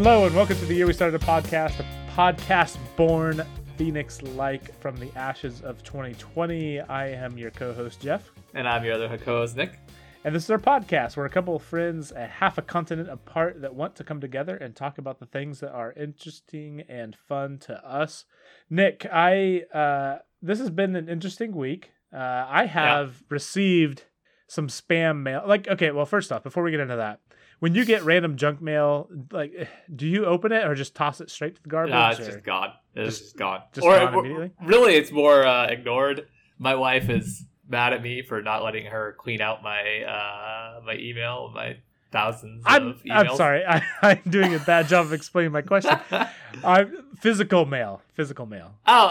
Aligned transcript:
Hello 0.00 0.26
and 0.26 0.36
welcome 0.36 0.56
to 0.56 0.64
the 0.64 0.74
year 0.74 0.86
we 0.86 0.92
started 0.92 1.20
a 1.20 1.24
podcast, 1.26 1.80
a 1.80 2.12
podcast 2.12 2.78
born 2.94 3.44
phoenix 3.76 4.22
like 4.22 4.72
from 4.80 4.94
the 4.96 5.10
ashes 5.18 5.60
of 5.62 5.82
2020. 5.82 6.78
I 6.82 7.08
am 7.08 7.36
your 7.36 7.50
co-host 7.50 8.00
Jeff, 8.00 8.30
And 8.54 8.68
I'm 8.68 8.84
your 8.84 8.94
other 8.94 9.18
co-host, 9.18 9.56
Nick. 9.56 9.76
and 10.22 10.32
this 10.32 10.44
is 10.44 10.50
our 10.50 10.58
podcast. 10.60 11.16
We're 11.16 11.24
a 11.24 11.30
couple 11.30 11.56
of 11.56 11.64
friends, 11.64 12.12
a 12.12 12.28
half 12.28 12.58
a 12.58 12.62
continent 12.62 13.08
apart, 13.08 13.60
that 13.60 13.74
want 13.74 13.96
to 13.96 14.04
come 14.04 14.20
together 14.20 14.54
and 14.54 14.76
talk 14.76 14.98
about 14.98 15.18
the 15.18 15.26
things 15.26 15.58
that 15.58 15.72
are 15.72 15.92
interesting 15.94 16.84
and 16.88 17.16
fun 17.16 17.58
to 17.62 17.84
us. 17.84 18.24
Nick, 18.70 19.04
I 19.12 19.62
uh, 19.74 20.18
this 20.40 20.60
has 20.60 20.70
been 20.70 20.94
an 20.94 21.08
interesting 21.08 21.56
week. 21.56 21.90
Uh, 22.14 22.46
I 22.48 22.66
have 22.66 23.24
received 23.30 24.04
some 24.46 24.68
spam 24.68 25.22
mail. 25.22 25.42
Like, 25.44 25.66
okay, 25.66 25.90
well, 25.90 26.06
first 26.06 26.30
off, 26.30 26.44
before 26.44 26.62
we 26.62 26.70
get 26.70 26.78
into 26.78 26.94
that, 26.94 27.18
when 27.60 27.74
you 27.74 27.84
get 27.84 28.02
random 28.04 28.36
junk 28.36 28.60
mail, 28.62 29.08
like, 29.32 29.68
do 29.94 30.06
you 30.06 30.24
open 30.26 30.52
it 30.52 30.64
or 30.66 30.74
just 30.74 30.94
toss 30.94 31.20
it 31.20 31.30
straight 31.30 31.56
to 31.56 31.62
the 31.62 31.68
garbage? 31.68 31.92
Nah, 31.92 32.10
it's 32.10 32.20
or- 32.20 32.24
just 32.26 32.42
gone. 32.44 32.72
It's 32.94 33.18
Just- 33.18 33.36
gone. 33.36 33.62
just 33.72 33.86
or 33.86 33.96
gone 33.98 34.14
immediately? 34.14 34.50
really, 34.64 34.94
it's 34.94 35.12
more 35.12 35.46
uh, 35.46 35.66
ignored. 35.66 36.26
My 36.58 36.74
wife 36.74 37.08
is 37.08 37.44
mad 37.68 37.92
at 37.92 38.02
me 38.02 38.22
for 38.22 38.42
not 38.42 38.64
letting 38.64 38.86
her 38.86 39.14
clean 39.18 39.40
out 39.40 39.62
my 39.62 40.02
uh, 40.02 40.80
my 40.84 40.94
email, 40.96 41.50
my 41.54 41.76
thousands 42.10 42.62
I'm, 42.66 42.88
of 42.88 43.02
emails. 43.04 43.30
I'm 43.30 43.36
sorry. 43.36 43.64
I, 43.64 43.82
I'm 44.02 44.20
doing 44.28 44.54
a 44.54 44.58
bad 44.58 44.88
job 44.88 45.06
of 45.06 45.12
explaining 45.12 45.52
my 45.52 45.62
question. 45.62 45.96
physical 47.20 47.66
mail. 47.66 48.02
Physical 48.14 48.46
mail. 48.46 48.74
oh, 48.86 49.08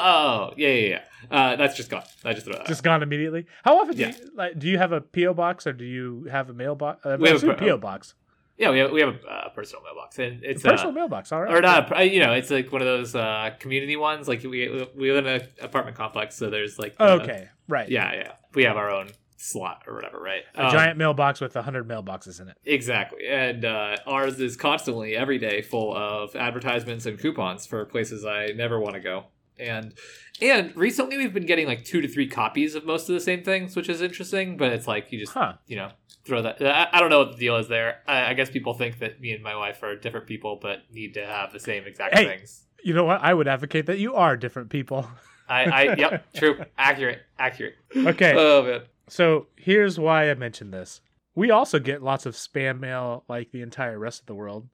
oh, 0.52 0.54
yeah, 0.58 0.68
yeah, 0.70 0.88
yeah. 0.90 1.02
Uh, 1.32 1.56
that's 1.56 1.76
just 1.76 1.90
gone. 1.90 2.04
I 2.26 2.34
just 2.34 2.46
that. 2.48 2.66
Just 2.68 2.84
gone 2.84 3.04
immediately. 3.04 3.46
How 3.64 3.80
often 3.80 3.98
Yeah. 3.98 4.12
do 4.12 4.18
you 4.24 4.32
like? 4.36 4.60
Do 4.60 4.68
you 4.68 4.78
have 4.78 4.92
a 4.92 5.02
PO 5.02 5.34
box 5.34 5.66
or 5.68 5.74
do 5.74 5.86
you 5.86 6.28
have 6.32 6.50
a 6.50 6.54
mailbox? 6.54 7.06
Uh, 7.06 7.18
We 7.20 7.30
have 7.30 7.44
a 7.44 7.54
PO 7.54 7.78
box. 7.78 8.14
Yeah, 8.58 8.72
we 8.72 8.80
have 8.80 8.92
we 8.92 9.02
have 9.02 9.10
a 9.16 9.30
uh, 9.32 9.50
personal 9.50 9.84
mailbox, 9.84 10.18
and 10.20 10.44
it's 10.44 10.64
A 10.66 10.70
personal 10.70 10.92
uh, 10.92 10.96
mailbox. 10.96 11.32
All 11.32 11.42
right. 11.42 11.54
or 11.54 11.62
not. 11.62 11.98
a- 11.98 12.06
You 12.06 12.20
know, 12.20 12.34
it's 12.34 12.50
like 12.50 12.72
one 12.72 12.82
of 12.82 12.88
those 12.88 13.16
uh, 13.16 13.52
community 13.60 13.96
ones. 13.96 14.28
Like 14.28 14.44
we 14.44 14.88
we 14.96 15.12
live 15.12 15.26
in 15.26 15.42
an 15.42 15.48
apartment 15.62 15.96
complex, 15.98 16.36
so 16.36 16.50
there's 16.50 16.78
like 16.80 16.96
Oh, 17.00 17.20
uh, 17.20 17.22
okay. 17.24 17.50
Right. 17.68 17.90
yeah, 17.90 18.14
yeah. 18.14 18.32
We 18.56 18.64
have 18.64 18.78
our 18.78 18.90
own 18.90 19.10
slot 19.40 19.84
or 19.86 19.94
whatever, 19.94 20.20
right? 20.20 20.42
A 20.56 20.66
Um, 20.66 20.72
giant 20.72 20.98
mailbox 20.98 21.40
with 21.40 21.56
a 21.56 21.62
hundred 21.62 21.88
mailboxes 21.88 22.42
in 22.42 22.48
it. 22.48 22.58
Exactly. 22.66 23.28
And 23.28 23.64
uh, 23.66 23.98
ours 24.08 24.40
is 24.40 24.56
constantly, 24.58 25.16
every 25.16 25.38
day, 25.38 25.62
full 25.62 25.96
of 25.96 26.36
advertisements 26.36 27.06
and 27.06 27.20
coupons 27.20 27.68
for 27.68 27.86
places 27.86 28.26
I 28.26 28.48
never 28.56 28.80
want 28.80 28.96
to 28.96 29.00
go. 29.02 29.26
And 29.60 29.94
and 30.42 30.76
recently 30.76 31.18
we've 31.18 31.34
been 31.34 31.46
getting 31.46 31.68
like 31.68 31.84
two 31.84 32.02
to 32.02 32.08
three 32.08 32.28
copies 32.28 32.76
of 32.76 32.86
most 32.86 33.10
of 33.10 33.14
the 33.16 33.20
same 33.22 33.44
things, 33.44 33.76
which 33.76 33.90
is 33.90 34.02
interesting. 34.02 34.58
But 34.58 34.72
it's 34.74 34.88
like 34.88 35.12
you 35.12 35.20
just 35.20 35.34
Huh. 35.34 35.54
you 35.68 35.76
know 35.76 35.92
throw 36.26 36.42
that. 36.42 36.62
I, 36.62 36.88
I 36.92 37.00
don't 37.00 37.10
know 37.10 37.20
what 37.20 37.32
the 37.34 37.38
deal 37.38 37.56
is 37.58 37.68
there. 37.68 38.02
I, 38.08 38.26
I 38.32 38.34
guess 38.34 38.50
people 38.50 38.74
think 38.74 39.00
that 39.00 39.20
me 39.22 39.32
and 39.32 39.44
my 39.44 39.56
wife 39.56 39.82
are 39.84 39.96
different 39.96 40.28
people, 40.28 40.60
but 40.62 40.80
need 40.92 41.14
to 41.16 41.26
have 41.26 41.54
the 41.54 41.60
same 41.60 41.86
exact 41.86 42.16
Hey. 42.18 42.26
things. 42.26 42.66
You 42.84 42.94
know 42.94 43.06
what? 43.06 43.22
I 43.22 43.34
would 43.34 43.48
advocate 43.48 43.88
that 43.88 43.98
you 44.00 44.14
are 44.16 44.38
different 44.38 44.70
people. 44.70 45.10
I, 45.50 45.64
I 45.64 45.96
yep, 45.96 46.26
true, 46.36 46.64
accurate, 46.78 47.20
accurate. 47.40 47.76
Okay. 47.96 48.34
Oh 48.38 48.64
man. 48.64 48.82
So 49.10 49.48
here's 49.56 49.98
why 49.98 50.30
I 50.30 50.34
mentioned 50.36 50.74
this. 50.74 51.00
We 51.36 51.50
also 51.52 51.80
get 51.80 52.04
lots 52.04 52.26
of 52.26 52.34
spam 52.36 52.80
mail 52.80 53.24
like 53.30 53.52
the 53.52 53.62
entire 53.62 53.98
rest 53.98 54.20
of 54.22 54.26
the 54.26 54.36
world. 54.36 54.68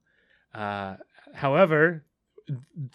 Uh, 0.52 0.96
however, 1.32 2.04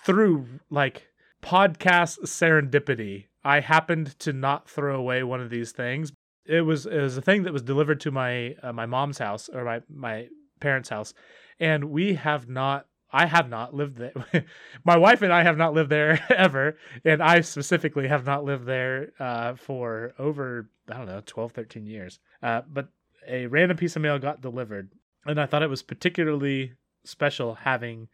through 0.04 0.46
like 0.70 1.08
podcast 1.42 2.20
serendipity, 2.22 3.26
I 3.44 3.60
happened 3.60 4.18
to 4.20 4.34
not 4.34 4.70
throw 4.70 4.96
away 4.96 5.24
one 5.24 5.42
of 5.42 5.50
these 5.50 5.72
things. 5.72 6.12
It 6.46 6.62
was 6.62 6.86
it 6.86 7.00
was 7.00 7.18
a 7.18 7.22
thing 7.22 7.44
that 7.44 7.54
was 7.54 7.62
delivered 7.62 8.00
to 8.02 8.12
my 8.12 8.56
uh, 8.64 8.74
my 8.74 8.86
mom's 8.86 9.18
house 9.18 9.50
or 9.50 9.64
my 9.64 9.82
my 9.90 10.28
parents' 10.60 10.90
house, 10.90 11.14
and 11.60 11.86
we 11.86 12.16
have 12.16 12.48
not. 12.50 12.86
I 13.12 13.26
have 13.26 13.50
not 13.50 13.74
lived 13.74 13.98
there. 13.98 14.14
my 14.86 14.96
wife 14.96 15.24
and 15.24 15.34
I 15.34 15.42
have 15.42 15.58
not 15.58 15.74
lived 15.74 15.90
there 15.90 16.24
ever, 16.30 16.78
and 17.04 17.24
I 17.24 17.42
specifically 17.42 18.08
have 18.08 18.24
not 18.26 18.44
lived 18.44 18.68
there 18.68 19.14
uh, 19.20 19.56
for 19.56 20.14
over 20.20 20.70
I 20.88 20.98
don't 20.98 21.08
know 21.08 21.22
12, 21.26 21.52
13 21.52 21.86
years. 21.86 22.20
Uh, 22.44 22.62
but 22.68 22.90
a 23.28 23.48
random 23.48 23.78
piece 23.78 23.96
of 23.96 24.02
mail 24.02 24.20
got 24.20 24.42
delivered, 24.42 24.92
and 25.26 25.40
I 25.40 25.46
thought 25.46 25.64
it 25.64 25.70
was 25.70 25.82
particularly 25.82 26.74
special 27.04 27.56
having 27.56 28.10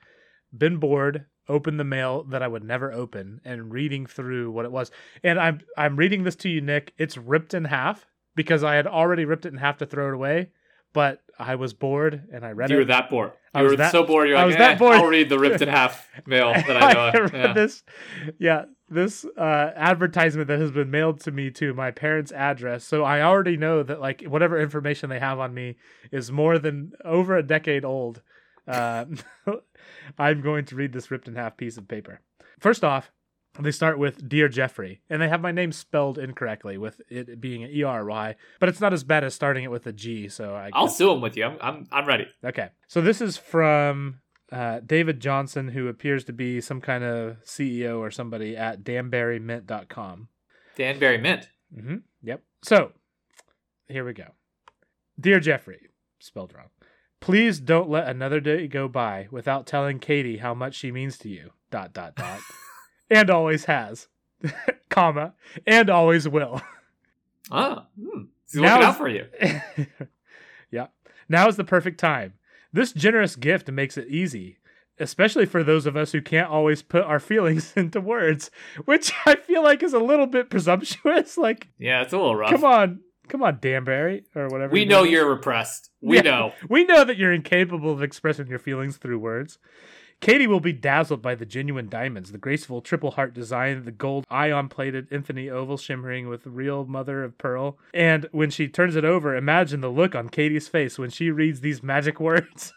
been 0.57 0.77
bored, 0.77 1.25
opened 1.47 1.79
the 1.79 1.83
mail 1.83 2.23
that 2.23 2.41
I 2.41 2.47
would 2.47 2.63
never 2.63 2.91
open, 2.91 3.41
and 3.45 3.71
reading 3.71 4.05
through 4.05 4.51
what 4.51 4.65
it 4.65 4.71
was. 4.71 4.91
And 5.23 5.39
I'm 5.39 5.59
I'm 5.77 5.95
reading 5.95 6.23
this 6.23 6.35
to 6.37 6.49
you, 6.49 6.61
Nick. 6.61 6.93
It's 6.97 7.17
ripped 7.17 7.53
in 7.53 7.65
half 7.65 8.05
because 8.35 8.63
I 8.63 8.75
had 8.75 8.87
already 8.87 9.25
ripped 9.25 9.45
it 9.45 9.53
in 9.53 9.59
half 9.59 9.77
to 9.77 9.85
throw 9.85 10.09
it 10.09 10.13
away, 10.13 10.49
but 10.93 11.21
I 11.37 11.55
was 11.55 11.73
bored 11.73 12.23
and 12.33 12.45
I 12.45 12.51
read 12.51 12.69
You 12.69 12.77
it. 12.77 12.79
were 12.79 12.85
that 12.85 13.09
bored. 13.09 13.31
I 13.53 13.59
You 13.59 13.63
was 13.65 13.73
were 13.73 13.77
that- 13.77 13.91
so 13.91 14.03
bored. 14.03 14.27
You're 14.27 14.37
I 14.37 14.41
like, 14.41 14.47
was 14.47 14.55
that 14.57 14.71
"Eh, 14.75 14.77
bored." 14.77 14.95
I'll 14.97 15.07
read 15.07 15.29
the 15.29 15.39
ripped 15.39 15.61
in 15.61 15.69
half 15.81 16.09
mail 16.25 16.53
that 16.53 16.77
I 16.81 16.93
know. 16.93 16.99
I 16.99 17.17
read 17.19 17.33
yeah. 17.33 17.53
this, 17.53 17.83
yeah, 18.39 18.65
this 18.89 19.25
uh, 19.37 19.71
advertisement 19.75 20.47
that 20.47 20.59
has 20.59 20.71
been 20.71 20.91
mailed 20.91 21.19
to 21.21 21.31
me 21.31 21.49
to 21.51 21.73
my 21.73 21.91
parents' 21.91 22.31
address. 22.33 22.83
So 22.83 23.03
I 23.03 23.21
already 23.21 23.55
know 23.57 23.83
that 23.83 23.99
like 24.01 24.23
whatever 24.23 24.59
information 24.59 25.09
they 25.09 25.19
have 25.19 25.39
on 25.39 25.53
me 25.53 25.75
is 26.11 26.31
more 26.31 26.57
than 26.59 26.91
over 27.03 27.35
a 27.37 27.43
decade 27.43 27.85
old. 27.85 28.21
Uh, 28.67 29.05
I'm 30.17 30.41
going 30.41 30.65
to 30.65 30.75
read 30.75 30.93
this 30.93 31.11
ripped 31.11 31.27
in 31.27 31.35
half 31.35 31.57
piece 31.57 31.77
of 31.77 31.87
paper. 31.87 32.21
First 32.59 32.83
off, 32.83 33.11
they 33.59 33.71
start 33.71 33.97
with 33.97 34.27
Dear 34.27 34.49
Jeffrey, 34.49 35.01
and 35.09 35.21
they 35.21 35.29
have 35.29 35.41
my 35.41 35.51
name 35.51 35.71
spelled 35.71 36.17
incorrectly 36.17 36.77
with 36.77 37.01
it 37.09 37.39
being 37.39 37.63
an 37.63 37.69
E 37.71 37.83
R 37.83 38.05
Y, 38.05 38.35
but 38.59 38.69
it's 38.69 38.81
not 38.81 38.93
as 38.93 39.03
bad 39.03 39.23
as 39.23 39.33
starting 39.33 39.63
it 39.63 39.71
with 39.71 39.87
a 39.87 39.93
G. 39.93 40.27
So 40.27 40.53
I 40.53 40.69
I'll 40.73 40.87
sue 40.87 41.11
him 41.11 41.21
with 41.21 41.37
you. 41.37 41.45
I'm, 41.45 41.57
I'm, 41.61 41.87
I'm 41.91 42.05
ready. 42.05 42.27
Okay. 42.43 42.69
So 42.87 43.01
this 43.01 43.21
is 43.21 43.37
from 43.37 44.19
uh, 44.51 44.81
David 44.85 45.19
Johnson, 45.19 45.69
who 45.69 45.87
appears 45.87 46.25
to 46.25 46.33
be 46.33 46.59
some 46.59 46.81
kind 46.81 47.03
of 47.03 47.37
CEO 47.43 47.99
or 47.99 48.11
somebody 48.11 48.57
at 48.57 48.83
danburymint.com. 48.83 50.27
Danbury 50.75 51.17
Mint. 51.17 51.49
Mm-hmm. 51.75 51.97
Yep. 52.23 52.41
So 52.63 52.91
here 53.87 54.05
we 54.05 54.13
go. 54.13 54.27
Dear 55.19 55.39
Jeffrey, 55.39 55.89
spelled 56.19 56.53
wrong. 56.53 56.69
Please 57.25 57.59
don't 57.59 57.89
let 57.89 58.07
another 58.07 58.39
day 58.39 58.67
go 58.67 58.87
by 58.87 59.27
without 59.31 59.65
telling 59.65 59.97
Katie 59.97 60.37
how 60.37 60.53
much 60.53 60.75
she 60.75 60.91
means 60.91 61.17
to 61.19 61.29
you. 61.29 61.49
Dot 61.71 61.91
dot 61.91 62.13
dot. 62.15 62.39
and 63.09 63.31
always 63.31 63.65
has. 63.65 64.07
comma. 64.89 65.33
And 65.65 65.89
always 65.89 66.27
will. 66.27 66.61
Ah, 67.51 67.87
hmm. 67.99 68.25
He's 68.51 68.61
Now 68.61 68.75
looking 68.75 68.81
is- 68.81 68.85
out 68.87 68.97
for 68.97 69.09
you. 69.09 69.25
yeah. 70.71 70.87
Now 71.27 71.47
is 71.47 71.55
the 71.55 71.63
perfect 71.63 71.99
time. 71.99 72.33
This 72.71 72.93
generous 72.93 73.35
gift 73.35 73.71
makes 73.71 73.97
it 73.97 74.07
easy, 74.09 74.59
especially 74.99 75.47
for 75.47 75.63
those 75.63 75.87
of 75.87 75.97
us 75.97 76.11
who 76.11 76.21
can't 76.21 76.49
always 76.51 76.83
put 76.83 77.03
our 77.05 77.19
feelings 77.19 77.73
into 77.75 77.99
words, 78.01 78.51
which 78.85 79.11
I 79.25 79.35
feel 79.35 79.63
like 79.63 79.81
is 79.81 79.93
a 79.93 79.99
little 79.99 80.27
bit 80.27 80.51
presumptuous. 80.51 81.37
Like, 81.39 81.69
Yeah, 81.79 82.03
it's 82.03 82.13
a 82.13 82.17
little 82.17 82.35
rough. 82.35 82.51
come 82.51 82.63
on, 82.65 82.99
come 83.27 83.43
on, 83.43 83.59
Danbury, 83.61 84.23
or 84.35 84.47
whatever. 84.47 84.71
We 84.71 84.81
your 84.81 84.89
know 84.89 85.03
you're 85.03 85.29
repressed. 85.29 85.89
We 86.01 86.17
Yeah. 86.17 86.21
know. 86.23 86.53
We 86.69 86.83
know 86.85 87.03
that 87.03 87.17
you're 87.17 87.33
incapable 87.33 87.91
of 87.91 88.01
expressing 88.03 88.47
your 88.47 88.59
feelings 88.59 88.97
through 88.97 89.19
words. 89.19 89.57
Katie 90.21 90.47
will 90.47 90.61
be 90.61 90.71
dazzled 90.71 91.21
by 91.21 91.35
the 91.35 91.45
genuine 91.45 91.89
diamonds, 91.89 92.31
the 92.31 92.37
graceful 92.37 92.81
triple 92.81 93.11
heart 93.11 93.33
design, 93.33 93.83
the 93.83 93.91
gold 93.91 94.25
ion 94.29 94.69
plated 94.69 95.07
infinity 95.11 95.51
oval 95.51 95.77
shimmering 95.77 96.29
with 96.29 96.47
real 96.47 96.85
mother 96.85 97.23
of 97.23 97.37
pearl. 97.37 97.77
And 97.93 98.27
when 98.31 98.49
she 98.49 98.67
turns 98.69 98.95
it 98.95 99.03
over, 99.03 99.35
imagine 99.35 99.81
the 99.81 99.89
look 99.91 100.15
on 100.15 100.29
Katie's 100.29 100.69
face 100.69 100.97
when 100.97 101.09
she 101.09 101.31
reads 101.31 101.59
these 101.59 101.83
magic 101.83 102.19
words. 102.21 102.73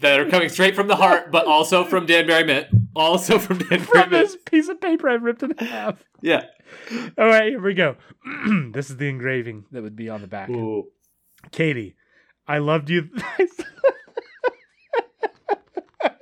That 0.00 0.20
are 0.20 0.28
coming 0.28 0.48
straight 0.48 0.76
from 0.76 0.86
the 0.88 0.96
heart, 0.96 1.30
but 1.32 1.46
also 1.46 1.84
from 1.84 2.06
Danbury 2.06 2.44
Mint. 2.44 2.68
Also 2.96 3.38
from 3.38 3.58
Danbury 3.58 3.78
from 3.86 4.10
this 4.10 4.36
piece 4.46 4.68
of 4.68 4.80
paper 4.80 5.08
I've 5.08 5.22
ripped 5.22 5.42
in 5.42 5.52
half. 5.58 6.02
Yeah. 6.22 6.46
All 7.18 7.26
right, 7.26 7.50
here 7.50 7.60
we 7.60 7.74
go. 7.74 7.96
this 8.72 8.90
is 8.90 8.96
the 8.96 9.08
engraving 9.08 9.64
that 9.72 9.82
would 9.82 9.96
be 9.96 10.08
on 10.08 10.20
the 10.20 10.26
back. 10.26 10.48
Ooh. 10.50 10.88
Katie, 11.52 11.96
I 12.46 12.58
loved 12.58 12.90
you. 12.90 13.08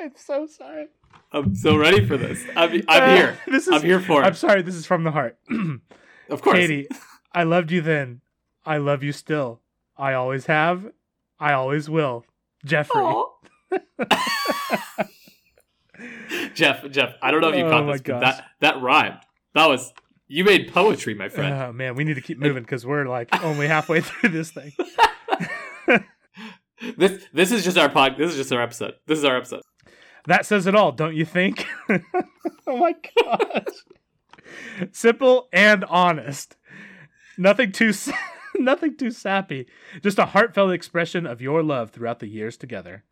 I'm 0.00 0.12
so 0.16 0.46
sorry. 0.46 0.88
I'm 1.32 1.54
so 1.54 1.76
ready 1.76 2.04
for 2.06 2.16
this. 2.16 2.42
I'm, 2.56 2.72
I'm 2.88 3.02
Uh, 3.02 3.14
here. 3.16 3.38
This 3.46 3.66
is, 3.68 3.74
I'm 3.74 3.82
here 3.82 4.00
for 4.00 4.22
I'm 4.22 4.34
sorry, 4.34 4.62
this 4.62 4.74
is 4.74 4.86
from 4.86 5.04
the 5.04 5.10
heart. 5.10 5.38
Of 6.30 6.42
course. 6.42 6.58
Katie, 6.58 6.86
I 7.32 7.44
loved 7.44 7.72
you 7.72 7.80
then. 7.80 8.20
I 8.66 8.76
love 8.76 9.02
you 9.02 9.12
still. 9.12 9.62
I 9.96 10.12
always 10.12 10.44
have. 10.44 10.84
I 11.40 11.54
always 11.54 11.88
will. 11.88 12.26
Jeffrey. 12.66 13.02
Jeff, 16.54 16.88
Jeff, 16.90 17.14
I 17.22 17.30
don't 17.30 17.40
know 17.40 17.48
if 17.48 17.56
you 17.56 17.64
Oh 17.64 17.70
caught 17.70 17.92
this, 17.92 18.02
but 18.02 18.20
that, 18.20 18.44
that 18.60 18.80
rhymed. 18.82 19.18
That 19.54 19.66
was, 19.66 19.92
you 20.26 20.44
made 20.44 20.72
poetry, 20.72 21.14
my 21.14 21.28
friend. 21.28 21.54
Oh 21.54 21.72
man, 21.72 21.94
we 21.94 22.04
need 22.04 22.14
to 22.14 22.20
keep 22.20 22.38
moving 22.38 22.62
because 22.62 22.86
we're 22.86 23.06
like 23.06 23.28
only 23.42 23.66
halfway 23.66 24.00
through 24.02 24.30
this 24.30 24.50
thing. 24.50 24.72
This 26.96 27.26
this 27.32 27.52
is 27.52 27.64
just 27.64 27.76
our 27.76 27.88
pod. 27.88 28.14
This 28.16 28.30
is 28.30 28.36
just 28.36 28.52
our 28.52 28.62
episode. 28.62 28.94
This 29.06 29.18
is 29.18 29.24
our 29.24 29.36
episode. 29.36 29.62
That 30.26 30.46
says 30.46 30.66
it 30.66 30.74
all, 30.74 30.92
don't 30.92 31.16
you 31.16 31.24
think? 31.24 31.66
oh 32.66 32.76
my 32.76 32.94
gosh. 33.22 33.64
Simple 34.92 35.48
and 35.52 35.84
honest. 35.84 36.56
Nothing 37.36 37.72
too 37.72 37.92
nothing 38.58 38.96
too 38.96 39.10
sappy. 39.10 39.66
Just 40.02 40.18
a 40.18 40.26
heartfelt 40.26 40.72
expression 40.72 41.26
of 41.26 41.40
your 41.40 41.62
love 41.62 41.90
throughout 41.90 42.20
the 42.20 42.28
years 42.28 42.56
together. 42.56 43.04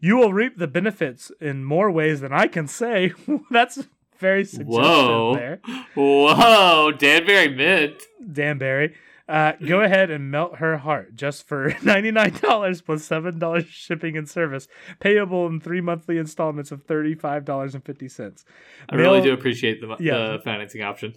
You 0.00 0.16
will 0.16 0.32
reap 0.32 0.58
the 0.58 0.66
benefits 0.68 1.30
in 1.40 1.64
more 1.64 1.90
ways 1.90 2.20
than 2.20 2.32
I 2.32 2.46
can 2.46 2.66
say. 2.66 3.12
That's 3.50 3.86
very 4.18 4.44
suggestive 4.44 4.74
Whoa. 4.82 5.34
there. 5.34 5.60
Whoa, 5.94 6.92
Danbury 6.92 7.48
Mint. 7.48 8.02
Danbury. 8.32 8.94
Uh, 9.28 9.52
go 9.66 9.80
ahead 9.82 10.10
and 10.10 10.30
melt 10.30 10.56
her 10.56 10.78
heart 10.78 11.14
just 11.14 11.46
for 11.46 11.70
$99 11.82 12.84
plus 12.84 13.06
$7 13.08 13.66
shipping 13.66 14.16
and 14.16 14.28
service, 14.28 14.66
payable 15.00 15.46
in 15.46 15.60
three 15.60 15.82
monthly 15.82 16.16
installments 16.16 16.72
of 16.72 16.86
$35.50. 16.86 18.44
I 18.88 18.94
really 18.96 19.20
do 19.20 19.32
appreciate 19.34 19.80
the, 19.80 19.96
Yeah. 20.00 20.32
the 20.32 20.38
financing 20.42 20.82
option. 20.82 21.12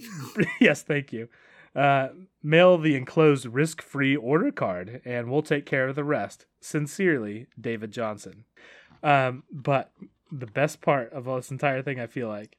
yes, 0.60 0.84
thank 0.84 1.14
you. 1.14 1.30
Uh, 1.76 2.10
mail 2.44 2.78
the 2.78 2.96
enclosed 2.96 3.46
risk 3.46 3.82
free 3.82 4.16
order 4.16 4.52
card 4.52 5.02
and 5.06 5.30
we'll 5.30 5.42
take 5.42 5.66
care 5.66 5.88
of 5.88 5.96
the 5.96 6.04
rest. 6.04 6.46
Sincerely, 6.60 7.48
David 7.60 7.92
Johnson. 7.92 8.46
Um, 9.04 9.44
but 9.52 9.92
the 10.32 10.46
best 10.48 10.82
part 10.82 11.12
of 11.14 11.28
all 11.28 11.36
this 11.38 11.52
entire 11.52 11.82
thing, 11.82 12.00
I 12.00 12.08
feel 12.08 12.28
like, 12.28 12.58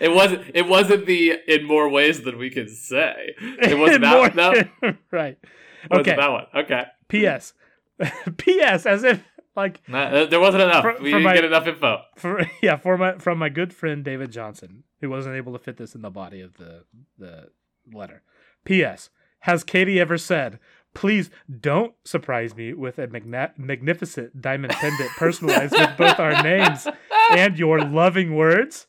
It 0.00 0.10
wasn't. 0.12 0.42
It 0.54 0.66
wasn't 0.68 1.06
the 1.06 1.38
in 1.48 1.64
more 1.64 1.88
ways 1.88 2.22
than 2.22 2.36
we 2.38 2.50
can 2.50 2.68
say. 2.68 3.34
It 3.40 3.78
wasn't 3.78 4.02
that. 4.02 4.34
No, 4.34 4.52
right. 5.10 5.38
it 5.42 5.90
wasn't 5.90 6.08
Okay. 6.08 6.16
that 6.16 6.30
one. 6.30 6.46
Okay, 6.54 6.84
P.S. 7.08 7.54
P.S. 8.36 8.84
As 8.84 9.02
if 9.04 9.22
like 9.56 9.80
No, 9.88 9.98
uh, 9.98 10.26
there 10.26 10.40
wasn't 10.40 10.64
enough. 10.64 10.82
For- 10.82 10.92
we 11.02 11.10
for 11.10 11.18
didn't 11.18 11.22
my- 11.22 11.34
get 11.34 11.44
enough 11.44 11.66
info. 11.66 12.02
for 12.16 12.44
yeah 12.62 12.76
for 12.76 12.98
my 12.98 13.16
from 13.18 13.38
my 13.38 13.48
good 13.48 13.72
friend 13.72 14.04
David 14.04 14.30
Johnson, 14.30 14.84
who 15.02 15.10
wasn't 15.10 15.34
able 15.34 15.52
to 15.52 15.58
fit 15.58 15.76
this 15.76 15.94
in 15.94 16.00
the 16.00 16.10
body 16.10 16.40
of 16.40 16.56
the 16.56 16.84
the 17.18 17.50
letter. 17.92 18.22
P.S. 18.64 19.10
Has 19.40 19.64
Katie 19.64 20.00
ever 20.00 20.16
said, 20.16 20.58
"Please 20.94 21.28
don't 21.60 21.94
surprise 22.04 22.54
me 22.56 22.72
with 22.72 22.98
a 22.98 23.08
magna- 23.08 23.52
magnificent 23.58 24.40
diamond 24.40 24.72
pendant 24.72 25.10
personalized 25.18 25.72
with 25.72 25.96
both 25.98 26.18
our 26.18 26.42
names 26.42 26.86
and 27.32 27.58
your 27.58 27.80
loving 27.84 28.34
words"? 28.34 28.86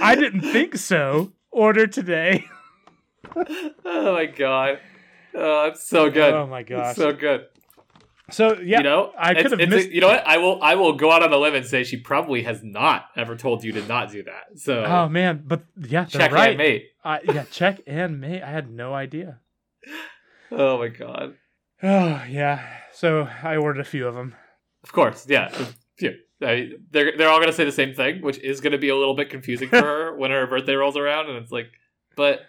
I 0.00 0.14
didn't 0.16 0.40
think 0.42 0.76
so. 0.76 1.32
Order 1.50 1.86
today. 1.86 2.44
oh 3.84 4.12
my 4.12 4.26
god. 4.26 4.80
Oh, 5.34 5.66
it's 5.66 5.86
so 5.86 6.10
good. 6.10 6.34
Oh 6.34 6.46
my 6.46 6.62
gosh. 6.62 6.90
It's 6.90 6.98
so 6.98 7.12
good. 7.12 7.46
So 8.30 8.58
yeah, 8.60 8.78
you 8.78 8.84
know, 8.84 9.12
I 9.18 9.34
could 9.34 9.50
have 9.50 9.60
it's 9.60 9.72
a- 9.72 9.76
missed. 9.76 9.90
you 9.90 10.00
know 10.00 10.08
what? 10.08 10.26
I 10.26 10.38
will. 10.38 10.62
I 10.62 10.74
will 10.76 10.92
go 10.94 11.10
out 11.10 11.22
on 11.22 11.32
a 11.32 11.36
limb 11.36 11.54
and 11.54 11.66
say 11.66 11.82
she 11.84 11.96
probably 11.96 12.42
has 12.44 12.62
not 12.62 13.06
ever 13.16 13.36
told 13.36 13.64
you 13.64 13.72
to 13.72 13.86
not 13.86 14.10
do 14.12 14.22
that. 14.22 14.58
So 14.58 14.84
oh 14.84 15.08
man, 15.08 15.42
but 15.44 15.64
yeah, 15.76 16.04
check 16.04 16.30
right. 16.32 16.50
and 16.50 16.58
mate. 16.58 16.86
I, 17.04 17.20
yeah, 17.24 17.44
check 17.50 17.80
and 17.86 18.20
mate. 18.20 18.42
I 18.42 18.50
had 18.50 18.70
no 18.70 18.94
idea. 18.94 19.40
Oh 20.54 20.78
my 20.78 20.88
god. 20.88 21.34
Oh 21.82 22.22
yeah. 22.28 22.64
So 22.92 23.26
I 23.42 23.56
ordered 23.56 23.80
a 23.80 23.84
few 23.84 24.06
of 24.06 24.14
them. 24.14 24.36
Of 24.84 24.92
course, 24.92 25.26
yeah. 25.28 25.50
yeah. 25.98 26.10
I, 26.40 26.70
they're 26.92 27.16
they're 27.16 27.28
all 27.28 27.40
gonna 27.40 27.52
say 27.52 27.64
the 27.64 27.72
same 27.72 27.92
thing, 27.94 28.22
which 28.22 28.38
is 28.38 28.60
gonna 28.60 28.78
be 28.78 28.88
a 28.90 28.96
little 28.96 29.14
bit 29.16 29.30
confusing 29.30 29.68
for 29.68 29.76
her 29.80 30.16
when 30.16 30.30
her 30.30 30.46
birthday 30.46 30.74
rolls 30.74 30.96
around, 30.96 31.28
and 31.28 31.38
it's 31.38 31.50
like, 31.50 31.72
but 32.16 32.42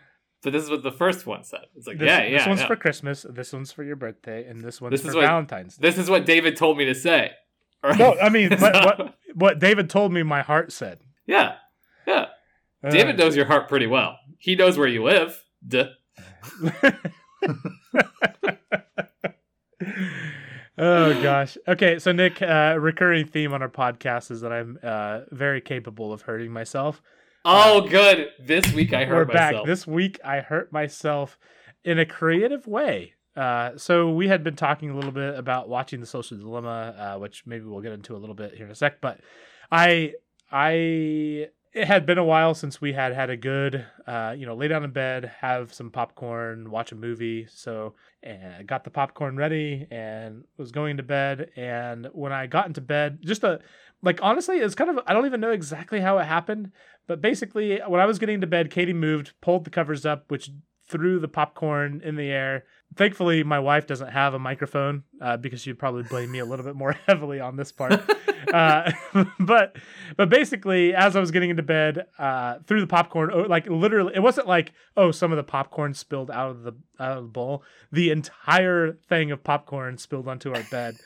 but 0.44 0.54
this 0.54 0.64
is 0.64 0.70
what 0.70 0.84
the 0.84 0.92
first 0.92 1.26
one 1.26 1.44
said. 1.44 1.66
It's 1.76 1.88
like, 1.88 1.98
This, 1.98 2.08
yeah, 2.08 2.24
yeah. 2.24 2.38
this 2.38 2.48
one's 2.48 2.60
yeah. 2.62 2.68
for 2.68 2.76
Christmas. 2.76 3.26
This 3.30 3.54
one's 3.54 3.72
for 3.72 3.84
your 3.84 3.96
birthday, 3.96 4.46
and 4.48 4.62
this 4.62 4.80
one's 4.82 4.92
This 4.92 5.02
for 5.02 5.16
what- 5.18 5.26
Valentine's. 5.26 5.78
Day. 5.78 5.88
This 5.90 5.98
is 5.98 6.10
what 6.10 6.26
David 6.26 6.56
told 6.58 6.78
me 6.78 6.86
to 6.86 6.96
say. 6.96 7.32
Right? 7.86 8.00
No, 8.00 8.16
I 8.18 8.30
mean 8.30 8.50
what, 8.60 8.74
what 8.74 9.16
what 9.36 9.60
David 9.60 9.90
told 9.90 10.14
me. 10.14 10.24
My 10.24 10.42
heart 10.42 10.72
said. 10.72 11.00
yeah, 11.26 11.56
yeah. 12.08 12.28
Uh, 12.82 12.90
David 12.90 13.18
knows 13.18 13.36
your 13.36 13.44
heart 13.46 13.68
pretty 13.68 13.88
well. 13.88 14.18
He 14.38 14.56
knows 14.56 14.78
where 14.78 14.88
you 14.88 15.04
live. 15.04 15.44
Duh. 15.68 15.88
oh 20.78 21.22
gosh. 21.22 21.58
Okay, 21.68 22.00
so 22.00 22.12
Nick, 22.12 22.42
uh, 22.42 22.78
recurring 22.80 23.26
theme 23.26 23.54
on 23.54 23.62
our 23.62 23.70
podcast 23.70 24.32
is 24.32 24.42
that 24.42 24.52
I'm 24.52 24.80
uh, 24.82 25.22
very 25.32 25.62
capable 25.62 26.14
of 26.14 26.22
hurting 26.24 26.52
myself. 26.52 27.02
Oh, 27.46 27.82
good. 27.82 28.30
This 28.40 28.72
week 28.74 28.94
I 28.94 29.06
We're 29.06 29.16
hurt 29.16 29.34
back. 29.34 29.56
This 29.66 29.86
week 29.86 30.20
I 30.24 30.40
hurt 30.40 30.72
myself 30.72 31.38
in 31.84 32.00
a 32.00 32.06
creative 32.06 32.68
way. 32.68 33.14
Uh, 33.36 33.72
so 33.78 34.12
we 34.12 34.28
had 34.28 34.44
been 34.44 34.56
talking 34.56 34.92
a 34.92 34.96
little 34.96 35.12
bit 35.12 35.38
about 35.38 35.68
watching 35.68 36.00
the 36.00 36.06
Social 36.06 36.38
Dilemma, 36.38 36.96
uh, 36.98 37.20
which 37.20 37.46
maybe 37.46 37.66
we'll 37.66 37.82
get 37.82 37.92
into 37.92 38.16
a 38.16 38.18
little 38.20 38.36
bit 38.36 38.54
here 38.54 38.66
in 38.66 38.72
a 38.72 38.76
sec. 38.76 39.02
But 39.02 39.20
I, 39.72 40.14
I, 40.52 41.48
it 41.74 41.88
had 41.88 42.06
been 42.06 42.18
a 42.18 42.24
while 42.24 42.54
since 42.54 42.80
we 42.80 42.94
had 42.94 43.14
had 43.14 43.30
a 43.30 43.38
good, 43.38 43.86
uh, 44.06 44.36
you 44.38 44.46
know, 44.46 44.56
lay 44.56 44.68
down 44.68 44.84
in 44.84 44.92
bed, 44.92 45.32
have 45.40 45.74
some 45.74 45.90
popcorn, 45.90 46.70
watch 46.70 46.92
a 46.92 46.96
movie. 46.96 47.48
So 47.50 47.96
and 48.22 48.68
got 48.68 48.84
the 48.84 48.90
popcorn 48.90 49.36
ready 49.36 49.88
and 49.92 50.44
was 50.58 50.72
going 50.72 50.98
to 50.98 51.04
bed. 51.04 51.52
And 51.56 52.08
when 52.14 52.32
I 52.32 52.48
got 52.48 52.68
into 52.68 52.82
bed, 52.82 53.20
just 53.22 53.44
a 53.44 53.60
like 54.02 54.20
honestly, 54.22 54.58
it's 54.58 54.76
kind 54.76 54.90
of 54.90 55.00
I 55.08 55.14
don't 55.14 55.26
even 55.26 55.42
know 55.42 55.52
exactly 55.52 56.00
how 56.00 56.18
it 56.20 56.26
happened, 56.26 56.72
but 57.08 57.22
basically 57.22 57.80
when 57.88 58.00
I 58.00 58.06
was 58.06 58.20
getting 58.20 58.42
to 58.42 58.48
bed, 58.48 58.70
Katie 58.70 58.94
moved, 58.94 59.34
pulled 59.42 59.66
the 59.66 59.70
covers 59.70 60.06
up, 60.06 60.30
which 60.30 60.52
threw 60.94 61.20
the 61.20 61.28
popcorn 61.28 62.02
in 62.06 62.16
the 62.16 62.30
air. 62.30 62.66
Thankfully, 62.96 63.44
my 63.44 63.58
wife 63.58 63.88
doesn't 63.88 64.10
have 64.10 64.36
a 64.36 64.40
microphone 64.40 65.04
uh, 65.20 65.38
because 65.38 65.62
she'd 65.62 65.80
probably 65.80 66.04
blame 66.04 66.32
me 66.32 66.38
a 66.38 66.46
little 66.46 66.64
bit 66.64 66.76
more 66.76 66.92
heavily 67.08 67.40
on 67.40 67.56
this 67.56 67.72
part. 67.72 68.00
uh, 68.54 68.92
but 69.40 69.76
but 70.16 70.30
basically, 70.30 70.94
as 70.94 71.16
I 71.16 71.20
was 71.20 71.32
getting 71.32 71.50
into 71.50 71.64
bed, 71.64 72.06
uh, 72.20 72.60
threw 72.68 72.80
the 72.80 72.88
popcorn. 72.88 73.32
oh, 73.34 73.42
Like 73.42 73.68
literally, 73.68 74.14
it 74.16 74.20
wasn't 74.20 74.48
like 74.48 74.72
oh, 74.96 75.10
some 75.10 75.32
of 75.32 75.38
the 75.38 75.44
popcorn 75.44 75.96
spilled 75.96 76.30
out 76.30 76.52
of 76.52 76.62
the 76.62 76.74
out 77.00 77.18
of 77.18 77.24
the 77.24 77.30
bowl. 77.30 77.64
The 77.92 78.12
entire 78.12 78.94
thing 79.10 79.32
of 79.32 79.44
popcorn 79.44 79.98
spilled 79.98 80.28
onto 80.28 80.54
our 80.54 80.64
bed. 80.70 80.98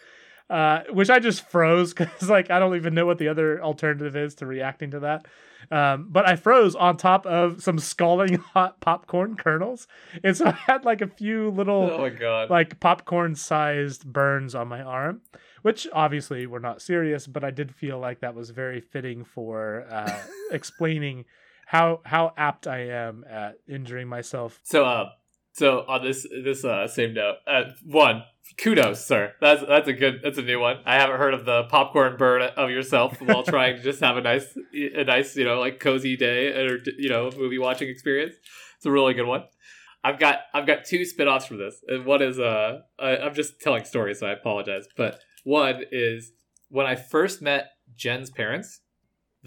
Uh, 0.49 0.83
which 0.91 1.09
I 1.09 1.19
just 1.19 1.49
froze 1.49 1.93
because 1.95 2.29
like 2.29 2.49
I 2.49 2.59
don't 2.59 2.75
even 2.75 2.93
know 2.93 3.05
what 3.05 3.17
the 3.17 3.27
other 3.27 3.61
alternative 3.61 4.15
is 4.15 4.35
to 4.35 4.45
reacting 4.45 4.91
to 4.91 5.01
that. 5.01 5.25
Um, 5.71 6.07
but 6.09 6.25
I 6.25 6.37
froze 6.37 6.75
on 6.75 6.95
top 6.95 7.25
of 7.25 7.61
some 7.61 7.79
scalding 7.79 8.35
hot 8.53 8.79
popcorn 8.79 9.35
kernels, 9.35 9.87
and 10.23 10.37
so 10.37 10.45
I 10.47 10.51
had 10.51 10.85
like 10.85 11.01
a 11.01 11.07
few 11.07 11.49
little 11.49 11.89
oh 11.91 11.97
my 11.97 12.09
god. 12.09 12.49
like 12.49 12.79
popcorn 12.79 13.35
sized 13.35 14.05
burns 14.05 14.55
on 14.55 14.69
my 14.69 14.81
arm, 14.81 15.21
which 15.63 15.85
obviously 15.91 16.47
were 16.47 16.61
not 16.61 16.81
serious, 16.81 17.27
but 17.27 17.43
I 17.43 17.51
did 17.51 17.75
feel 17.75 17.99
like 17.99 18.21
that 18.21 18.33
was 18.33 18.51
very 18.51 18.79
fitting 18.79 19.25
for 19.25 19.85
uh, 19.89 20.17
explaining 20.51 21.25
how 21.65 21.99
how 22.05 22.33
apt 22.37 22.65
I 22.67 22.87
am 22.87 23.25
at 23.29 23.57
injuring 23.67 24.07
myself. 24.07 24.61
So, 24.63 24.85
uh, 24.85 25.09
so 25.57 25.85
on 25.87 26.03
this 26.03 26.25
this 26.43 26.63
uh, 26.63 26.87
same 26.87 27.13
note, 27.13 27.37
uh, 27.47 27.63
one 27.83 28.23
kudos, 28.57 29.05
sir. 29.05 29.33
That's 29.41 29.63
that's 29.65 29.87
a 29.87 29.93
good 29.93 30.21
that's 30.23 30.37
a 30.37 30.43
new 30.43 30.59
one. 30.59 30.77
I 30.85 30.95
haven't 30.95 31.17
heard 31.17 31.33
of 31.33 31.45
the 31.45 31.63
popcorn 31.63 32.15
burn 32.17 32.41
of 32.41 32.69
yourself 32.69 33.19
while 33.21 33.43
trying 33.43 33.77
to 33.77 33.81
just 33.81 33.99
have 33.99 34.17
a 34.17 34.21
nice 34.21 34.57
a 34.73 35.03
nice 35.03 35.35
you 35.35 35.45
know 35.45 35.59
like 35.59 35.79
cozy 35.79 36.15
day 36.15 36.49
or 36.49 36.77
you 36.97 37.09
know 37.09 37.31
movie 37.35 37.57
watching 37.57 37.89
experience. 37.89 38.35
It's 38.77 38.85
a 38.85 38.91
really 38.91 39.13
good 39.13 39.27
one. 39.27 39.43
I've 40.03 40.19
got 40.19 40.41
I've 40.53 40.67
got 40.67 40.85
two 40.85 41.03
spin-offs 41.05 41.47
for 41.47 41.57
this, 41.57 41.81
and 41.87 42.05
one 42.05 42.21
is 42.21 42.39
uh 42.39 42.81
I, 42.99 43.17
I'm 43.17 43.33
just 43.33 43.59
telling 43.59 43.83
stories, 43.85 44.19
so 44.19 44.27
I 44.27 44.31
apologize. 44.31 44.87
But 44.95 45.19
one 45.43 45.83
is 45.91 46.31
when 46.69 46.85
I 46.85 46.95
first 46.95 47.41
met 47.41 47.71
Jen's 47.95 48.29
parents. 48.29 48.81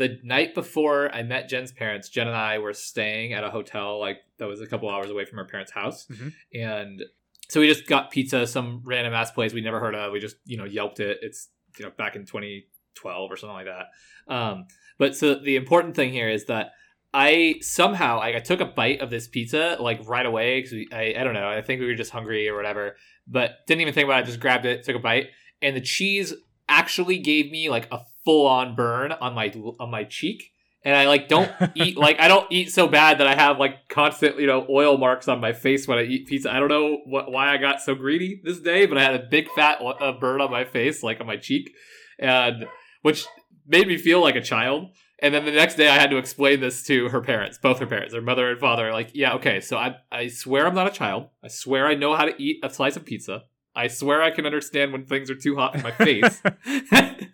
The 0.01 0.19
night 0.25 0.55
before 0.55 1.15
I 1.15 1.23
met 1.23 1.49
Jen's 1.51 1.73
parents, 1.73 2.09
Jen 2.09 2.27
and 2.27 2.35
I 2.37 2.59
were 2.59 2.73
staying 2.73 3.35
at 3.35 3.45
a 3.45 3.51
hotel 3.51 4.01
like 4.01 4.17
that 4.39 4.47
was 4.49 4.63
a 4.63 4.67
couple 4.67 4.89
hours 4.89 5.11
away 5.11 5.27
from 5.27 5.37
her 5.37 5.45
parents' 5.45 5.73
house, 5.73 6.07
Mhm. 6.07 6.33
and 6.55 7.03
so 7.51 7.61
we 7.61 7.67
just 7.67 7.87
got 7.87 8.11
pizza, 8.11 8.47
some 8.47 8.81
random 8.85 9.13
ass 9.13 9.31
place 9.31 9.53
we 9.53 9.61
never 9.61 9.79
heard 9.79 9.95
of. 9.95 10.11
We 10.13 10.19
just 10.19 10.37
you 10.47 10.57
know 10.57 10.65
yelped 10.65 11.01
it. 11.01 11.19
It's 11.21 11.49
you 11.79 11.85
know 11.85 11.91
back 11.91 12.17
in 12.17 12.25
2012 12.25 13.31
or 13.31 13.37
something 13.37 13.55
like 13.55 13.67
that. 13.67 13.87
Um, 14.35 14.67
but 14.97 15.15
so 15.17 15.35
the 15.35 15.57
important 15.57 15.95
thing 15.97 16.13
here 16.13 16.31
is 16.31 16.47
that 16.47 16.73
I 17.13 17.57
somehow 17.61 18.21
I, 18.21 18.37
I 18.37 18.41
took 18.41 18.61
a 18.61 18.65
bite 18.67 19.01
of 19.03 19.11
this 19.11 19.29
pizza 19.29 19.77
like 19.81 20.01
right 20.09 20.25
away 20.25 20.63
because 20.63 20.73
I 20.93 21.15
I 21.19 21.25
don't 21.25 21.35
know 21.35 21.47
I 21.49 21.61
think 21.61 21.81
we 21.81 21.87
were 21.87 21.95
just 21.95 22.13
hungry 22.13 22.49
or 22.49 22.57
whatever, 22.57 22.97
but 23.27 23.67
didn't 23.67 23.83
even 23.83 23.93
think 23.93 24.07
about 24.07 24.23
it. 24.23 24.27
Just 24.27 24.41
grabbed 24.41 24.65
it, 24.65 24.83
took 24.83 24.97
a 24.97 25.01
bite, 25.01 25.27
and 25.61 25.77
the 25.77 25.81
cheese 25.83 26.33
actually 26.71 27.19
gave 27.19 27.51
me 27.51 27.69
like 27.69 27.87
a 27.93 28.01
full 28.31 28.47
on 28.47 28.77
burn 28.77 29.13
on 29.13 29.35
my 29.35 29.53
on 29.81 29.91
my 29.91 30.05
cheek. 30.05 30.53
And 30.85 30.97
I 30.97 31.09
like 31.09 31.29
don't 31.29 31.51
eat 31.75 31.97
like 31.97 32.21
I 32.21 32.29
don't 32.29 32.51
eat 32.51 32.71
so 32.71 32.87
bad 32.87 33.19
that 33.19 33.27
I 33.27 33.35
have 33.35 33.59
like 33.59 33.89
constant 33.89 34.39
you 34.39 34.47
know 34.47 34.67
oil 34.71 34.97
marks 34.97 35.29
on 35.29 35.41
my 35.41 35.53
face 35.53 35.89
when 35.89 35.99
I 35.99 36.03
eat 36.03 36.29
pizza. 36.29 36.53
I 36.53 36.59
don't 36.59 36.69
know 36.69 36.99
what 37.07 37.31
why 37.31 37.53
I 37.53 37.57
got 37.57 37.81
so 37.81 37.95
greedy 37.95 38.41
this 38.45 38.61
day, 38.61 38.87
but 38.87 38.97
I 38.99 39.03
had 39.03 39.15
a 39.15 39.27
big 39.31 39.51
fat 39.51 39.81
uh, 39.83 40.13
burn 40.13 40.41
on 40.41 40.51
my 40.51 40.65
face, 40.65 41.03
like 41.03 41.21
on 41.21 41.27
my 41.27 41.37
cheek, 41.37 41.71
and 42.19 42.67
which 43.03 43.27
made 43.67 43.89
me 43.89 43.99
feel 43.99 44.21
like 44.21 44.37
a 44.37 44.41
child. 44.41 44.89
And 45.23 45.35
then 45.35 45.45
the 45.45 45.53
next 45.53 45.75
day, 45.75 45.87
I 45.87 45.99
had 45.99 46.09
to 46.13 46.17
explain 46.17 46.61
this 46.61 46.83
to 46.85 47.11
her 47.11 47.21
parents, 47.21 47.59
both 47.59 47.79
her 47.81 47.87
parents, 47.87 48.15
her 48.15 48.23
mother 48.23 48.51
and 48.51 48.59
father. 48.59 48.91
Like, 48.91 49.11
yeah, 49.13 49.35
okay, 49.35 49.61
so 49.61 49.77
I 49.77 49.97
I 50.11 50.29
swear 50.29 50.67
I'm 50.67 50.75
not 50.75 50.87
a 50.87 50.91
child. 50.91 51.29
I 51.45 51.49
swear 51.49 51.87
I 51.87 51.95
know 51.95 52.17
how 52.17 52.25
to 52.25 52.43
eat 52.43 52.61
a 52.63 52.71
slice 52.71 52.97
of 52.97 53.05
pizza. 53.05 53.43
I 53.75 53.89
swear 53.89 54.23
I 54.23 54.31
can 54.31 54.47
understand 54.47 54.93
when 54.93 55.05
things 55.05 55.31
are 55.31 55.35
too 55.35 55.57
hot 55.57 55.75
in 55.75 55.83
my 55.83 55.91
face. 56.07 56.41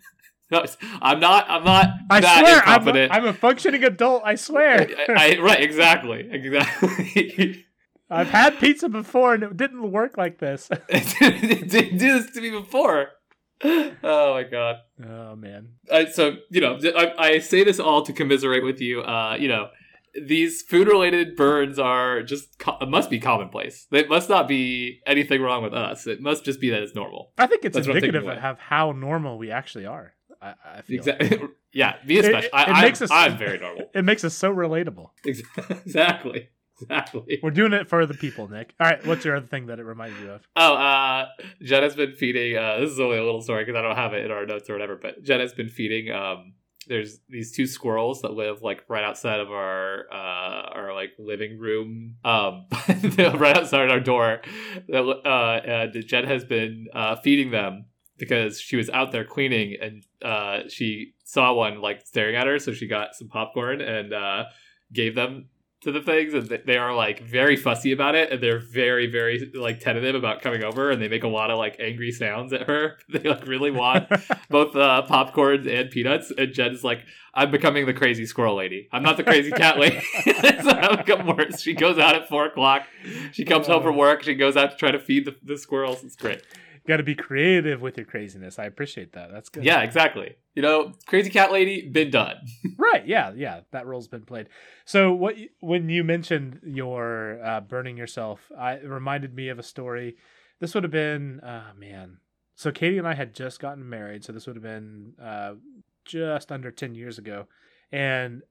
I'm 1.01 1.19
not. 1.19 1.45
I'm 1.49 1.63
not 1.63 1.87
I 2.09 2.19
that 2.21 2.39
swear, 2.39 2.55
I'm, 2.55 2.79
incompetent. 2.79 3.11
I'm 3.13 3.25
a 3.25 3.33
functioning 3.33 3.83
adult. 3.83 4.23
I 4.25 4.35
swear. 4.35 4.87
I, 5.09 5.37
I- 5.37 5.41
right, 5.41 5.61
exactly, 5.61 6.27
exactly. 6.31 7.65
I've 8.09 8.29
had 8.29 8.57
pizza 8.59 8.87
before 8.87 9.33
and 9.33 9.43
it 9.43 9.57
didn't 9.57 9.91
work 9.91 10.17
like 10.17 10.39
this. 10.39 10.69
it 10.87 11.69
didn't 11.69 11.97
do 11.97 12.21
this 12.21 12.31
to 12.31 12.41
me 12.41 12.51
before. 12.51 13.09
Oh 13.63 14.33
my 14.33 14.43
god. 14.43 14.77
oh 15.05 15.35
man. 15.35 15.69
Uh, 15.91 16.05
so 16.05 16.37
you 16.49 16.61
know, 16.61 16.79
I, 16.95 17.13
I 17.17 17.39
say 17.39 17.63
this 17.65 17.79
all 17.79 18.03
to 18.03 18.13
commiserate 18.13 18.63
with 18.63 18.79
you. 18.79 19.01
Uh, 19.01 19.35
you 19.37 19.49
know, 19.49 19.69
these 20.25 20.61
food-related 20.61 21.35
burns 21.35 21.77
are 21.77 22.23
just 22.23 22.57
co- 22.59 22.77
must 22.87 23.09
be 23.09 23.19
commonplace. 23.19 23.87
It 23.91 24.09
must 24.09 24.29
not 24.29 24.47
be 24.47 25.01
anything 25.05 25.41
wrong 25.41 25.63
with 25.63 25.73
us. 25.73 26.07
It 26.07 26.21
must 26.21 26.45
just 26.45 26.61
be 26.61 26.69
that 26.69 26.81
it's 26.81 26.95
normal. 26.95 27.33
I 27.37 27.47
think 27.47 27.65
it's 27.65 27.75
That's 27.75 27.87
indicative 27.87 28.25
of 28.27 28.59
how 28.59 28.93
normal 28.93 29.37
we 29.37 29.51
actually 29.51 29.85
are. 29.85 30.13
I, 30.41 30.53
I 30.77 30.81
feel 30.81 30.97
Exactly. 30.97 31.39
yeah, 31.73 31.95
me 32.05 32.17
It- 32.17 32.25
especially. 32.25 32.47
it 32.47 32.53
I, 32.53 32.63
I, 32.65 32.81
makes 32.81 33.01
us- 33.01 33.11
I'm 33.11 33.37
very 33.37 33.57
normal. 33.59 33.89
it 33.93 34.03
makes 34.03 34.23
us 34.23 34.33
so 34.33 34.53
relatable. 34.53 35.09
exactly. 35.25 36.49
Exactly. 36.79 37.39
We're 37.41 37.49
doing 37.49 37.73
it 37.73 37.89
for 37.89 38.05
the 38.05 38.13
people, 38.13 38.47
Nick. 38.49 38.75
All 38.79 38.87
right, 38.87 39.03
what's 39.07 39.25
your 39.25 39.35
other 39.35 39.47
thing 39.47 39.65
that 39.65 39.79
it 39.79 39.83
reminded 39.83 40.19
you 40.21 40.29
of? 40.31 40.47
Oh, 40.55 40.75
uh, 40.75 41.25
Jen 41.63 41.81
has 41.81 41.95
been 41.95 42.13
feeding. 42.13 42.55
Uh, 42.55 42.77
this 42.81 42.91
is 42.91 42.99
only 42.99 43.17
a 43.17 43.23
little 43.23 43.41
story 43.41 43.65
because 43.65 43.77
I 43.77 43.81
don't 43.81 43.95
have 43.95 44.13
it 44.13 44.23
in 44.23 44.29
our 44.29 44.45
notes 44.45 44.69
or 44.69 44.73
whatever. 44.73 44.95
But 44.95 45.23
Jen 45.23 45.39
has 45.39 45.53
been 45.53 45.69
feeding. 45.69 46.11
Um, 46.11 46.53
there's 46.85 47.19
these 47.29 47.51
two 47.51 47.65
squirrels 47.65 48.21
that 48.21 48.33
live 48.33 48.61
like 48.61 48.83
right 48.87 49.03
outside 49.03 49.39
of 49.39 49.49
our 49.51 50.05
uh 50.11 50.69
our 50.75 50.93
like 50.93 51.13
living 51.17 51.57
room. 51.57 52.17
Um, 52.23 52.67
right 53.17 53.57
outside 53.57 53.89
our 53.89 53.99
door. 53.99 54.41
That 54.87 55.01
uh, 55.03 55.61
and 55.65 56.05
Jen 56.05 56.25
has 56.25 56.45
been 56.45 56.89
uh 56.93 57.15
feeding 57.15 57.49
them 57.49 57.85
because 58.17 58.59
she 58.59 58.75
was 58.75 58.89
out 58.89 59.11
there 59.11 59.25
cleaning 59.25 59.75
and 59.81 60.03
uh 60.21 60.67
she 60.69 61.13
saw 61.23 61.53
one 61.53 61.81
like 61.81 62.05
staring 62.05 62.35
at 62.35 62.47
her, 62.47 62.59
so 62.59 62.73
she 62.73 62.87
got 62.87 63.15
some 63.15 63.27
popcorn 63.27 63.81
and 63.81 64.13
uh 64.13 64.45
gave 64.93 65.15
them 65.15 65.49
to 65.81 65.91
the 65.91 66.01
things 66.01 66.33
and 66.33 66.49
they 66.65 66.77
are 66.77 66.95
like 66.95 67.21
very 67.21 67.55
fussy 67.55 67.91
about 67.91 68.15
it 68.15 68.31
and 68.31 68.41
they're 68.41 68.59
very 68.59 69.05
very 69.05 69.51
like 69.53 69.79
tentative 69.79 70.15
about 70.15 70.41
coming 70.41 70.63
over 70.63 70.89
and 70.89 70.99
they 71.01 71.07
make 71.07 71.23
a 71.23 71.27
lot 71.27 71.51
of 71.51 71.57
like 71.57 71.75
angry 71.79 72.11
sounds 72.11 72.51
at 72.51 72.63
her. 72.63 72.97
They 73.09 73.29
like 73.29 73.45
really 73.47 73.71
want 73.71 74.09
both 74.49 74.75
uh 74.75 75.05
popcorns 75.07 75.67
and 75.67 75.89
peanuts 75.89 76.31
and 76.35 76.53
jen's 76.53 76.83
like 76.83 77.05
i'm 77.33 77.51
becoming 77.51 77.85
the 77.85 77.93
crazy 77.93 78.25
squirrel 78.25 78.55
lady. 78.55 78.89
I'm 78.91 79.03
not 79.03 79.17
the 79.17 79.23
crazy 79.23 79.51
cat 79.51 79.77
lady. 79.77 80.01
So 80.25 80.71
i 80.71 80.95
become 80.95 81.27
worse. 81.27 81.61
She 81.61 81.73
goes 81.73 81.97
out 81.99 82.15
at 82.15 82.27
four 82.27 82.45
o'clock. 82.45 82.87
She 83.31 83.45
comes 83.45 83.67
home 83.67 83.83
from 83.83 83.95
work. 83.95 84.23
She 84.23 84.33
goes 84.33 84.57
out 84.57 84.71
to 84.71 84.77
try 84.77 84.91
to 84.91 84.99
feed 84.99 85.25
the, 85.25 85.35
the 85.43 85.57
squirrels. 85.57 86.03
It's 86.03 86.15
great 86.15 86.41
Got 86.87 86.97
to 86.97 87.03
be 87.03 87.15
creative 87.15 87.81
with 87.81 87.97
your 87.97 88.05
craziness. 88.05 88.57
I 88.59 88.65
appreciate 88.65 89.13
that. 89.13 89.31
That's 89.31 89.49
good. 89.49 89.63
yeah 89.65 89.81
exactly 89.81 90.35
you 90.55 90.61
know 90.61 90.93
crazy 91.05 91.29
cat 91.29 91.51
lady 91.51 91.87
been 91.89 92.09
done 92.09 92.37
Right. 92.77 93.05
Yeah. 93.07 93.33
Yeah. 93.35 93.61
That 93.71 93.85
role's 93.87 94.07
been 94.07 94.23
played. 94.23 94.47
So 94.85 95.11
what 95.13 95.35
when 95.59 95.89
you 95.89 96.03
mentioned 96.03 96.61
your 96.63 97.39
uh, 97.43 97.61
burning 97.61 97.97
yourself, 97.97 98.39
I 98.57 98.73
it 98.73 98.85
reminded 98.87 99.33
me 99.35 99.49
of 99.49 99.59
a 99.59 99.63
story. 99.63 100.15
This 100.59 100.73
would 100.73 100.83
have 100.83 100.91
been, 100.91 101.39
uh, 101.41 101.73
man. 101.77 102.17
So 102.55 102.71
Katie 102.71 102.97
and 102.97 103.07
I 103.07 103.13
had 103.13 103.33
just 103.35 103.59
gotten 103.59 103.87
married. 103.87 104.23
So 104.23 104.31
this 104.31 104.47
would 104.47 104.55
have 104.55 104.63
been 104.63 105.13
uh, 105.21 105.53
just 106.05 106.51
under 106.51 106.71
ten 106.71 106.95
years 106.95 107.17
ago, 107.17 107.47
and 107.91 108.41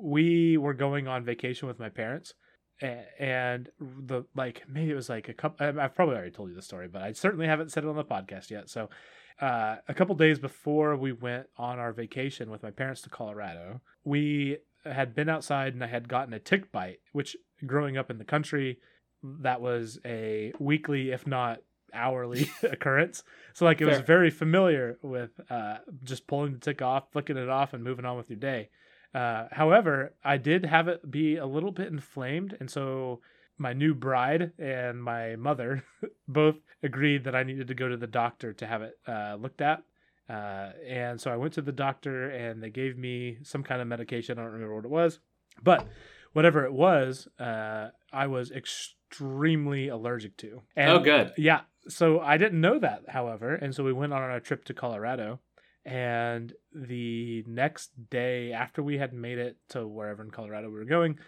we 0.00 0.56
were 0.56 0.74
going 0.74 1.06
on 1.06 1.24
vacation 1.24 1.68
with 1.68 1.78
my 1.78 1.88
parents. 1.88 2.34
And 2.82 3.70
the 3.80 4.24
like, 4.34 4.62
maybe 4.68 4.90
it 4.90 4.94
was 4.94 5.08
like 5.08 5.28
a 5.28 5.34
couple. 5.34 5.66
I've 5.66 5.94
probably 5.94 6.16
already 6.16 6.30
told 6.30 6.50
you 6.50 6.56
the 6.56 6.62
story, 6.62 6.88
but 6.88 7.02
I 7.02 7.12
certainly 7.12 7.46
haven't 7.46 7.70
said 7.70 7.84
it 7.84 7.88
on 7.88 7.96
the 7.96 8.04
podcast 8.04 8.50
yet. 8.50 8.68
So, 8.68 8.90
uh, 9.40 9.76
a 9.88 9.94
couple 9.94 10.14
days 10.14 10.38
before 10.38 10.96
we 10.96 11.12
went 11.12 11.46
on 11.56 11.78
our 11.78 11.92
vacation 11.92 12.50
with 12.50 12.62
my 12.62 12.70
parents 12.70 13.00
to 13.02 13.10
Colorado, 13.10 13.80
we 14.04 14.58
had 14.84 15.14
been 15.14 15.28
outside 15.28 15.74
and 15.74 15.82
I 15.82 15.86
had 15.86 16.08
gotten 16.08 16.34
a 16.34 16.38
tick 16.38 16.72
bite, 16.72 17.00
which 17.12 17.36
growing 17.64 17.96
up 17.96 18.10
in 18.10 18.18
the 18.18 18.24
country, 18.24 18.78
that 19.22 19.60
was 19.60 19.98
a 20.04 20.52
weekly, 20.58 21.10
if 21.10 21.26
not 21.26 21.60
hourly 21.92 22.50
occurrence. 22.62 23.22
So 23.54 23.64
like 23.64 23.80
it 23.80 23.86
was 23.86 24.00
very 24.00 24.30
familiar 24.30 24.98
with 25.02 25.30
uh, 25.50 25.78
just 26.02 26.26
pulling 26.26 26.54
the 26.54 26.58
tick 26.58 26.82
off, 26.82 27.12
flicking 27.12 27.36
it 27.36 27.48
off, 27.48 27.74
and 27.74 27.84
moving 27.84 28.04
on 28.04 28.16
with 28.16 28.30
your 28.30 28.38
day. 28.38 28.70
Uh, 29.14 29.46
however, 29.50 30.14
I 30.24 30.38
did 30.38 30.64
have 30.64 30.88
it 30.88 31.10
be 31.10 31.36
a 31.36 31.46
little 31.46 31.72
bit 31.72 31.88
inflamed, 31.88 32.56
and 32.58 32.70
so 32.70 33.20
my 33.58 33.72
new 33.72 33.94
bride 33.94 34.52
and 34.58 35.02
my 35.02 35.36
mother 35.36 35.84
both 36.28 36.56
agreed 36.82 37.24
that 37.24 37.34
I 37.34 37.42
needed 37.42 37.68
to 37.68 37.74
go 37.74 37.88
to 37.88 37.96
the 37.96 38.06
doctor 38.06 38.52
to 38.54 38.66
have 38.66 38.82
it 38.82 38.98
uh, 39.06 39.36
looked 39.38 39.60
at. 39.60 39.82
Uh, 40.28 40.70
and 40.88 41.20
so 41.20 41.30
I 41.30 41.36
went 41.36 41.54
to 41.54 41.62
the 41.62 41.72
doctor, 41.72 42.30
and 42.30 42.62
they 42.62 42.70
gave 42.70 42.96
me 42.96 43.38
some 43.42 43.62
kind 43.62 43.82
of 43.82 43.88
medication. 43.88 44.38
I 44.38 44.42
don't 44.42 44.52
remember 44.52 44.74
what 44.74 44.84
it 44.84 44.90
was, 44.90 45.18
but 45.62 45.86
whatever 46.32 46.64
it 46.64 46.72
was, 46.72 47.28
uh, 47.38 47.88
I 48.12 48.26
was 48.26 48.50
extremely 48.50 49.88
allergic 49.88 50.36
to. 50.38 50.62
And 50.76 50.90
oh 50.90 51.00
good 51.00 51.32
yeah. 51.36 51.62
So 51.88 52.20
I 52.20 52.36
didn't 52.36 52.60
know 52.60 52.78
that, 52.78 53.02
however. 53.08 53.54
And 53.54 53.74
so 53.74 53.82
we 53.82 53.92
went 53.92 54.12
on 54.12 54.22
our 54.22 54.40
trip 54.40 54.64
to 54.66 54.74
Colorado. 54.74 55.40
And 55.84 56.52
the 56.72 57.44
next 57.46 57.90
day 58.10 58.52
after 58.52 58.82
we 58.82 58.98
had 58.98 59.12
made 59.12 59.38
it 59.38 59.56
to 59.70 59.86
wherever 59.86 60.22
in 60.22 60.30
Colorado 60.30 60.68
we 60.68 60.78
were 60.78 60.84
going, 60.84 61.18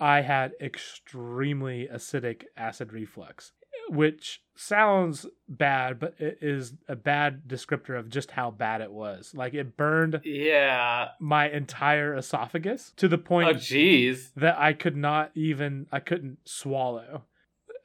I 0.00 0.22
had 0.22 0.52
extremely 0.60 1.88
acidic 1.92 2.44
acid 2.56 2.92
reflux, 2.92 3.52
which 3.88 4.42
sounds 4.56 5.26
bad, 5.48 6.00
but 6.00 6.14
it 6.18 6.38
is 6.40 6.74
a 6.88 6.96
bad 6.96 7.42
descriptor 7.46 7.96
of 7.96 8.08
just 8.08 8.32
how 8.32 8.50
bad 8.50 8.80
it 8.80 8.90
was. 8.90 9.32
Like 9.34 9.54
it 9.54 9.76
burned 9.76 10.20
yeah 10.24 11.08
my 11.20 11.48
entire 11.48 12.16
esophagus 12.16 12.92
to 12.96 13.06
the 13.06 13.18
point 13.18 13.50
oh 13.50 13.54
jeez 13.54 14.32
that 14.34 14.58
I 14.58 14.72
could 14.72 14.96
not 14.96 15.30
even 15.34 15.86
I 15.92 16.00
couldn't 16.00 16.38
swallow. 16.44 17.22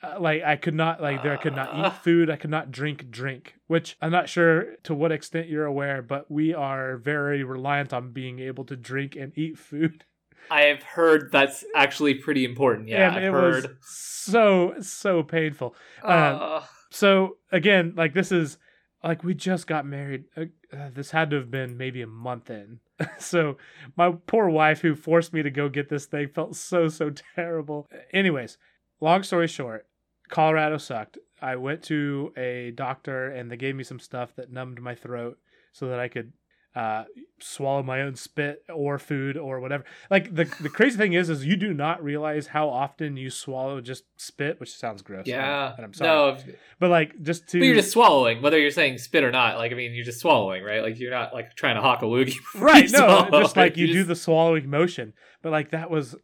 Uh, 0.03 0.17
like 0.19 0.43
I 0.43 0.55
could 0.57 0.75
not 0.75 1.01
like 1.01 1.23
there 1.23 1.33
I 1.33 1.37
could 1.37 1.55
not 1.55 1.69
Ah. 1.71 1.87
eat 1.87 2.03
food, 2.03 2.29
I 2.29 2.35
could 2.35 2.49
not 2.51 2.71
drink 2.71 3.09
drink, 3.09 3.55
which 3.67 3.97
I'm 4.01 4.11
not 4.11 4.29
sure 4.29 4.75
to 4.83 4.93
what 4.93 5.11
extent 5.11 5.47
you're 5.49 5.65
aware, 5.65 6.01
but 6.01 6.29
we 6.29 6.53
are 6.53 6.97
very 6.97 7.43
reliant 7.43 7.93
on 7.93 8.11
being 8.11 8.39
able 8.39 8.63
to 8.65 8.75
drink 8.75 9.15
and 9.15 9.31
eat 9.35 9.57
food. 9.57 10.03
I've 10.51 10.83
heard 10.83 11.31
that's 11.31 11.65
actually 11.75 12.13
pretty 12.15 12.45
important. 12.45 12.87
Yeah, 12.89 13.07
and 13.07 13.17
I've 13.17 13.23
it 13.23 13.31
heard. 13.31 13.63
was 13.65 13.75
so 13.81 14.75
so 14.81 15.23
painful. 15.23 15.75
um, 16.03 16.11
Uh, 16.41 16.61
So 16.91 17.37
again, 17.51 17.93
like 17.97 18.13
this 18.13 18.31
is 18.31 18.57
like 19.03 19.23
we 19.23 19.33
just 19.33 19.67
got 19.67 19.85
married. 19.85 20.25
Uh, 20.37 20.45
uh, 20.71 20.89
this 20.93 21.11
had 21.11 21.29
to 21.31 21.37
have 21.37 21.49
been 21.51 21.75
maybe 21.77 22.01
a 22.01 22.07
month 22.07 22.49
in. 22.49 22.79
so 23.17 23.57
my 23.95 24.11
poor 24.27 24.47
wife, 24.49 24.81
who 24.81 24.95
forced 24.95 25.33
me 25.33 25.41
to 25.43 25.49
go 25.51 25.69
get 25.69 25.89
this 25.89 26.05
thing, 26.05 26.29
felt 26.29 26.55
so 26.55 26.87
so 26.87 27.09
terrible. 27.35 27.87
Anyways, 28.13 28.57
long 29.01 29.23
story 29.23 29.47
short, 29.47 29.85
Colorado 30.29 30.77
sucked. 30.77 31.17
I 31.41 31.55
went 31.55 31.83
to 31.83 32.33
a 32.35 32.71
doctor 32.71 33.29
and 33.29 33.51
they 33.51 33.57
gave 33.57 33.75
me 33.75 33.83
some 33.83 33.99
stuff 33.99 34.35
that 34.35 34.51
numbed 34.51 34.81
my 34.81 34.95
throat 34.95 35.37
so 35.71 35.87
that 35.89 35.99
I 35.99 36.07
could 36.07 36.33
uh, 36.75 37.05
swallow 37.39 37.81
my 37.81 38.01
own 38.01 38.15
spit 38.15 38.63
or 38.73 38.99
food 38.99 39.35
or 39.37 39.59
whatever. 39.59 39.83
Like 40.11 40.35
the 40.35 40.45
the 40.61 40.69
crazy 40.69 40.95
thing 40.97 41.13
is, 41.13 41.27
is 41.29 41.43
you 41.45 41.55
do 41.55 41.73
not 41.73 42.03
realize 42.03 42.47
how 42.47 42.69
often 42.69 43.17
you 43.17 43.29
swallow 43.31 43.81
just 43.81 44.03
spit, 44.17 44.59
which 44.59 44.75
sounds 44.75 45.01
gross. 45.01 45.25
yeah. 45.25 45.73
and 45.75 45.85
I'm 45.85 45.93
sorry. 45.93 46.09
No, 46.35 46.53
But 46.79 46.89
like 46.91 47.19
just 47.23 47.47
to 47.49 47.59
but 47.59 47.65
you're 47.65 47.75
just 47.75 47.91
swallowing, 47.91 48.41
whether 48.43 48.59
you're 48.59 48.69
saying 48.69 48.99
spit 48.99 49.23
or 49.23 49.31
not. 49.31 49.57
Like, 49.57 49.71
I 49.71 49.75
mean, 49.75 49.93
you're 49.93 50.05
just 50.05 50.19
swallowing, 50.19 50.63
right? 50.63 50.83
Like, 50.83 50.99
you're 50.99 51.09
not 51.11 51.33
like 51.33 51.55
trying 51.55 51.75
to 51.75 51.81
hawk 51.81 52.03
a 52.03 52.05
loogie. 52.05 52.35
right, 52.55 52.89
no, 52.91 52.99
swallow. 52.99 53.41
just 53.41 53.57
like 53.57 53.75
you, 53.77 53.87
do 53.87 53.93
just- 53.93 54.07
the 54.09 54.15
swallowing 54.15 54.69
motion. 54.69 55.13
But 55.41 55.51
like 55.51 55.71
that 55.71 55.89
was 55.89 56.15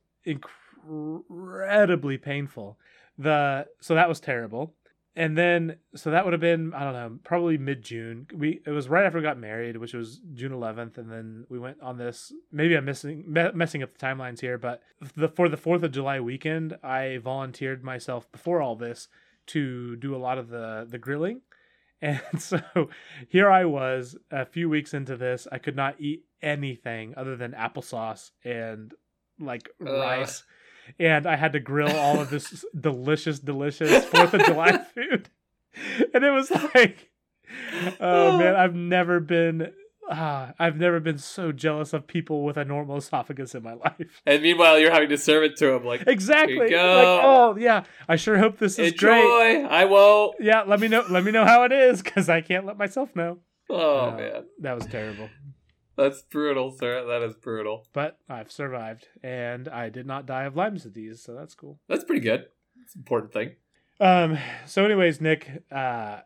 incredibly 0.87 2.17
painful. 2.17 2.77
The 3.17 3.67
so 3.79 3.95
that 3.95 4.09
was 4.09 4.19
terrible. 4.19 4.75
And 5.15 5.37
then 5.37 5.77
so 5.95 6.09
that 6.09 6.25
would 6.25 6.33
have 6.33 6.41
been 6.41 6.73
I 6.73 6.83
don't 6.83 6.93
know 6.93 7.19
probably 7.23 7.57
mid 7.57 7.83
June. 7.83 8.27
We 8.33 8.61
it 8.65 8.71
was 8.71 8.89
right 8.89 9.05
after 9.05 9.19
we 9.19 9.23
got 9.23 9.37
married, 9.37 9.77
which 9.77 9.93
was 9.93 10.19
June 10.33 10.51
11th, 10.51 10.97
and 10.97 11.11
then 11.11 11.45
we 11.49 11.59
went 11.59 11.81
on 11.81 11.97
this. 11.97 12.33
Maybe 12.51 12.75
I'm 12.75 12.85
missing 12.85 13.23
me- 13.27 13.51
messing 13.53 13.83
up 13.83 13.95
the 13.95 14.03
timelines 14.03 14.39
here, 14.41 14.57
but 14.57 14.81
the 15.15 15.29
for 15.29 15.49
the 15.49 15.57
Fourth 15.57 15.83
of 15.83 15.91
July 15.91 16.19
weekend, 16.19 16.77
I 16.83 17.19
volunteered 17.23 17.83
myself 17.83 18.31
before 18.31 18.61
all 18.61 18.75
this 18.75 19.07
to 19.47 19.95
do 19.97 20.15
a 20.15 20.17
lot 20.17 20.37
of 20.39 20.49
the 20.49 20.87
the 20.89 20.97
grilling. 20.97 21.41
And 22.03 22.41
so 22.41 22.59
here 23.29 23.49
I 23.49 23.63
was 23.63 24.17
a 24.29 24.45
few 24.45 24.67
weeks 24.67 24.93
into 24.93 25.15
this. 25.15 25.47
I 25.49 25.57
could 25.57 25.77
not 25.77 26.01
eat 26.01 26.25
anything 26.41 27.13
other 27.15 27.37
than 27.37 27.53
applesauce 27.53 28.31
and 28.43 28.93
like 29.39 29.69
Ugh. 29.79 29.87
rice. 29.87 30.43
And 30.99 31.25
I 31.25 31.35
had 31.35 31.53
to 31.53 31.59
grill 31.59 31.91
all 31.95 32.19
of 32.19 32.29
this 32.29 32.65
delicious, 32.79 33.39
delicious 33.39 34.05
Fourth 34.05 34.33
of 34.33 34.43
July 34.45 34.77
food. 34.95 35.29
And 36.13 36.23
it 36.23 36.29
was 36.29 36.51
like, 36.75 37.09
oh 37.99 38.37
man, 38.37 38.55
I've 38.55 38.75
never 38.75 39.19
been, 39.19 39.71
ah, 40.09 40.53
I've 40.59 40.77
never 40.77 40.99
been 40.99 41.17
so 41.17 41.51
jealous 41.51 41.93
of 41.93 42.05
people 42.05 42.43
with 42.43 42.57
a 42.57 42.65
normal 42.65 42.97
esophagus 42.97 43.55
in 43.55 43.63
my 43.63 43.73
life. 43.73 44.21
And 44.25 44.43
meanwhile, 44.43 44.77
you're 44.79 44.91
having 44.91 45.09
to 45.09 45.17
serve 45.17 45.43
it 45.43 45.57
to 45.57 45.73
him. 45.73 45.83
Like, 45.83 46.03
Exactly. 46.05 46.57
Like, 46.59 46.73
oh 46.75 47.55
yeah, 47.57 47.85
I 48.07 48.17
sure 48.17 48.37
hope 48.37 48.59
this 48.59 48.77
is 48.77 48.91
enjoy. 48.91 49.07
great. 49.07 49.65
I 49.65 49.85
won't. 49.85 50.35
Yeah, 50.39 50.61
let 50.61 50.79
me 50.79 50.87
know. 50.87 51.03
Let 51.09 51.23
me 51.23 51.31
know 51.31 51.43
how 51.45 51.63
it 51.63 51.71
is, 51.71 52.03
because 52.03 52.29
I 52.29 52.41
can't 52.41 52.65
let 52.67 52.77
myself 52.77 53.15
know. 53.15 53.39
Oh 53.69 54.09
Uh, 54.09 54.15
man, 54.17 54.43
That 54.59 54.75
was 54.75 54.85
terrible. 54.85 55.29
That's 55.95 56.21
brutal, 56.21 56.71
sir. 56.71 57.05
That 57.05 57.21
is 57.21 57.35
brutal. 57.35 57.87
But 57.93 58.17
I've 58.29 58.51
survived, 58.51 59.07
and 59.21 59.67
I 59.67 59.89
did 59.89 60.05
not 60.05 60.25
die 60.25 60.43
of 60.43 60.55
Lyme 60.55 60.75
disease, 60.75 61.21
so 61.23 61.33
that's 61.33 61.53
cool. 61.55 61.79
That's 61.87 62.03
pretty 62.03 62.21
good. 62.21 62.47
It's 62.83 62.95
an 62.95 62.99
important 62.99 63.33
thing. 63.33 63.55
Um. 63.99 64.37
So, 64.65 64.85
anyways, 64.85 65.21
Nick, 65.21 65.63
uh, 65.71 66.21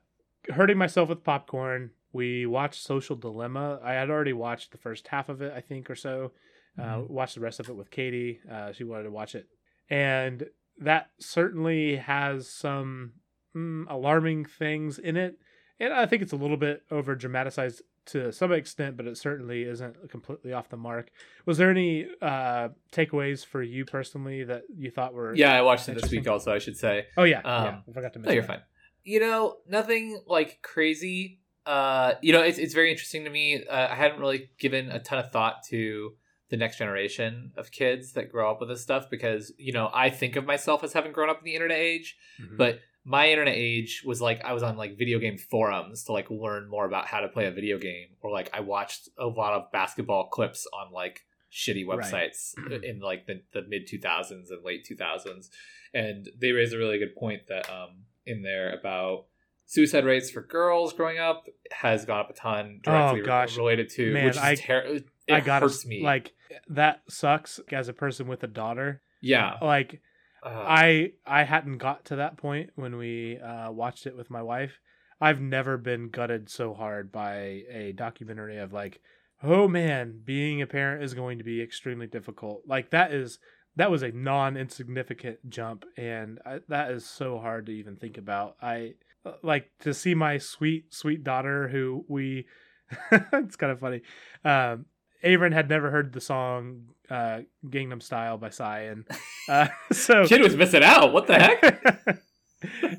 hurting 0.49 0.77
myself 0.77 1.09
with 1.09 1.23
popcorn. 1.23 1.91
We 2.13 2.45
watched 2.45 2.81
Social 2.81 3.15
Dilemma. 3.15 3.79
I 3.83 3.93
had 3.93 4.09
already 4.09 4.33
watched 4.33 4.71
the 4.71 4.77
first 4.77 5.09
half 5.09 5.29
of 5.29 5.41
it, 5.41 5.53
I 5.55 5.61
think, 5.61 5.89
or 5.89 5.95
so. 5.95 6.31
Uh, 6.79 6.97
Mhm. 6.99 7.09
watched 7.09 7.35
the 7.35 7.41
rest 7.41 7.59
of 7.59 7.69
it 7.69 7.75
with 7.75 7.91
Katie. 7.91 8.39
Uh, 8.49 8.71
she 8.71 8.83
wanted 8.83 9.03
to 9.03 9.11
watch 9.11 9.35
it, 9.35 9.47
and 9.89 10.47
that 10.79 11.09
certainly 11.19 11.95
has 11.97 12.49
some 12.49 13.13
mm, 13.55 13.85
alarming 13.89 14.45
things 14.45 14.99
in 14.99 15.17
it. 15.17 15.39
And 15.79 15.91
I 15.91 16.05
think 16.05 16.21
it's 16.21 16.31
a 16.33 16.35
little 16.37 16.57
bit 16.57 16.83
over 16.91 17.15
dramatized 17.15 17.81
to 18.07 18.31
some 18.31 18.51
extent, 18.51 18.97
but 18.97 19.05
it 19.07 19.17
certainly 19.17 19.63
isn't 19.63 20.09
completely 20.09 20.53
off 20.53 20.69
the 20.69 20.77
mark. 20.77 21.09
Was 21.45 21.57
there 21.57 21.69
any 21.71 22.07
uh, 22.21 22.69
takeaways 22.91 23.45
for 23.45 23.61
you 23.61 23.85
personally 23.85 24.43
that 24.45 24.63
you 24.75 24.89
thought 24.91 25.13
were? 25.13 25.35
Yeah, 25.35 25.53
I 25.53 25.61
watched 25.61 25.87
it 25.89 26.01
this 26.01 26.11
week 26.11 26.27
also, 26.27 26.53
I 26.53 26.59
should 26.59 26.77
say. 26.77 27.07
Oh 27.17 27.23
yeah. 27.23 27.39
Um, 27.39 27.63
yeah. 27.65 27.79
I 27.89 27.91
forgot 27.93 28.13
to 28.13 28.19
mention. 28.19 28.23
No, 28.29 28.33
you're 28.33 28.41
that. 28.43 28.47
fine. 28.47 28.61
You 29.03 29.19
know, 29.21 29.57
nothing 29.69 30.21
like 30.27 30.59
crazy. 30.61 31.39
Uh, 31.65 32.13
you 32.21 32.31
know, 32.33 32.41
it's 32.41 32.57
it's 32.57 32.73
very 32.73 32.91
interesting 32.91 33.23
to 33.25 33.29
me. 33.29 33.65
Uh, 33.65 33.87
I 33.91 33.95
hadn't 33.95 34.19
really 34.19 34.49
given 34.59 34.89
a 34.89 34.99
ton 34.99 35.19
of 35.19 35.31
thought 35.31 35.63
to 35.69 36.13
the 36.49 36.55
next 36.57 36.77
generation 36.77 37.51
of 37.57 37.71
kids 37.71 38.13
that 38.13 38.31
grow 38.31 38.49
up 38.49 38.61
with 38.61 38.69
this 38.69 38.81
stuff 38.81 39.09
because 39.09 39.51
you 39.57 39.73
know 39.73 39.89
I 39.93 40.09
think 40.09 40.37
of 40.37 40.45
myself 40.45 40.81
as 40.83 40.93
having 40.93 41.11
grown 41.11 41.29
up 41.29 41.39
in 41.39 41.43
the 41.43 41.53
internet 41.55 41.77
age, 41.77 42.15
Mhm. 42.41 42.55
but 42.57 42.79
my 43.09 43.29
internet 43.29 43.55
age 43.55 44.03
was 44.05 44.21
like 44.21 44.43
I 44.43 44.51
was 44.51 44.63
on 44.63 44.75
like 44.75 44.97
video 44.97 45.17
game 45.17 45.37
forums 45.37 46.03
to 46.03 46.11
like 46.11 46.29
learn 46.29 46.69
more 46.69 46.85
about 46.85 47.05
how 47.07 47.21
to 47.21 47.29
play 47.29 47.45
a 47.45 47.51
video 47.51 47.77
game, 47.77 48.09
or 48.21 48.29
like 48.31 48.49
I 48.53 48.59
watched 48.59 49.07
a 49.17 49.25
lot 49.25 49.53
of 49.53 49.71
basketball 49.71 50.27
clips 50.27 50.67
on 50.73 50.91
like 50.91 51.21
shitty 51.51 51.87
Right. 51.87 51.99
websites 51.99 52.53
in 52.83 52.99
like 52.99 53.25
the, 53.25 53.41
the 53.53 53.61
mid 53.67 53.87
2000s 53.87 54.49
and 54.51 54.63
late 54.65 54.85
2000s 54.85 55.49
and 55.93 56.27
they 56.37 56.51
raise 56.51 56.73
a 56.73 56.77
really 56.77 56.99
good 56.99 57.15
point 57.15 57.43
that 57.47 57.69
um 57.69 58.03
in 58.25 58.41
there 58.41 58.77
about 58.77 59.27
suicide 59.65 60.03
rates 60.03 60.29
for 60.29 60.41
girls 60.41 60.91
growing 60.91 61.17
up 61.19 61.47
has 61.71 62.03
gone 62.03 62.19
up 62.19 62.29
a 62.29 62.33
ton 62.33 62.81
directly 62.83 63.21
Oh, 63.21 63.25
gosh. 63.25 63.55
related 63.55 63.89
to 63.91 64.11
Man, 64.13 64.25
which 64.25 64.35
is 64.35 64.41
I- 64.41 64.55
ter- 64.55 64.79
it 64.81 65.07
I 65.31 65.39
got 65.39 65.61
hurts 65.61 65.85
me 65.85 66.03
like 66.03 66.33
that 66.67 67.01
sucks 67.07 67.61
as 67.71 67.87
a 67.87 67.93
person 67.93 68.27
with 68.27 68.43
a 68.43 68.47
daughter. 68.47 69.01
yeah 69.21 69.55
Like 69.61 70.01
uh, 70.43 70.49
I 70.49 71.13
I 71.25 71.43
hadn't 71.43 71.77
got 71.77 72.05
to 72.05 72.17
that 72.17 72.37
point 72.37 72.71
when 72.75 72.97
we 72.97 73.39
uh, 73.39 73.71
watched 73.71 74.05
it 74.05 74.15
with 74.15 74.29
my 74.29 74.41
wife. 74.41 74.79
I've 75.19 75.41
never 75.41 75.77
been 75.77 76.09
gutted 76.09 76.49
so 76.49 76.73
hard 76.73 77.11
by 77.11 77.63
a 77.71 77.93
documentary 77.95 78.57
of 78.57 78.71
like, 78.71 79.01
oh 79.41 79.67
man, 79.67 80.21
being 80.23 80.61
a 80.61 80.67
parent 80.67 81.03
is 81.03 81.13
going 81.13 81.39
to 81.39 81.43
be 81.43 81.61
extremely 81.61 82.07
difficult. 82.07 82.63
Like 82.67 82.91
that 82.91 83.11
is 83.11 83.39
that 83.77 83.91
was 83.91 84.03
a 84.03 84.11
non 84.11 84.57
insignificant 84.57 85.49
jump, 85.49 85.85
and 85.95 86.39
I, 86.45 86.59
that 86.67 86.91
is 86.91 87.05
so 87.05 87.39
hard 87.39 87.67
to 87.67 87.71
even 87.71 87.95
think 87.95 88.17
about. 88.17 88.57
I 88.61 88.93
uh, 89.25 89.33
like 89.43 89.71
to 89.81 89.93
see 89.93 90.13
my 90.13 90.37
sweet 90.37 90.93
sweet 90.93 91.23
daughter 91.23 91.67
who 91.67 92.05
we. 92.07 92.45
it's 93.11 93.55
kind 93.55 93.71
of 93.71 93.79
funny. 93.79 94.01
Um, 94.45 94.85
Avon 95.23 95.51
had 95.51 95.69
never 95.69 95.91
heard 95.91 96.13
the 96.13 96.21
song 96.21 96.85
uh, 97.09 97.41
"Gangnam 97.65 98.01
Style" 98.01 98.37
by 98.37 98.49
Psy, 98.49 98.81
and 98.81 99.05
uh, 99.49 99.67
so 99.91 100.25
kid 100.25 100.41
was 100.41 100.55
missing 100.55 100.83
out 100.83 101.13
what 101.13 101.27
the 101.27 101.35
heck 101.35 102.23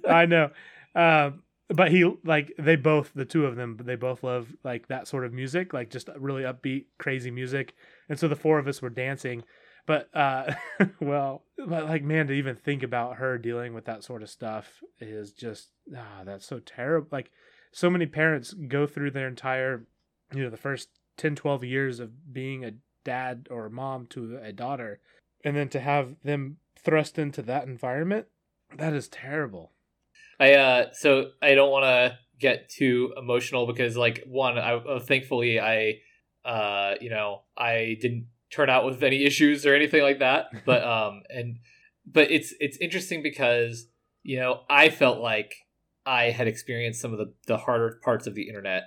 I 0.09 0.27
know. 0.27 0.51
Um, 0.95 1.43
but 1.69 1.91
he 1.91 2.11
like 2.25 2.53
they 2.59 2.77
both 2.77 3.13
the 3.15 3.25
two 3.25 3.45
of 3.45 3.57
them 3.57 3.79
they 3.83 3.97
both 3.97 4.23
love 4.23 4.49
like 4.65 4.89
that 4.89 5.07
sort 5.07 5.25
of 5.25 5.33
music, 5.33 5.73
like 5.73 5.91
just 5.91 6.09
really 6.17 6.43
upbeat, 6.43 6.87
crazy 6.99 7.31
music. 7.31 7.75
And 8.09 8.19
so 8.19 8.27
the 8.29 8.37
four 8.37 8.59
of 8.59 8.67
us 8.67 8.81
were 8.81 8.91
dancing. 8.91 9.45
But 9.87 10.09
uh 10.15 10.55
well, 11.01 11.43
but 11.59 11.85
like 11.85 12.03
man, 12.03 12.27
to 12.29 12.33
even 12.33 12.57
think 12.57 12.83
about 12.83 13.17
her 13.17 13.37
dealing 13.37 13.75
with 13.75 13.85
that 13.85 14.03
sort 14.03 14.23
of 14.23 14.31
stuff 14.31 14.83
is 14.99 15.33
just 15.33 15.69
ah, 15.95 16.23
that's 16.25 16.47
so 16.47 16.59
terrible. 16.59 17.09
Like 17.11 17.31
so 17.71 17.91
many 17.91 18.07
parents 18.07 18.55
go 18.55 18.87
through 18.87 19.11
their 19.11 19.29
entire 19.29 19.87
you 20.35 20.43
know, 20.43 20.51
the 20.51 20.57
first 20.57 20.89
10, 21.17 21.37
12 21.37 21.65
years 21.65 22.01
of 22.01 22.33
being 22.33 22.65
a 22.65 22.73
dad 23.09 23.49
or 23.51 23.71
mom 23.71 24.07
to 24.07 24.39
a 24.43 24.53
daughter. 24.53 25.01
And 25.43 25.57
then 25.57 25.71
to 25.71 25.81
have 25.81 26.17
them 26.23 26.59
thrust 26.85 27.19
into 27.19 27.41
that 27.43 27.67
environment, 27.67 28.27
that 28.77 28.93
is 28.93 29.09
terrible. 29.09 29.73
I 30.39 30.55
uh 30.55 30.93
so 30.93 31.31
I 31.43 31.55
don't 31.55 31.71
want 31.71 31.85
to 31.85 32.19
get 32.39 32.69
too 32.69 33.15
emotional 33.17 33.67
because 33.67 33.97
like 33.97 34.23
one 34.27 34.59
I 34.59 34.75
uh, 34.75 35.01
thankfully 35.01 35.59
I 35.59 36.01
uh 36.45 36.95
you 37.01 37.11
know 37.11 37.43
I 37.57 37.97
didn't 38.01 38.27
turn 38.51 38.71
out 38.71 38.85
with 38.85 39.03
any 39.03 39.25
issues 39.25 39.67
or 39.67 39.75
anything 39.75 40.03
like 40.03 40.21
that 40.21 40.47
but 40.65 40.85
um 40.85 41.23
and 41.29 41.59
but 42.07 42.31
it's 42.31 42.55
it's 42.61 42.77
interesting 42.77 43.23
because 43.23 43.89
you 44.23 44.39
know 44.39 44.61
I 44.71 44.91
felt 44.91 45.19
like 45.19 45.55
I 46.07 46.31
had 46.31 46.47
experienced 46.47 47.01
some 47.01 47.13
of 47.13 47.19
the 47.19 47.33
the 47.47 47.57
harder 47.57 47.99
parts 48.05 48.29
of 48.29 48.35
the 48.37 48.49
internet 48.49 48.83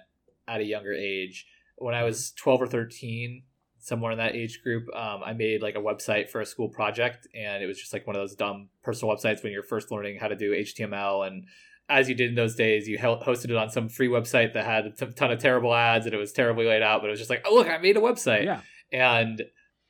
at 0.47 0.61
a 0.61 0.65
younger 0.65 0.93
age 0.93 1.47
when 1.77 1.95
I 1.95 2.03
was 2.03 2.31
12 2.37 2.61
or 2.61 2.67
13 2.67 3.43
somewhere 3.83 4.11
in 4.11 4.17
that 4.17 4.35
age 4.35 4.61
group 4.63 4.85
um, 4.95 5.21
i 5.25 5.33
made 5.33 5.61
like 5.61 5.75
a 5.75 5.79
website 5.79 6.29
for 6.29 6.41
a 6.41 6.45
school 6.45 6.69
project 6.69 7.27
and 7.35 7.63
it 7.63 7.67
was 7.67 7.77
just 7.79 7.93
like 7.93 8.05
one 8.07 8.15
of 8.15 8.21
those 8.21 8.35
dumb 8.35 8.69
personal 8.83 9.13
websites 9.15 9.43
when 9.43 9.51
you're 9.51 9.63
first 9.63 9.91
learning 9.91 10.17
how 10.19 10.27
to 10.27 10.35
do 10.35 10.51
html 10.51 11.25
and 11.27 11.45
as 11.89 12.07
you 12.07 12.15
did 12.15 12.29
in 12.29 12.35
those 12.35 12.55
days 12.55 12.87
you 12.87 12.97
hosted 12.97 13.49
it 13.49 13.55
on 13.55 13.69
some 13.69 13.89
free 13.89 14.07
website 14.07 14.53
that 14.53 14.65
had 14.65 14.85
a 14.85 15.11
ton 15.13 15.31
of 15.31 15.39
terrible 15.39 15.73
ads 15.73 16.05
and 16.05 16.13
it 16.15 16.17
was 16.17 16.31
terribly 16.31 16.65
laid 16.65 16.81
out 16.81 17.01
but 17.01 17.07
it 17.07 17.11
was 17.11 17.19
just 17.19 17.29
like 17.29 17.41
oh 17.45 17.53
look 17.55 17.67
i 17.67 17.77
made 17.77 17.97
a 17.97 18.01
website 18.01 18.45
Yeah. 18.45 18.61
and 18.91 19.41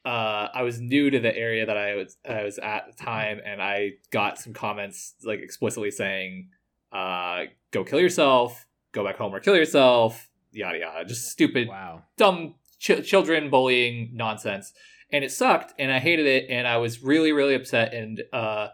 uh, 0.04 0.48
I 0.52 0.64
was 0.64 0.80
new 0.82 1.12
to 1.12 1.20
the 1.20 1.36
area 1.38 1.64
that 1.68 1.78
I 1.78 1.94
was 1.94 2.18
I 2.28 2.42
was 2.42 2.58
at 2.58 2.86
the 2.88 3.04
time, 3.04 3.40
and 3.46 3.62
I 3.62 3.92
got 4.10 4.40
some 4.40 4.52
comments 4.52 5.14
like 5.24 5.42
explicitly 5.42 5.92
saying, 5.92 6.50
uh, 6.92 7.42
"Go 7.70 7.84
kill 7.84 8.00
yourself, 8.00 8.66
go 8.94 9.04
back 9.06 9.18
home 9.18 9.32
or 9.36 9.40
kill 9.40 9.56
yourself," 9.56 10.28
yada 10.52 10.80
yada, 10.80 11.06
just 11.06 11.30
stupid 11.30 11.68
Wow. 11.68 12.02
dumb 12.18 12.56
ch- 12.82 13.06
children 13.06 13.50
bullying 13.50 14.10
nonsense. 14.14 14.74
And 15.14 15.24
it 15.26 15.32
sucked 15.32 15.74
and 15.78 15.92
i 15.92 16.00
hated 16.00 16.26
it 16.26 16.46
and 16.50 16.66
i 16.66 16.78
was 16.78 17.04
really 17.04 17.34
really 17.34 17.54
upset 17.54 17.94
and 17.94 18.24
uh 18.32 18.70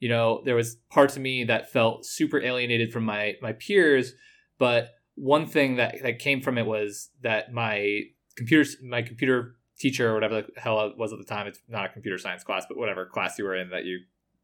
you 0.00 0.08
know 0.08 0.40
there 0.46 0.56
was 0.56 0.76
parts 0.90 1.16
of 1.16 1.22
me 1.22 1.44
that 1.44 1.70
felt 1.70 2.06
super 2.06 2.40
alienated 2.40 2.90
from 2.90 3.04
my 3.04 3.34
my 3.42 3.52
peers 3.52 4.14
but 4.58 4.94
one 5.16 5.46
thing 5.46 5.76
that 5.76 5.96
that 6.02 6.18
came 6.18 6.40
from 6.40 6.56
it 6.56 6.64
was 6.64 7.10
that 7.20 7.52
my 7.52 8.00
computer 8.36 8.68
my 8.82 9.02
computer 9.02 9.56
teacher 9.78 10.10
or 10.10 10.14
whatever 10.14 10.42
the 10.42 10.60
hell 10.60 10.80
it 10.86 10.96
was 10.96 11.12
at 11.12 11.18
the 11.18 11.26
time 11.26 11.46
it's 11.46 11.60
not 11.68 11.84
a 11.84 11.88
computer 11.90 12.16
science 12.16 12.42
class 12.42 12.64
but 12.66 12.78
whatever 12.78 13.04
class 13.04 13.38
you 13.38 13.44
were 13.44 13.54
in 13.54 13.68
that 13.68 13.84
you 13.84 13.98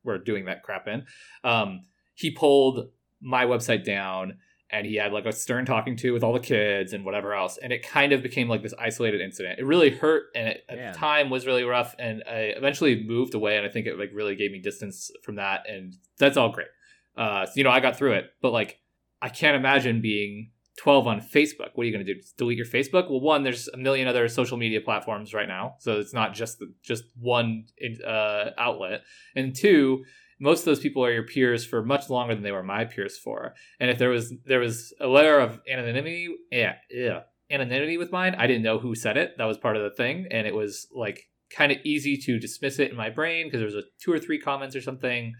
were 0.04 0.18
doing 0.18 0.44
that 0.44 0.62
crap 0.62 0.86
in 0.86 1.04
um 1.44 1.80
he 2.14 2.30
pulled 2.30 2.90
my 3.22 3.46
website 3.46 3.84
down 3.84 4.36
and 4.70 4.86
he 4.86 4.96
had 4.96 5.12
like 5.12 5.24
a 5.24 5.32
stern 5.32 5.64
talking 5.64 5.96
to 5.96 6.12
with 6.12 6.22
all 6.22 6.32
the 6.32 6.40
kids 6.40 6.92
and 6.92 7.04
whatever 7.04 7.34
else 7.34 7.58
and 7.62 7.72
it 7.72 7.86
kind 7.86 8.12
of 8.12 8.22
became 8.22 8.48
like 8.48 8.62
this 8.62 8.74
isolated 8.78 9.20
incident. 9.20 9.58
It 9.58 9.64
really 9.64 9.90
hurt 9.90 10.24
and 10.34 10.48
it, 10.48 10.64
at 10.68 10.92
the 10.92 10.98
time 10.98 11.30
was 11.30 11.46
really 11.46 11.64
rough 11.64 11.94
and 11.98 12.22
i 12.28 12.52
eventually 12.56 13.02
moved 13.04 13.34
away 13.34 13.56
and 13.56 13.66
i 13.66 13.68
think 13.68 13.86
it 13.86 13.98
like 13.98 14.10
really 14.12 14.36
gave 14.36 14.50
me 14.50 14.60
distance 14.60 15.10
from 15.22 15.36
that 15.36 15.68
and 15.68 15.94
that's 16.18 16.36
all 16.36 16.50
great. 16.50 16.68
Uh 17.16 17.46
so, 17.46 17.52
you 17.56 17.64
know 17.64 17.70
i 17.70 17.80
got 17.80 17.96
through 17.96 18.12
it 18.12 18.30
but 18.42 18.52
like 18.52 18.78
i 19.22 19.28
can't 19.28 19.56
imagine 19.56 20.00
being 20.00 20.50
12 20.78 21.06
on 21.08 21.20
facebook. 21.20 21.70
What 21.74 21.82
are 21.82 21.86
you 21.86 21.92
going 21.92 22.06
to 22.06 22.14
do 22.14 22.20
delete 22.36 22.56
your 22.56 22.66
facebook? 22.66 23.10
Well 23.10 23.20
one 23.20 23.42
there's 23.42 23.68
a 23.68 23.76
million 23.76 24.06
other 24.06 24.28
social 24.28 24.56
media 24.56 24.80
platforms 24.80 25.34
right 25.34 25.48
now 25.48 25.74
so 25.80 25.98
it's 25.98 26.14
not 26.14 26.34
just 26.34 26.60
the, 26.60 26.72
just 26.82 27.04
one 27.18 27.64
uh, 28.06 28.50
outlet. 28.56 29.02
And 29.34 29.54
two 29.54 30.04
most 30.40 30.60
of 30.60 30.64
those 30.66 30.80
people 30.80 31.04
are 31.04 31.12
your 31.12 31.24
peers 31.24 31.64
for 31.64 31.84
much 31.84 32.08
longer 32.08 32.34
than 32.34 32.44
they 32.44 32.52
were 32.52 32.62
my 32.62 32.84
peers 32.84 33.18
for. 33.18 33.54
And 33.80 33.90
if 33.90 33.98
there 33.98 34.10
was 34.10 34.32
there 34.44 34.60
was 34.60 34.92
a 35.00 35.06
layer 35.06 35.38
of 35.38 35.60
anonymity 35.70 36.28
yeah 36.50 36.76
yeah 36.90 37.20
anonymity 37.50 37.96
with 37.96 38.12
mine 38.12 38.34
i 38.36 38.46
didn't 38.46 38.62
know 38.62 38.78
who 38.78 38.94
said 38.94 39.16
it. 39.16 39.36
That 39.38 39.44
was 39.44 39.58
part 39.58 39.76
of 39.76 39.82
the 39.82 39.90
thing. 39.90 40.26
And 40.30 40.46
it 40.46 40.54
was 40.54 40.86
like 40.94 41.28
kind 41.50 41.72
of 41.72 41.78
easy 41.84 42.16
to 42.18 42.38
dismiss 42.38 42.78
it 42.78 42.90
in 42.90 42.96
my 42.96 43.10
brain 43.10 43.46
because 43.46 43.60
there 43.60 43.66
was 43.66 43.74
a 43.74 43.82
two 44.00 44.12
or 44.12 44.18
three 44.18 44.38
comments 44.38 44.76
or 44.76 44.80
something. 44.80 45.34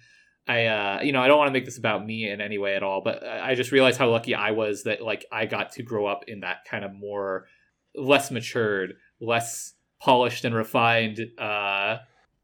I 0.47 0.65
uh 0.65 1.01
you 1.03 1.13
know 1.13 1.21
i 1.21 1.29
don't 1.29 1.37
want 1.37 1.49
to 1.49 1.53
make 1.53 1.67
this 1.67 1.77
about 1.77 2.07
me 2.07 2.29
in 2.29 2.41
any 2.41 2.57
way 2.57 2.75
at 2.75 2.83
all 2.83 3.03
but 3.05 3.23
i 3.23 3.55
just 3.55 3.71
realized 3.71 3.99
how 3.99 4.09
lucky 4.09 4.35
i 4.35 4.51
was 4.51 4.85
that 4.85 5.03
like 5.03 5.27
i 5.31 5.45
got 5.45 5.73
to 5.73 5.83
grow 5.83 6.07
up 6.07 6.25
in 6.27 6.41
that 6.41 6.65
kind 6.65 6.87
of 6.87 6.95
more 6.95 7.45
less 7.95 8.31
matured 8.31 8.95
less 9.21 9.75
polished 10.01 10.47
and 10.47 10.55
refined 10.55 11.21
uh 11.39 11.99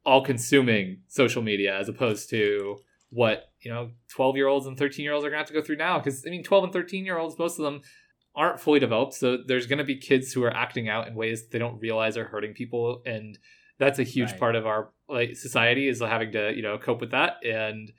all 0.04 0.22
consuming 0.24 0.98
social 1.08 1.42
media 1.42 1.76
as 1.78 1.88
opposed 1.88 2.28
to 2.30 2.76
what 3.10 3.50
you 3.60 3.70
know 3.72 3.90
12 4.08 4.36
year 4.36 4.48
olds 4.48 4.66
and 4.66 4.76
13 4.76 5.02
year 5.04 5.12
olds 5.12 5.24
are 5.24 5.30
gonna 5.30 5.38
have 5.38 5.46
to 5.46 5.52
go 5.54 5.62
through 5.62 5.76
now. 5.76 5.98
Because 5.98 6.24
i 6.26 6.30
mean 6.30 6.42
12 6.42 6.64
and 6.64 6.72
13 6.72 7.04
year 7.04 7.18
olds 7.18 7.38
most 7.38 7.58
of 7.58 7.64
them 7.64 7.80
aren't 8.36 8.58
fully 8.60 8.80
developed 8.80 9.14
so 9.14 9.38
there's 9.46 9.66
gonna 9.66 9.84
be 9.84 9.96
kids 9.96 10.32
who 10.32 10.42
are 10.42 10.52
acting 10.54 10.88
out 10.88 11.06
in 11.06 11.14
ways 11.14 11.48
they 11.48 11.58
don't 11.58 11.78
realize 11.80 12.16
are 12.16 12.24
hurting 12.24 12.52
people 12.52 13.02
and 13.06 13.38
that's 13.78 13.98
a 13.98 14.04
huge 14.04 14.30
Right. 14.32 14.40
part 14.40 14.56
of 14.56 14.66
our 14.66 14.90
like 15.08 15.36
society 15.36 15.88
is 15.88 16.00
having 16.00 16.32
to 16.32 16.52
you 16.54 16.62
know 16.62 16.78
cope 16.78 17.00
with 17.00 17.10
that. 17.12 17.44
And 17.44 17.92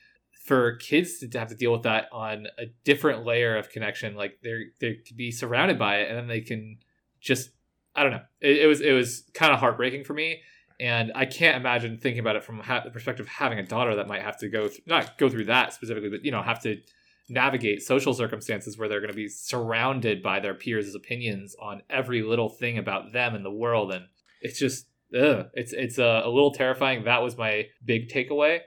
for 0.45 0.75
kids 0.75 1.19
to 1.19 1.39
have 1.39 1.47
to 1.49 1.55
deal 1.55 1.71
with 1.71 1.83
that 1.83 2.07
on 2.11 2.45
a 2.59 2.65
different 2.83 3.25
layer 3.25 3.57
of 3.57 3.69
connection 3.69 4.15
like 4.15 4.37
they're 4.43 4.65
they 4.79 4.95
could 5.05 5.17
be 5.17 5.31
surrounded 5.31 5.79
by 5.79 5.97
it 6.01 6.09
and 6.09 6.17
then 6.17 6.27
they 6.27 6.41
can 6.41 6.77
just 7.19 7.49
i 7.95 8.03
don't 8.03 8.11
know. 8.11 8.21
It, 8.41 8.57
it 8.57 8.67
was 8.67 8.81
it 8.81 8.91
was 8.91 9.23
kind 9.33 9.51
of 9.53 9.59
heartbreaking 9.59 10.03
for 10.03 10.13
me 10.13 10.41
And 10.79 11.11
I 11.15 11.25
can't 11.25 11.55
imagine 11.57 11.97
thinking 11.97 12.19
about 12.19 12.35
it 12.35 12.43
from 12.43 12.59
ha- 12.59 12.81
the 12.83 12.91
perspective 12.91 13.25
of 13.25 13.29
having 13.31 13.59
a 13.59 13.63
daughter 13.65 13.95
that 13.95 14.07
might 14.07 14.21
have 14.21 14.37
to 14.39 14.49
go, 14.49 14.67
th- 14.67 14.81
not 14.85 15.17
go 15.17 15.29
through 15.29 15.45
that 15.45 15.73
specifically, 15.73 16.09
but, 16.09 16.25
you 16.25 16.31
know, 16.31 16.41
have 16.41 16.61
to 16.63 16.81
navigate 17.29 17.81
social 17.81 18.13
circumstances 18.13 18.77
where 18.77 18.87
they're 18.89 18.99
going 18.99 19.11
to 19.11 19.15
be 19.15 19.29
surrounded 19.29 20.21
by 20.21 20.39
their 20.39 20.53
peers' 20.53 20.93
opinions 20.93 21.55
on 21.61 21.81
every 21.89 22.21
little 22.23 22.49
thing 22.49 22.77
about 22.77 23.13
them 23.13 23.35
and 23.35 23.45
the 23.45 23.51
world. 23.51 23.91
And 23.93 24.05
it's 24.41 24.59
just, 24.59 24.87
ugh, 25.17 25.47
it's, 25.53 25.71
it's 25.73 25.97
uh, 25.97 26.21
a 26.25 26.29
little 26.29 26.51
terrifying. 26.51 27.05
That 27.05 27.21
was 27.23 27.37
my 27.37 27.67
big 27.83 28.09
takeaway. 28.09 28.59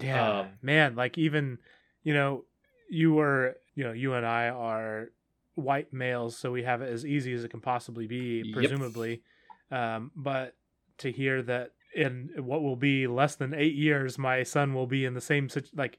Yeah, 0.00 0.40
Um, 0.40 0.48
man. 0.62 0.96
Like 0.96 1.18
even, 1.18 1.58
you 2.02 2.14
know, 2.14 2.44
you 2.88 3.12
were, 3.12 3.56
you 3.74 3.84
know, 3.84 3.92
you 3.92 4.14
and 4.14 4.24
I 4.24 4.48
are 4.48 5.10
white 5.56 5.92
males, 5.92 6.38
so 6.38 6.50
we 6.50 6.62
have 6.62 6.80
it 6.80 6.90
as 6.90 7.04
easy 7.04 7.32
as 7.34 7.44
it 7.44 7.50
can 7.50 7.60
possibly 7.60 8.06
be, 8.06 8.42
Yep. 8.46 8.54
presumably. 8.54 9.22
Um, 9.70 10.10
but 10.16 10.54
to 11.00 11.12
hear 11.12 11.42
that 11.42 11.72
in 11.94 12.30
what 12.36 12.62
will 12.62 12.76
be 12.76 13.06
less 13.06 13.34
than 13.34 13.52
eight 13.52 13.74
years, 13.74 14.18
my 14.18 14.42
son 14.42 14.74
will 14.74 14.86
be 14.86 15.04
in 15.04 15.14
the 15.14 15.20
same 15.20 15.48
like, 15.74 15.98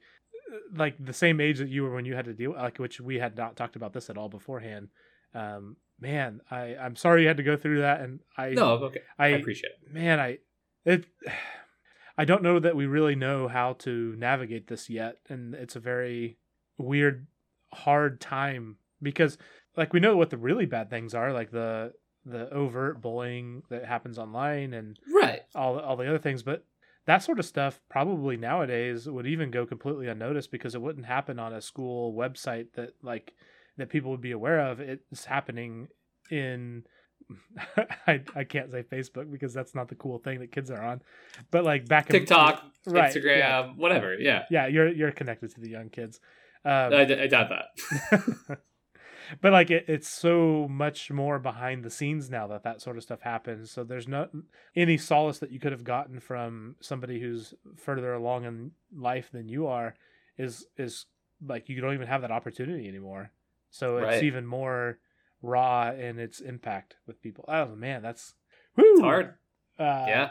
like 0.74 0.94
the 1.04 1.12
same 1.12 1.40
age 1.40 1.58
that 1.58 1.68
you 1.68 1.82
were 1.82 1.94
when 1.94 2.04
you 2.04 2.14
had 2.14 2.24
to 2.24 2.34
deal, 2.34 2.52
like 2.52 2.78
which 2.78 3.00
we 3.00 3.18
had 3.18 3.36
not 3.36 3.56
talked 3.56 3.76
about 3.76 3.92
this 3.92 4.10
at 4.10 4.16
all 4.16 4.28
beforehand. 4.28 4.88
Um, 5.34 5.76
man, 6.00 6.40
I 6.50 6.76
I'm 6.76 6.96
sorry 6.96 7.22
you 7.22 7.28
had 7.28 7.36
to 7.36 7.42
go 7.42 7.56
through 7.56 7.82
that, 7.82 8.00
and 8.00 8.20
I 8.36 8.50
No, 8.50 8.72
okay. 8.74 9.00
I, 9.18 9.26
I 9.26 9.28
appreciate 9.28 9.72
it. 9.82 9.92
man 9.92 10.18
i 10.20 10.38
it 10.84 11.06
i 12.18 12.24
don't 12.24 12.42
know 12.42 12.58
that 12.58 12.76
we 12.76 12.86
really 12.86 13.14
know 13.14 13.48
how 13.48 13.72
to 13.72 14.14
navigate 14.18 14.66
this 14.68 14.90
yet 14.90 15.16
and 15.28 15.54
it's 15.54 15.76
a 15.76 15.80
very 15.80 16.36
weird 16.78 17.26
hard 17.72 18.20
time 18.20 18.76
because 19.00 19.38
like 19.76 19.92
we 19.92 20.00
know 20.00 20.16
what 20.16 20.28
the 20.30 20.36
really 20.36 20.66
bad 20.66 20.90
things 20.90 21.14
are 21.14 21.32
like 21.32 21.50
the 21.50 21.92
the 22.24 22.48
overt 22.50 23.00
bullying 23.00 23.62
that 23.68 23.84
happens 23.84 24.18
online 24.18 24.72
and 24.74 24.98
Right. 25.12 25.42
all 25.54 25.78
all 25.78 25.96
the 25.96 26.06
other 26.08 26.18
things 26.18 26.42
but 26.42 26.64
that 27.06 27.22
sort 27.22 27.38
of 27.40 27.44
stuff 27.44 27.80
probably 27.90 28.36
nowadays 28.36 29.08
would 29.08 29.26
even 29.26 29.50
go 29.50 29.66
completely 29.66 30.06
unnoticed 30.06 30.52
because 30.52 30.74
it 30.74 30.82
wouldn't 30.82 31.06
happen 31.06 31.38
on 31.38 31.52
a 31.52 31.60
school 31.60 32.14
website 32.14 32.72
that 32.74 32.90
like 33.02 33.32
that 33.76 33.88
people 33.88 34.10
would 34.10 34.20
be 34.20 34.30
aware 34.30 34.60
of 34.60 34.78
it's 34.80 35.24
happening 35.24 35.88
in 36.30 36.84
I, 38.06 38.22
I 38.34 38.44
can't 38.44 38.70
say 38.70 38.82
Facebook 38.82 39.30
because 39.30 39.54
that's 39.54 39.74
not 39.74 39.88
the 39.88 39.94
cool 39.94 40.18
thing 40.18 40.40
that 40.40 40.52
kids 40.52 40.70
are 40.70 40.82
on. 40.82 41.02
But 41.50 41.64
like 41.64 41.86
back 41.86 42.10
in 42.10 42.20
TikTok, 42.20 42.62
right, 42.86 43.14
Instagram, 43.14 43.38
yeah. 43.38 43.66
whatever. 43.76 44.14
Yeah. 44.14 44.44
Yeah, 44.50 44.66
you're 44.66 44.88
you're 44.88 45.12
connected 45.12 45.54
to 45.54 45.60
the 45.60 45.70
young 45.70 45.88
kids. 45.88 46.20
Um, 46.64 46.92
I, 46.92 47.00
I 47.02 47.26
doubt 47.26 47.48
that. 47.50 48.58
but 49.40 49.52
like 49.52 49.70
it, 49.70 49.84
it's 49.88 50.08
so 50.08 50.66
much 50.68 51.10
more 51.10 51.38
behind 51.38 51.84
the 51.84 51.90
scenes 51.90 52.28
now 52.30 52.46
that 52.46 52.62
that 52.64 52.80
sort 52.80 52.96
of 52.96 53.02
stuff 53.02 53.20
happens 53.22 53.70
so 53.70 53.82
there's 53.84 54.06
no 54.08 54.28
any 54.76 54.96
solace 54.98 55.38
that 55.38 55.50
you 55.50 55.58
could 55.58 55.72
have 55.72 55.84
gotten 55.84 56.20
from 56.20 56.76
somebody 56.80 57.20
who's 57.20 57.54
further 57.76 58.12
along 58.14 58.44
in 58.44 58.70
life 58.96 59.30
than 59.32 59.48
you 59.48 59.66
are 59.66 59.94
is 60.36 60.66
is 60.76 61.06
like 61.46 61.68
you 61.68 61.80
don't 61.80 61.94
even 61.94 62.06
have 62.06 62.20
that 62.22 62.30
opportunity 62.30 62.86
anymore 62.88 63.30
so 63.70 63.96
it's 63.98 64.04
Right. 64.06 64.22
even 64.24 64.46
more 64.46 64.98
raw 65.40 65.90
in 65.92 66.18
its 66.18 66.40
impact 66.40 66.96
with 67.06 67.20
people 67.22 67.44
oh 67.48 67.74
man 67.74 68.02
that's 68.02 68.34
whew, 68.74 68.92
It's 68.92 69.00
hard. 69.00 69.26
uh, 69.78 70.04
yeah. 70.08 70.30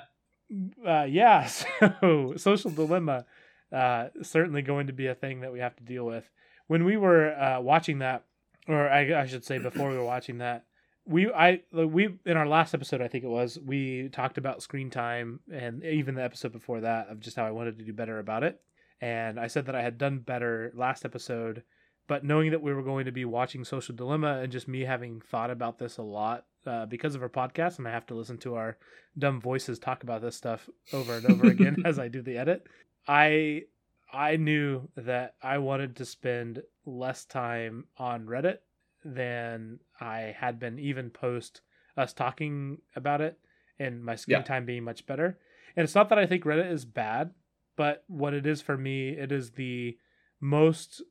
uh, 0.88 1.04
yeah, 1.04 1.46
so 2.02 2.34
social 2.38 2.72
dilemma 2.72 3.26
uh, 3.72 4.08
certainly 4.22 4.62
going 4.62 4.88
to 4.88 4.94
be 4.94 5.08
a 5.08 5.16
thing 5.16 5.42
that 5.42 5.52
we 5.54 5.60
have 5.60 5.76
to 5.78 5.84
deal 5.84 6.06
with. 6.06 6.30
When 6.68 6.84
we 6.84 6.98
were 6.98 7.34
uh, 7.34 7.62
watching 7.62 8.00
that, 8.00 8.26
or 8.67 8.89
I, 8.89 9.21
I 9.21 9.26
should 9.26 9.45
say 9.45 9.58
before 9.58 9.89
we 9.89 9.97
were 9.97 10.04
watching 10.04 10.39
that, 10.39 10.65
we 11.06 11.32
I 11.32 11.62
we 11.74 12.19
in 12.26 12.38
our 12.38 12.47
last 12.47 12.74
episode 12.74 13.02
I 13.02 13.08
think 13.08 13.24
it 13.24 13.30
was 13.30 13.58
we 13.63 14.10
talked 14.10 14.38
about 14.38 14.62
screen 14.62 14.89
time 14.89 15.39
and 15.52 15.84
even 15.84 16.15
the 16.15 16.24
episode 16.24 16.52
before 16.52 16.82
that 16.82 17.08
of 17.10 17.19
just 17.19 17.36
how 17.36 17.45
I 17.45 17.52
wanted 17.52 17.80
to 17.80 17.86
do 17.86 17.93
better 17.93 18.19
about 18.19 18.43
it. 18.43 18.62
And 19.00 19.39
I 19.39 19.47
said 19.47 19.65
that 19.65 19.76
I 19.76 19.82
had 19.82 19.97
done 19.97 20.19
better 20.19 20.71
last 20.76 21.06
episode, 21.06 21.63
but 22.08 22.24
knowing 22.24 22.52
that 22.52 22.62
we 22.62 22.71
were 22.71 22.84
going 22.84 23.06
to 23.06 23.12
be 23.12 23.26
watching 23.26 23.63
Social 23.63 23.95
Dilemma 23.95 24.41
and 24.41 24.52
just 24.52 24.67
me 24.67 24.82
having 24.82 25.21
thought 25.21 25.50
about 25.50 25.80
this 25.80 25.97
a 25.97 26.04
lot 26.04 26.45
uh, 26.67 26.86
because 26.86 27.15
of 27.15 27.24
our 27.24 27.30
podcast, 27.30 27.80
and 27.80 27.88
I 27.88 27.91
have 27.91 28.06
to 28.08 28.13
listen 28.13 28.38
to 28.39 28.56
our 28.56 28.78
dumb 29.17 29.41
voices 29.41 29.80
talk 29.80 30.04
about 30.04 30.21
this 30.21 30.36
stuff 30.36 30.69
over 30.93 31.15
and 31.15 31.26
over 31.26 31.47
again 31.47 31.78
as 31.86 31.97
I 31.97 32.10
do 32.10 32.21
the 32.21 32.38
edit. 32.38 32.67
I 33.08 33.63
I 34.12 34.36
knew 34.36 34.89
that 34.95 35.36
I 35.41 35.58
wanted 35.58 35.95
to 35.97 36.06
spend 36.06 36.63
less 36.86 37.26
time 37.26 37.86
on 37.97 38.26
Reddit 38.26 38.60
than 39.04 39.80
I 40.00 40.36
had 40.38 40.60
been 40.60 40.80
even 40.80 41.10
post 41.10 41.62
us 41.97 42.13
talking 42.13 42.80
about 42.95 43.21
it 43.21 43.39
and 43.80 44.04
my 44.04 44.15
screen 44.15 44.38
Yeah. 44.38 44.43
time 44.43 44.65
being 44.65 44.84
much 44.84 45.06
better. 45.06 45.39
And 45.76 45.84
it's 45.84 45.95
not 45.95 46.10
that 46.10 46.19
I 46.19 46.26
think 46.26 46.43
Reddit 46.43 46.71
is 46.71 46.86
bad, 46.86 47.34
but 47.76 48.04
what 48.08 48.34
it 48.34 48.45
is 48.45 48.62
for 48.62 48.78
me, 48.78 49.10
it 49.10 49.32
is 49.32 49.52
the 49.52 49.97
most 50.39 51.02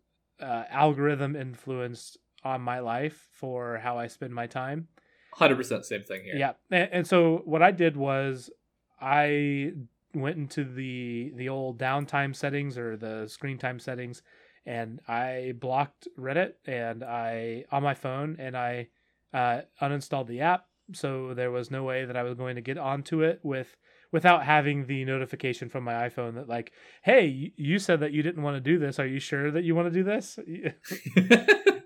uh, 0.41 0.65
algorithm 0.69 1.37
influenced 1.37 2.19
on 2.45 2.61
my 2.61 2.81
life 2.81 3.29
for 3.33 3.79
how 3.79 3.99
I 3.99 4.07
spend 4.07 4.35
my 4.35 4.47
time. 4.47 4.89
Hundred 5.33 5.57
percent 5.57 5.85
same 5.85 6.03
thing 6.03 6.23
here. 6.25 6.37
Yeah, 6.37 6.53
and, 6.71 6.89
and 6.93 7.07
so 7.07 7.43
what 7.45 7.63
I 7.63 7.71
did 7.71 7.97
was 7.97 8.51
I 9.01 9.73
went 10.15 10.37
into 10.37 10.65
the 10.65 11.33
the 11.37 11.49
old 11.49 11.79
downtime 11.79 12.35
settings 12.35 12.77
or 12.79 12.97
the 12.97 13.27
screen 13.29 13.59
time 13.59 13.79
settings, 13.79 14.23
and 14.67 15.01
I 15.09 15.55
blocked 15.59 16.09
Reddit 16.19 16.53
and 16.67 17.03
I 17.05 17.65
on 17.71 17.83
my 17.83 17.95
phone 17.95 18.37
and 18.39 18.57
I 18.57 18.89
uh, 19.33 19.63
uninstalled 19.81 20.27
the 20.27 20.41
app, 20.41 20.67
so 20.93 21.35
there 21.35 21.51
was 21.51 21.71
no 21.71 21.85
way 21.85 22.05
that 22.05 22.17
I 22.17 22.23
was 22.25 22.35
going 22.35 22.57
to 22.57 22.61
get 22.63 22.79
onto 22.79 23.23
it 23.23 23.41
with 23.43 23.77
without 24.13 24.43
having 24.45 24.87
the 24.87 25.05
notification 25.05 25.69
from 25.69 25.85
my 25.85 25.93
iPhone 26.09 26.35
that 26.35 26.49
like, 26.49 26.73
hey, 27.03 27.27
you- 27.27 27.53
you 27.57 27.79
said 27.79 28.01
that 28.01 28.11
you 28.13 28.25
didn't 28.25 28.43
want 28.43 28.57
to 28.57 28.61
do 28.61 28.77
this. 28.77 28.99
Are 28.99 29.07
you 29.07 29.21
sure 29.21 29.53
that 29.53 29.63
you 29.63 29.77
want 29.77 29.87
to 29.87 29.95
do 29.95 30.03
this? 30.03 30.37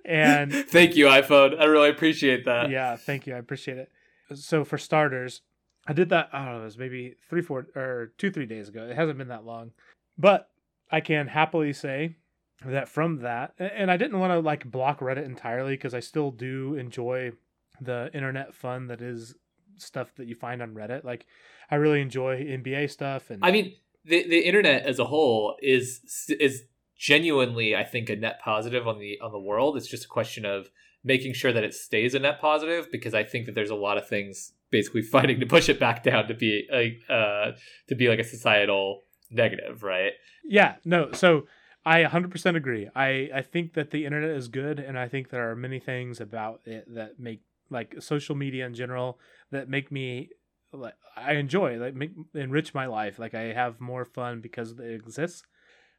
And- 0.06 0.52
thank 0.52 0.96
you, 0.96 1.06
iPhone. 1.06 1.58
I 1.58 1.64
really 1.64 1.88
appreciate 1.90 2.44
that. 2.44 2.70
yeah, 2.70 2.96
thank 2.96 3.26
you. 3.26 3.34
I 3.34 3.38
appreciate 3.38 3.78
it. 3.78 3.90
So 4.34 4.64
for 4.64 4.78
starters, 4.78 5.40
I 5.86 5.92
did 5.92 6.08
that. 6.10 6.30
I 6.32 6.44
don't 6.44 6.54
know. 6.54 6.60
It 6.62 6.64
was 6.64 6.78
maybe 6.78 7.14
three, 7.28 7.42
four, 7.42 7.66
or 7.76 8.12
two, 8.18 8.30
three 8.30 8.46
days 8.46 8.68
ago. 8.68 8.84
It 8.84 8.96
hasn't 8.96 9.18
been 9.18 9.28
that 9.28 9.44
long, 9.44 9.72
but 10.18 10.50
I 10.90 11.00
can 11.00 11.28
happily 11.28 11.72
say 11.72 12.16
that 12.64 12.88
from 12.88 13.20
that, 13.20 13.54
and 13.58 13.90
I 13.90 13.96
didn't 13.96 14.18
want 14.18 14.32
to 14.32 14.38
like 14.38 14.70
block 14.70 15.00
Reddit 15.00 15.24
entirely 15.24 15.74
because 15.74 15.94
I 15.94 16.00
still 16.00 16.30
do 16.30 16.74
enjoy 16.74 17.32
the 17.80 18.10
internet 18.14 18.54
fun 18.54 18.86
that 18.86 19.02
is 19.02 19.34
stuff 19.76 20.14
that 20.16 20.26
you 20.26 20.34
find 20.34 20.62
on 20.62 20.74
Reddit. 20.74 21.04
Like 21.04 21.26
I 21.70 21.76
really 21.76 22.00
enjoy 22.00 22.42
NBA 22.42 22.90
stuff, 22.90 23.30
and 23.30 23.44
I 23.44 23.50
mean, 23.50 23.74
the 24.04 24.26
the 24.26 24.40
internet 24.40 24.86
as 24.86 24.98
a 24.98 25.04
whole 25.04 25.56
is 25.60 26.00
is 26.28 26.64
genuinely, 26.96 27.76
I 27.76 27.84
think, 27.84 28.08
a 28.08 28.16
net 28.16 28.40
positive 28.40 28.88
on 28.88 28.98
the 28.98 29.18
on 29.20 29.32
the 29.32 29.38
world. 29.38 29.76
It's 29.76 29.88
just 29.88 30.06
a 30.06 30.08
question 30.08 30.44
of 30.46 30.70
making 31.02 31.34
sure 31.34 31.52
that 31.52 31.64
it 31.64 31.74
stays 31.74 32.14
a 32.14 32.18
net 32.18 32.40
positive 32.40 32.90
because 32.90 33.12
I 33.12 33.24
think 33.24 33.46
that 33.46 33.54
there's 33.54 33.70
a 33.70 33.74
lot 33.74 33.98
of 33.98 34.08
things 34.08 34.52
basically 34.70 35.02
fighting 35.16 35.40
to 35.40 35.46
push 35.46 35.68
it 35.68 35.78
back 35.80 36.02
down 36.02 36.28
to 36.28 36.34
be 36.34 36.66
like 36.72 37.00
uh 37.08 37.52
to 37.88 37.94
be 37.94 38.08
like 38.08 38.18
a 38.18 38.24
societal 38.24 39.02
negative, 39.30 39.82
right? 39.82 40.12
Yeah, 40.44 40.76
no. 40.84 41.12
So 41.12 41.46
I 41.84 42.04
100% 42.04 42.56
agree. 42.56 42.88
I 42.94 43.30
I 43.34 43.42
think 43.42 43.74
that 43.74 43.90
the 43.90 44.04
internet 44.04 44.30
is 44.30 44.48
good, 44.48 44.78
and 44.78 44.98
I 44.98 45.08
think 45.08 45.30
there 45.30 45.50
are 45.50 45.56
many 45.56 45.80
things 45.80 46.20
about 46.20 46.60
it 46.64 46.92
that 46.94 47.18
make 47.18 47.42
like 47.70 47.96
social 48.00 48.34
media 48.34 48.66
in 48.66 48.74
general 48.74 49.18
that 49.50 49.68
make 49.68 49.90
me 49.90 50.30
like 50.72 50.94
I 51.16 51.34
enjoy 51.34 51.76
like 51.78 51.94
make 51.94 52.12
enrich 52.34 52.74
my 52.74 52.86
life. 52.86 53.18
Like 53.18 53.34
I 53.34 53.52
have 53.52 53.80
more 53.80 54.04
fun 54.04 54.40
because 54.40 54.72
it 54.72 54.92
exists. 54.92 55.42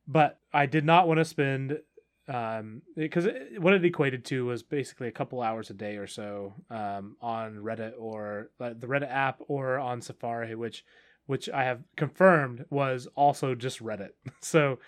But 0.08 0.40
I 0.54 0.68
did 0.68 0.86
not 0.86 1.08
want 1.08 1.20
to 1.20 1.26
spend 1.26 1.80
um 2.28 2.82
because 2.96 3.28
what 3.60 3.74
it 3.74 3.86
equated 3.86 4.26
to 4.26 4.46
was 4.46 4.64
basically 4.64 5.08
a 5.08 5.12
couple 5.12 5.42
hours 5.42 5.70
a 5.70 5.74
day 5.74 5.98
or 5.98 6.08
so 6.08 6.54
um 6.72 7.16
on 7.22 7.56
Reddit 7.58 7.94
or 8.00 8.50
like 8.60 8.80
the 8.80 8.88
Reddit 8.88 9.12
app 9.12 9.42
or 9.48 9.78
on 9.78 10.02
Safari 10.02 10.56
which 10.56 10.84
which 11.26 11.50
I 11.50 11.64
have 11.64 11.84
confirmed 11.96 12.66
was 12.70 13.08
also 13.16 13.56
just 13.56 13.84
Reddit. 13.84 14.12
So 14.42 14.80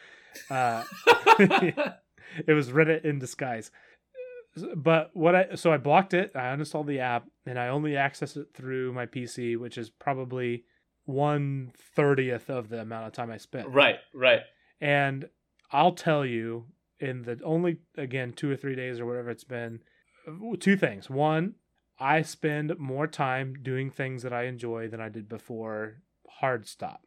uh, 0.52 0.84
it 1.40 2.54
was 2.54 2.70
Reddit 2.70 3.06
in 3.06 3.20
disguise. 3.20 3.72
But 4.76 5.12
what 5.14 5.36
I 5.36 5.56
so 5.56 5.72
I 5.72 5.78
blocked 5.78 6.14
it, 6.14 6.32
I 6.36 6.56
uninstalled 6.56 6.88
the 6.88 7.00
app, 7.00 7.26
and 7.46 7.60
I 7.60 7.68
only 7.68 7.96
access 7.96 8.36
it 8.38 8.48
through 8.54 8.94
my 8.94 9.06
PC, 9.06 9.58
which 9.58 9.78
is 9.78 9.90
probably 9.90 10.64
one 11.06 11.72
thirtieth 11.96 12.50
of 12.50 12.70
the 12.70 12.82
amount 12.82 13.08
of 13.08 13.14
time 13.14 13.32
I 13.32 13.38
spent. 13.38 13.70
right, 13.70 13.98
right. 14.14 14.42
And 14.82 15.30
I'll 15.72 15.94
tell 15.94 16.26
you, 16.26 16.66
in 17.00 17.24
the 17.24 17.40
only 17.44 17.78
again 17.98 18.34
two 18.34 18.50
or 18.52 18.56
three 18.56 18.76
days 18.76 19.00
or 19.00 19.06
whatever 19.06 19.30
it's 19.30 19.44
been, 19.44 19.80
two 20.60 20.76
things. 20.78 21.10
One, 21.10 21.56
I 22.00 22.22
spend 22.22 22.78
more 22.78 23.08
time 23.08 23.56
doing 23.62 23.90
things 23.90 24.24
that 24.24 24.34
I 24.34 24.44
enjoy 24.44 24.88
than 24.88 25.02
I 25.02 25.10
did 25.10 25.28
before. 25.30 26.02
Hard 26.40 26.68
stop. 26.68 27.02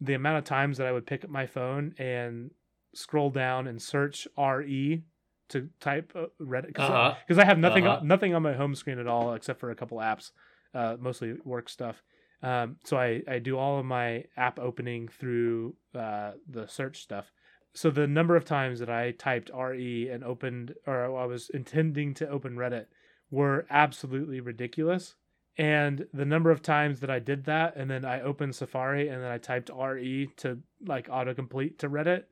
The 0.00 0.14
amount 0.14 0.38
of 0.38 0.44
times 0.44 0.78
that 0.78 0.86
I 0.86 0.92
would 0.92 1.06
pick 1.06 1.24
up 1.24 1.30
my 1.30 1.46
phone 1.46 1.94
and 1.98 2.50
scroll 2.94 3.30
down 3.30 3.66
and 3.66 3.80
search 3.80 4.26
RE 4.38 5.02
to 5.48 5.68
type 5.80 6.12
uh, 6.16 6.26
Reddit 6.40 6.68
because 6.68 6.90
Uh-huh. 6.90 7.14
I 7.40 7.44
have 7.44 7.58
nothing 7.58 7.86
Uh-huh. 7.86 8.00
nothing 8.02 8.34
on 8.34 8.42
my 8.42 8.54
home 8.54 8.74
screen 8.74 8.98
at 8.98 9.06
all 9.06 9.34
except 9.34 9.60
for 9.60 9.70
a 9.70 9.76
couple 9.76 9.98
apps, 9.98 10.32
uh, 10.74 10.96
mostly 10.98 11.34
work 11.44 11.68
stuff. 11.68 12.02
Um, 12.42 12.76
so 12.84 12.96
I, 12.98 13.22
I 13.28 13.38
do 13.38 13.56
all 13.56 13.78
of 13.78 13.86
my 13.86 14.24
app 14.36 14.58
opening 14.58 15.08
through 15.08 15.76
uh, 15.94 16.32
the 16.48 16.66
search 16.66 17.00
stuff. 17.02 17.32
So 17.76 17.90
the 17.90 18.06
number 18.06 18.36
of 18.36 18.46
times 18.46 18.80
that 18.80 18.88
I 18.88 19.10
typed 19.10 19.50
RE 19.54 20.08
and 20.08 20.24
opened, 20.24 20.74
or 20.86 21.14
I 21.14 21.26
was 21.26 21.50
intending 21.50 22.14
to 22.14 22.28
open 22.28 22.56
Reddit, 22.56 22.86
were 23.30 23.66
absolutely 23.68 24.40
ridiculous. 24.40 25.14
And 25.58 26.06
the 26.12 26.24
number 26.24 26.50
of 26.50 26.62
times 26.62 27.00
that 27.00 27.10
I 27.10 27.18
did 27.18 27.44
that, 27.44 27.76
and 27.76 27.90
then 27.90 28.04
I 28.06 28.22
opened 28.22 28.54
Safari 28.54 29.08
and 29.08 29.22
then 29.22 29.30
I 29.30 29.36
typed 29.36 29.70
RE 29.70 30.30
to 30.38 30.58
like 30.86 31.08
autocomplete 31.08 31.76
to 31.78 31.90
Reddit, 31.90 32.24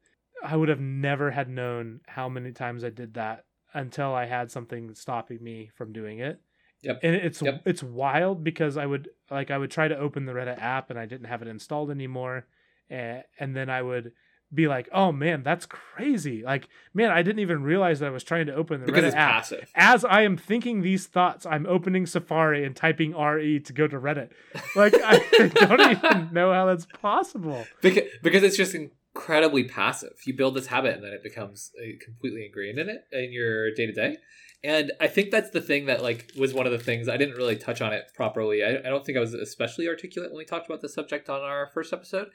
I 0.42 0.57
would 0.57 0.70
have 0.70 0.80
never 0.80 1.30
had 1.30 1.50
known 1.50 2.00
how 2.07 2.30
many 2.30 2.52
times 2.52 2.83
I 2.83 2.90
did 2.90 3.12
that 3.14 3.44
until 3.74 4.14
I 4.14 4.24
had 4.24 4.50
something 4.50 4.94
stopping 4.94 5.42
me 5.42 5.70
from 5.74 5.92
doing 5.92 6.20
it. 6.20 6.40
Yep. 6.83 7.00
And 7.02 7.14
it's 7.16 7.42
Yep. 7.42 7.62
it's 7.66 7.83
wild 7.83 8.44
because 8.44 8.78
I 8.78 8.87
would 8.87 9.11
like 9.30 9.50
I 9.50 9.59
would 9.59 9.70
try 9.70 9.88
to 9.88 9.98
open 9.98 10.24
the 10.24 10.33
Reddit 10.33 10.61
app 10.61 10.88
and 10.88 10.98
I 10.98 11.04
didn't 11.04 11.26
have 11.26 11.42
it 11.42 11.48
installed 11.48 11.90
anymore, 11.90 12.46
and, 12.88 13.24
and 13.38 13.54
then 13.54 13.68
I 13.68 13.83
would 13.83 14.12
be 14.54 14.68
like, 14.68 14.88
"Oh 14.92 15.12
man, 15.12 15.42
that's 15.42 15.66
crazy!" 15.66 16.42
Like, 16.42 16.68
man, 16.92 17.10
I 17.10 17.22
didn't 17.22 17.40
even 17.40 17.62
realize 17.62 18.00
that 18.00 18.06
I 18.06 18.10
was 18.10 18.24
trying 18.24 18.46
to 18.46 18.54
open 18.54 18.80
the 18.80 18.86
because 18.86 19.02
Reddit 19.02 19.06
it's 19.08 19.16
app. 19.16 19.32
passive. 19.32 19.70
As 19.74 20.04
I 20.04 20.22
am 20.22 20.36
thinking 20.36 20.82
these 20.82 21.06
thoughts, 21.06 21.46
I'm 21.46 21.66
opening 21.66 22.06
Safari 22.06 22.64
and 22.64 22.74
typing 22.74 23.16
RE 23.16 23.60
to 23.60 23.72
go 23.72 23.86
to 23.88 23.98
Reddit. 23.98 24.30
Like, 24.76 24.94
I 25.02 25.18
don't 25.54 25.80
even 25.80 26.32
know 26.32 26.52
how 26.52 26.66
that's 26.66 26.86
possible. 26.86 27.66
because, 27.82 28.04
because 28.22 28.42
it's 28.42 28.56
just 28.56 28.74
incredibly 28.74 29.64
passive. 29.64 30.14
You 30.26 30.36
build 30.36 30.54
this 30.54 30.66
habit 30.66 30.94
and 30.94 31.04
then 31.04 31.12
it 31.12 31.22
becomes 31.22 31.70
uh, 31.80 31.84
completely 32.04 32.46
ingrained 32.46 32.78
in 32.78 32.88
it 32.88 33.04
in 33.12 33.32
your 33.32 33.72
day 33.74 33.86
to 33.86 33.92
day. 33.92 34.16
And 34.62 34.92
I 34.98 35.08
think 35.08 35.30
that's 35.30 35.50
the 35.50 35.60
thing 35.60 35.86
that 35.86 36.02
like 36.02 36.32
was 36.38 36.54
one 36.54 36.64
of 36.64 36.72
the 36.72 36.78
things 36.78 37.06
I 37.06 37.18
didn't 37.18 37.36
really 37.36 37.56
touch 37.56 37.82
on 37.82 37.92
it 37.92 38.04
properly. 38.14 38.64
I, 38.64 38.78
I 38.78 38.88
don't 38.88 39.04
think 39.04 39.18
I 39.18 39.20
was 39.20 39.34
especially 39.34 39.88
articulate 39.88 40.30
when 40.30 40.38
we 40.38 40.46
talked 40.46 40.66
about 40.66 40.80
the 40.80 40.88
subject 40.88 41.28
on 41.28 41.42
our 41.42 41.70
first 41.74 41.92
episode. 41.92 42.28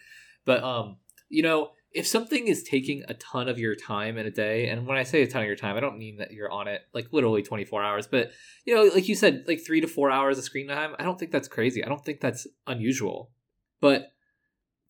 But 0.45 0.63
um, 0.63 0.97
you 1.27 1.41
know, 1.41 1.71
if 1.91 2.05
something 2.05 2.47
is 2.47 2.63
taking 2.63 3.03
a 3.07 3.15
ton 3.15 3.47
of 3.49 3.57
your 3.57 3.75
time 3.75 4.17
in 4.17 4.25
a 4.27 4.31
day, 4.31 4.69
and 4.69 4.85
when 4.85 4.97
I 4.97 5.03
say 5.03 5.23
a 5.23 5.27
ton 5.27 5.41
of 5.41 5.47
your 5.47 5.55
time, 5.55 5.75
I 5.75 5.79
don't 5.79 5.97
mean 5.97 6.17
that 6.17 6.31
you're 6.31 6.51
on 6.51 6.67
it 6.67 6.81
like 6.93 7.07
literally 7.11 7.41
24 7.41 7.83
hours, 7.83 8.07
but 8.07 8.31
you 8.65 8.75
know, 8.75 8.83
like 8.93 9.07
you 9.07 9.15
said, 9.15 9.45
like 9.47 9.61
three 9.65 9.81
to 9.81 9.87
four 9.87 10.11
hours 10.11 10.37
of 10.37 10.43
screen 10.43 10.67
time, 10.67 10.95
I 10.99 11.03
don't 11.03 11.17
think 11.17 11.31
that's 11.31 11.47
crazy. 11.47 11.83
I 11.83 11.89
don't 11.89 12.03
think 12.03 12.21
that's 12.21 12.45
unusual. 12.67 13.31
But 13.81 14.11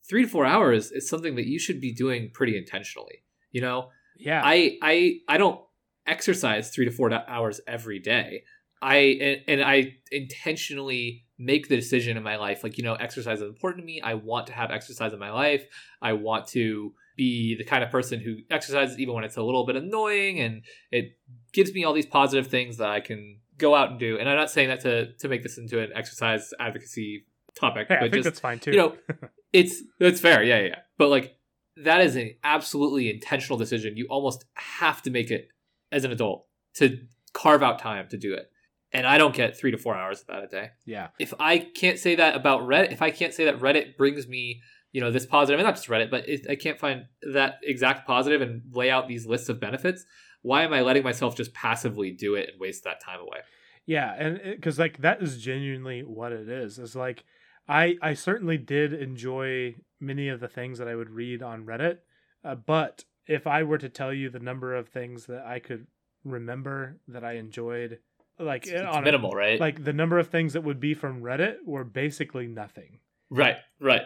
three 0.07 0.23
to 0.23 0.27
four 0.27 0.45
hours 0.45 0.91
is 0.91 1.07
something 1.07 1.35
that 1.35 1.45
you 1.45 1.59
should 1.59 1.79
be 1.79 1.93
doing 1.93 2.31
pretty 2.33 2.57
intentionally. 2.57 3.23
You 3.51 3.62
know, 3.62 3.89
Yeah. 4.17 4.41
I 4.43 4.77
I 4.81 5.19
I 5.27 5.38
don't 5.38 5.62
exercise 6.05 6.69
three 6.71 6.85
to 6.85 6.91
four 6.91 7.12
hours 7.13 7.62
every 7.65 7.99
day. 7.99 8.43
I 8.81 8.95
and, 8.97 9.41
and 9.47 9.63
I 9.63 9.97
intentionally 10.11 11.25
make 11.37 11.69
the 11.69 11.75
decision 11.75 12.17
in 12.17 12.23
my 12.23 12.35
life, 12.35 12.63
like 12.63 12.77
you 12.77 12.83
know, 12.83 12.95
exercise 12.95 13.41
is 13.41 13.47
important 13.47 13.81
to 13.83 13.85
me. 13.85 14.01
I 14.01 14.13
want 14.15 14.47
to 14.47 14.53
have 14.53 14.71
exercise 14.71 15.13
in 15.13 15.19
my 15.19 15.31
life. 15.31 15.65
I 16.01 16.13
want 16.13 16.47
to 16.49 16.93
be 17.15 17.55
the 17.55 17.63
kind 17.65 17.83
of 17.83 17.89
person 17.89 18.19
who 18.19 18.37
exercises 18.49 18.97
even 18.99 19.13
when 19.13 19.23
it's 19.23 19.37
a 19.37 19.43
little 19.43 19.65
bit 19.65 19.75
annoying, 19.75 20.39
and 20.39 20.63
it 20.91 21.17
gives 21.53 21.73
me 21.73 21.83
all 21.83 21.93
these 21.93 22.05
positive 22.05 22.47
things 22.47 22.77
that 22.77 22.89
I 22.89 22.99
can 22.99 23.39
go 23.57 23.75
out 23.75 23.91
and 23.91 23.99
do. 23.99 24.17
And 24.17 24.29
I'm 24.29 24.37
not 24.37 24.49
saying 24.49 24.69
that 24.69 24.81
to 24.81 25.13
to 25.13 25.27
make 25.27 25.43
this 25.43 25.57
into 25.57 25.79
an 25.79 25.91
exercise 25.95 26.53
advocacy 26.59 27.25
topic, 27.55 27.87
Hey, 27.89 27.95
I 27.95 27.99
but 27.99 28.11
think 28.11 28.13
just 28.13 28.23
that's 28.25 28.39
fine 28.39 28.59
too. 28.59 28.71
you 28.71 28.77
know, 28.77 28.95
it's 29.53 29.81
that's 29.99 30.21
fair, 30.21 30.43
yeah, 30.43 30.59
yeah. 30.59 30.67
yeah. 30.67 30.79
But 30.97 31.09
like 31.09 31.35
that 31.77 32.01
is 32.01 32.15
an 32.15 32.35
absolutely 32.43 33.09
intentional 33.09 33.57
decision. 33.57 33.95
You 33.97 34.07
almost 34.09 34.45
have 34.53 35.01
to 35.03 35.09
make 35.11 35.31
it 35.31 35.49
as 35.91 36.03
an 36.03 36.11
adult 36.11 36.45
to 36.75 36.99
carve 37.33 37.63
out 37.63 37.79
time 37.79 38.07
to 38.09 38.17
do 38.17 38.33
it. 38.33 38.51
And 38.91 39.06
I 39.06 39.17
don't 39.17 39.36
get 39.36 39.56
three 39.58 39.71
to 39.71 39.78
four 39.78 39.95
hours 39.95 40.21
of 40.21 40.28
that 40.28 40.43
a 40.43 40.47
day. 40.47 40.71
yeah. 40.86 41.10
If 41.19 41.34
I 41.39 41.60
can't 41.60 41.99
say 41.99 42.15
that 42.15 42.36
about 42.36 42.62
Reddit, 42.62 42.91
if 42.91 43.02
I 43.02 43.12
can't 43.12 43.34
say 43.34 43.45
that 43.45 43.60
Reddit 43.60 43.97
brings 43.97 44.28
me, 44.28 44.62
you 44.91 44.99
know, 44.99 45.12
this 45.12 45.28
positive, 45.28 45.60
and 45.60 45.67
not 45.67 45.75
just 45.75 45.88
Reddit, 45.88 46.10
but 46.10 46.28
if 46.28 46.45
I 46.49 46.56
can't 46.56 46.80
find 46.80 47.06
that 47.34 47.60
exact 47.62 48.08
positive 48.08 48.41
and 48.41 48.63
lay 48.71 48.89
out 48.89 49.08
these 49.08 49.28
lists 49.28 49.47
of 49.47 49.60
benefits, 49.60 50.06
why 50.41 50.63
am 50.63 50.73
I 50.73 50.82
letting 50.82 51.04
myself 51.04 51.36
just 51.36 51.54
passively 51.54 52.12
do 52.12 52.36
it 52.36 52.49
and 52.52 52.60
waste 52.60 52.84
that 52.86 53.04
time 53.04 53.19
away? 53.19 53.39
Yeah, 53.86 54.13
and 54.17 54.39
because 54.43 54.80
like 54.80 54.99
that 54.99 55.21
is 55.21 55.41
genuinely 55.41 56.02
what 56.02 56.32
it 56.32 56.47
is. 56.49 56.80
Is 56.80 56.95
like 56.95 57.23
I 57.67 57.97
I 58.02 58.13
certainly 58.13 58.58
did 58.58 58.93
enjoy 58.93 59.75
many 59.99 60.30
of 60.30 60.39
the 60.39 60.47
things 60.47 60.78
that 60.80 60.88
I 60.88 60.95
would 60.95 61.10
read 61.10 61.41
on 61.41 61.65
Reddit, 61.65 61.97
uh, 62.43 62.56
but 62.56 63.06
if 63.28 63.45
I 63.45 63.63
were 63.63 63.78
to 63.78 63.89
tell 63.89 64.13
you 64.13 64.30
the 64.30 64.39
number 64.39 64.75
of 64.75 64.89
things 64.89 65.25
that 65.25 65.45
I 65.45 65.60
could 65.60 65.88
remember 66.23 66.99
that 67.08 67.23
I 67.23 67.34
enjoyed, 67.34 67.99
like 68.39 68.63
It's, 68.63 68.71
it's 68.73 68.88
on 68.95 68.99
a- 69.04 69.06
minimal, 69.06 69.32
right? 69.32 69.60
like 69.60 69.84
the 69.84 69.93
number 69.93 70.17
of 70.19 70.30
things 70.30 70.54
that 70.54 70.62
would 70.63 70.80
be 70.80 70.93
from 70.93 71.21
Reddit 71.21 71.58
were 71.65 71.84
basically 71.84 72.47
nothing. 72.47 72.99
right, 73.30 73.58
right. 73.80 74.04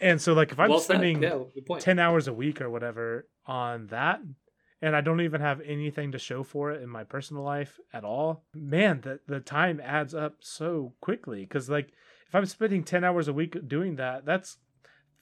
And 0.00 0.20
so 0.20 0.32
like 0.32 0.50
if 0.52 0.58
I'm 0.58 0.70
well 0.70 0.80
spending 0.80 1.22
yeah, 1.22 1.38
10 1.78 1.98
hours 1.98 2.26
a 2.26 2.32
week 2.32 2.60
or 2.60 2.68
whatever 2.70 3.28
on 3.46 3.86
that 3.88 4.20
and 4.80 4.94
I 4.96 5.00
don't 5.00 5.20
even 5.20 5.40
have 5.40 5.60
anything 5.60 6.12
to 6.12 6.18
show 6.18 6.42
for 6.42 6.70
it 6.72 6.82
in 6.82 6.88
my 6.88 7.04
personal 7.04 7.42
life 7.42 7.78
at 7.92 8.04
all. 8.04 8.44
Man, 8.54 9.00
the 9.02 9.20
the 9.26 9.40
time 9.40 9.80
adds 9.82 10.14
up 10.14 10.36
so 10.40 10.94
quickly 11.00 11.44
cuz 11.46 11.68
like 11.68 11.88
if 12.28 12.34
I'm 12.34 12.46
spending 12.46 12.82
10 12.84 13.04
hours 13.04 13.28
a 13.28 13.32
week 13.32 13.68
doing 13.68 13.96
that, 13.96 14.24
that's 14.24 14.58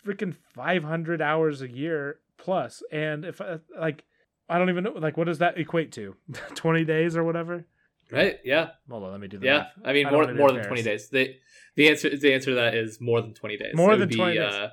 freaking 0.05 0.35
500 0.55 1.21
hours 1.21 1.63
a 1.63 1.69
year 1.71 2.21
plus. 2.39 2.83
and 2.93 3.25
if 3.25 3.41
uh, 3.41 3.59
like 3.79 4.05
I 4.49 4.59
don't 4.59 4.71
even 4.71 4.85
know 4.85 4.93
like 4.93 5.17
what 5.17 5.27
does 5.27 5.39
that 5.39 5.59
equate 5.59 5.91
to? 5.93 6.15
20 6.55 6.85
days 6.85 7.17
or 7.17 7.25
whatever? 7.25 7.67
Right? 8.11 8.39
Yeah. 8.45 8.71
Hold 8.89 9.05
on, 9.05 9.11
let 9.13 9.21
me 9.21 9.29
do 9.29 9.39
the 9.39 9.47
Yeah, 9.47 9.59
math. 9.59 9.73
I 9.85 9.93
mean 9.93 10.07
I 10.07 10.11
more 10.11 10.33
more 10.35 10.53
than 10.53 10.65
twenty 10.65 10.83
days. 10.83 11.09
The 11.09 11.35
the 11.75 11.89
answer 11.89 12.17
the 12.17 12.33
answer 12.33 12.51
to 12.51 12.55
that 12.57 12.75
is 12.75 13.01
more 13.01 13.21
than 13.21 13.35
twenty 13.35 13.57
days. 13.57 13.75
More 13.75 13.93
It 13.95 13.99
would 13.99 14.11
than 14.11 14.17
20 14.19 14.35
days. 14.35 14.53
Uh, 14.55 14.71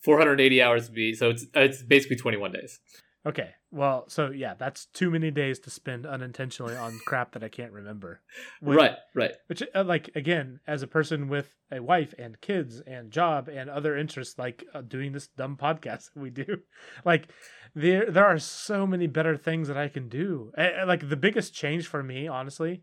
Four 0.00 0.18
hundred 0.18 0.40
eighty 0.40 0.62
hours 0.62 0.88
would 0.88 0.94
be 0.94 1.14
so 1.14 1.30
it's 1.30 1.46
it's 1.54 1.82
basically 1.82 2.16
twenty 2.16 2.36
one 2.36 2.52
days. 2.52 2.78
Okay. 3.26 3.50
Well, 3.72 4.04
so 4.08 4.30
yeah, 4.30 4.54
that's 4.54 4.86
too 4.86 5.10
many 5.10 5.32
days 5.32 5.58
to 5.60 5.70
spend 5.70 6.06
unintentionally 6.06 6.76
on 6.76 6.98
crap 7.06 7.32
that 7.32 7.42
I 7.42 7.48
can't 7.48 7.72
remember. 7.72 8.20
Which- 8.60 8.78
right, 8.78 8.94
right. 9.14 9.32
Which, 9.48 9.62
uh, 9.74 9.82
like, 9.84 10.10
again, 10.14 10.60
as 10.66 10.82
a 10.82 10.86
person 10.86 11.28
with 11.28 11.54
a 11.72 11.80
wife 11.82 12.14
and 12.18 12.40
kids 12.40 12.80
and 12.86 13.10
job 13.10 13.48
and 13.48 13.68
other 13.68 13.96
interests, 13.96 14.38
like 14.38 14.64
uh, 14.72 14.82
doing 14.82 15.12
this 15.12 15.26
dumb 15.26 15.56
podcast 15.56 16.12
that 16.14 16.20
we 16.20 16.30
do, 16.30 16.60
like, 17.04 17.28
there 17.74 18.10
there 18.10 18.24
are 18.24 18.38
so 18.38 18.86
many 18.86 19.06
better 19.08 19.36
things 19.36 19.68
that 19.68 19.76
I 19.76 19.88
can 19.88 20.08
do. 20.08 20.52
Like, 20.56 21.08
the 21.08 21.16
biggest 21.16 21.52
change 21.52 21.88
for 21.88 22.02
me, 22.02 22.28
honestly, 22.28 22.82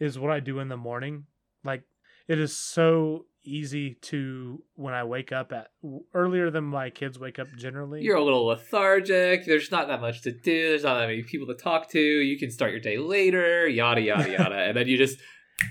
is 0.00 0.18
what 0.18 0.32
I 0.32 0.40
do 0.40 0.58
in 0.58 0.68
the 0.68 0.76
morning. 0.76 1.26
Like, 1.62 1.82
it 2.26 2.40
is 2.40 2.56
so 2.56 3.26
easy 3.44 3.94
to 4.02 4.62
when 4.74 4.94
I 4.94 5.04
wake 5.04 5.32
up 5.32 5.52
at 5.52 5.68
earlier 6.12 6.50
than 6.50 6.64
my 6.64 6.90
kids 6.90 7.18
wake 7.18 7.38
up 7.38 7.48
generally. 7.56 8.02
You're 8.02 8.16
a 8.16 8.24
little 8.24 8.46
lethargic. 8.46 9.46
There's 9.46 9.70
not 9.70 9.88
that 9.88 10.00
much 10.00 10.22
to 10.22 10.32
do. 10.32 10.68
There's 10.70 10.84
not 10.84 10.98
that 10.98 11.06
many 11.08 11.22
people 11.22 11.46
to 11.48 11.54
talk 11.54 11.88
to. 11.90 12.00
You 12.00 12.38
can 12.38 12.50
start 12.50 12.70
your 12.72 12.80
day 12.80 12.98
later. 12.98 13.68
Yada 13.68 14.00
yada 14.00 14.30
yada, 14.38 14.54
and 14.56 14.76
then 14.76 14.88
you 14.88 14.96
just, 14.96 15.18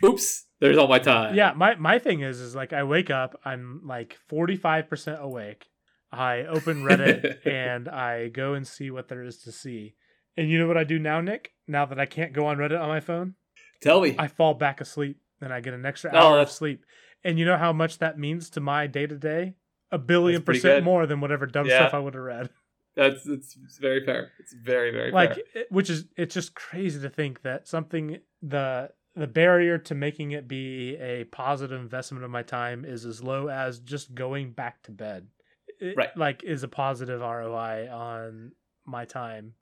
oops, 0.03 0.45
there's 0.59 0.77
all 0.77 0.87
my 0.87 0.99
time. 0.99 1.35
yeah 1.35 1.51
my 1.55 1.75
my 1.75 1.99
thing 1.99 2.21
is 2.21 2.39
is 2.39 2.55
like 2.55 2.71
i 2.71 2.83
wake 2.83 3.09
up 3.09 3.37
i'm 3.43 3.81
like 3.83 4.17
45% 4.31 5.19
awake 5.19 5.65
i 6.11 6.39
open 6.43 6.83
reddit 6.83 7.45
and 7.45 7.89
i 7.89 8.29
go 8.29 8.53
and 8.53 8.65
see 8.65 8.89
what 8.89 9.09
there 9.09 9.23
is 9.23 9.39
to 9.39 9.51
see 9.51 9.95
and 10.37 10.49
you 10.49 10.57
know 10.57 10.67
what 10.67 10.77
i 10.77 10.85
do 10.85 10.97
now 10.99 11.19
nick 11.19 11.51
now 11.67 11.85
that 11.85 11.99
i 11.99 12.05
can't 12.05 12.31
go 12.31 12.45
on 12.45 12.57
reddit 12.57 12.79
on 12.81 12.87
my 12.87 13.01
phone 13.01 13.35
Tell 13.81 13.99
me. 13.99 14.15
i 14.17 14.29
fall 14.29 14.53
back 14.53 14.79
asleep 14.79 15.19
and 15.41 15.51
i 15.51 15.59
get 15.59 15.73
an 15.73 15.85
extra 15.85 16.11
Oh, 16.13 16.17
hour 16.17 16.39
of 16.39 16.49
sleep 16.49 16.85
and 17.23 17.39
you 17.39 17.45
know 17.45 17.57
how 17.57 17.73
much 17.73 17.97
that 17.99 18.17
means 18.19 18.49
to 18.51 18.59
my 18.59 18.87
day-to-day 18.87 19.55
a 19.91 19.97
billion 19.97 20.41
percent 20.41 20.77
good. 20.77 20.83
more 20.83 21.05
than 21.05 21.21
whatever 21.21 21.45
dumb 21.45 21.67
Yeah. 21.67 21.77
stuff 21.77 21.93
i 21.93 21.99
would 21.99 22.13
have 22.15 22.23
read 22.23 22.49
That's 22.95 23.25
it's, 23.27 23.57
it's 23.63 23.77
very 23.79 24.05
fair. 24.05 24.31
It's 24.39 24.53
very 24.53 24.91
very 24.91 25.11
like 25.11 25.35
fair. 25.53 25.63
which 25.69 25.89
is 25.89 26.05
it's 26.15 26.33
just 26.35 26.53
crazy 26.55 26.99
to 27.01 27.09
think 27.09 27.41
that 27.41 27.67
something 27.67 28.19
the 28.41 28.91
the 29.15 29.27
barrier 29.27 29.77
to 29.77 29.93
making 29.95 30.31
it 30.31 30.47
be 30.47 30.95
a 30.97 31.23
positive 31.25 31.79
investment 31.79 32.23
of 32.23 32.31
my 32.31 32.41
time 32.43 32.83
is 32.85 33.05
as 33.05 33.23
low 33.23 33.47
as 33.47 33.79
just 33.79 34.13
going 34.15 34.51
back 34.51 34.81
to 34.83 34.91
bed 34.91 35.27
It, 35.79 35.95
Right. 35.97 36.15
like 36.17 36.43
is 36.43 36.63
a 36.63 36.67
positive 36.67 37.21
roi 37.21 37.87
on 37.91 38.51
my 38.85 39.05
time 39.05 39.53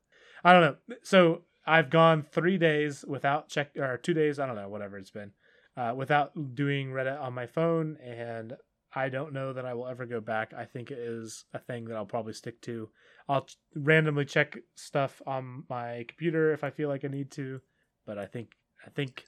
i 0.44 0.52
don't 0.54 0.62
know 0.90 0.96
so 1.04 1.44
i've 1.66 1.90
gone 1.90 2.24
three 2.24 2.58
days 2.58 3.06
without 3.08 3.50
check 3.50 3.72
or 3.78 3.98
two 3.98 4.14
days 4.14 4.40
i 4.40 4.46
don't 4.46 4.56
know 4.56 4.70
whatever 4.70 4.98
it's 4.98 5.12
been 5.12 5.32
uh, 5.78 5.94
without 5.96 6.56
doing 6.56 6.90
reddit 6.90 7.20
on 7.22 7.34
my 7.34 7.46
phone 7.48 7.98
and 8.04 8.54
i 8.94 9.08
don't 9.10 9.34
know 9.34 9.54
that 9.54 9.66
i 9.66 9.74
will 9.74 9.88
ever 9.88 10.06
go 10.06 10.20
back 10.20 10.54
i 10.54 10.66
think 10.66 10.92
it 10.92 10.98
is 11.00 11.46
a 11.54 11.60
thing 11.60 11.86
that 11.86 11.96
i'll 11.96 12.06
probably 12.06 12.34
stick 12.34 12.62
to 12.62 12.90
I'll 13.30 13.42
ch- 13.46 13.56
randomly 13.76 14.26
check 14.26 14.58
stuff 14.76 15.22
on 15.26 15.64
my 15.70 16.04
computer 16.08 16.52
if 16.54 16.64
I 16.66 16.70
feel 16.72 16.90
like 16.90 17.06
I 17.06 17.08
need 17.08 17.32
to, 17.32 17.62
but 18.06 18.18
I 18.18 18.26
think 18.26 18.50
I 18.86 18.90
think 18.90 19.24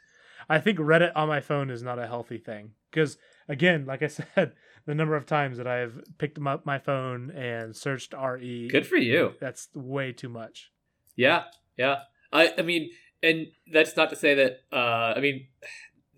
I 0.49 0.59
think 0.59 0.77
Reddit 0.79 1.13
on 1.15 1.29
my 1.29 1.39
phone 1.39 1.69
is 1.69 1.83
not 1.83 1.99
a 1.99 2.07
healthy 2.07 2.37
thing 2.39 2.71
because 2.89 3.17
again, 3.47 3.85
like 3.85 4.01
I 4.03 4.07
said, 4.35 4.53
the 4.85 4.95
number 4.95 5.15
of 5.15 5.25
times 5.25 5.57
that 5.57 5.67
I've 5.67 6.01
picked 6.17 6.37
up 6.45 6.65
my 6.65 6.79
phone 6.79 7.31
and 7.31 7.73
searched 7.75 8.13
RE, 8.13 8.67
Good 8.67 8.87
for 8.87 8.97
you. 8.97 9.35
that's 9.39 9.69
way 9.73 10.11
too 10.11 10.27
much. 10.27 10.71
Yeah, 11.15 11.43
yeah. 11.77 11.99
I 12.33 12.51
I 12.57 12.61
mean, 12.63 12.89
and 13.21 13.47
that's 13.71 13.95
not 13.95 14.09
to 14.09 14.17
say 14.17 14.33
that. 14.33 14.57
Uh, 14.75 15.13
I 15.15 15.21
mean, 15.21 15.47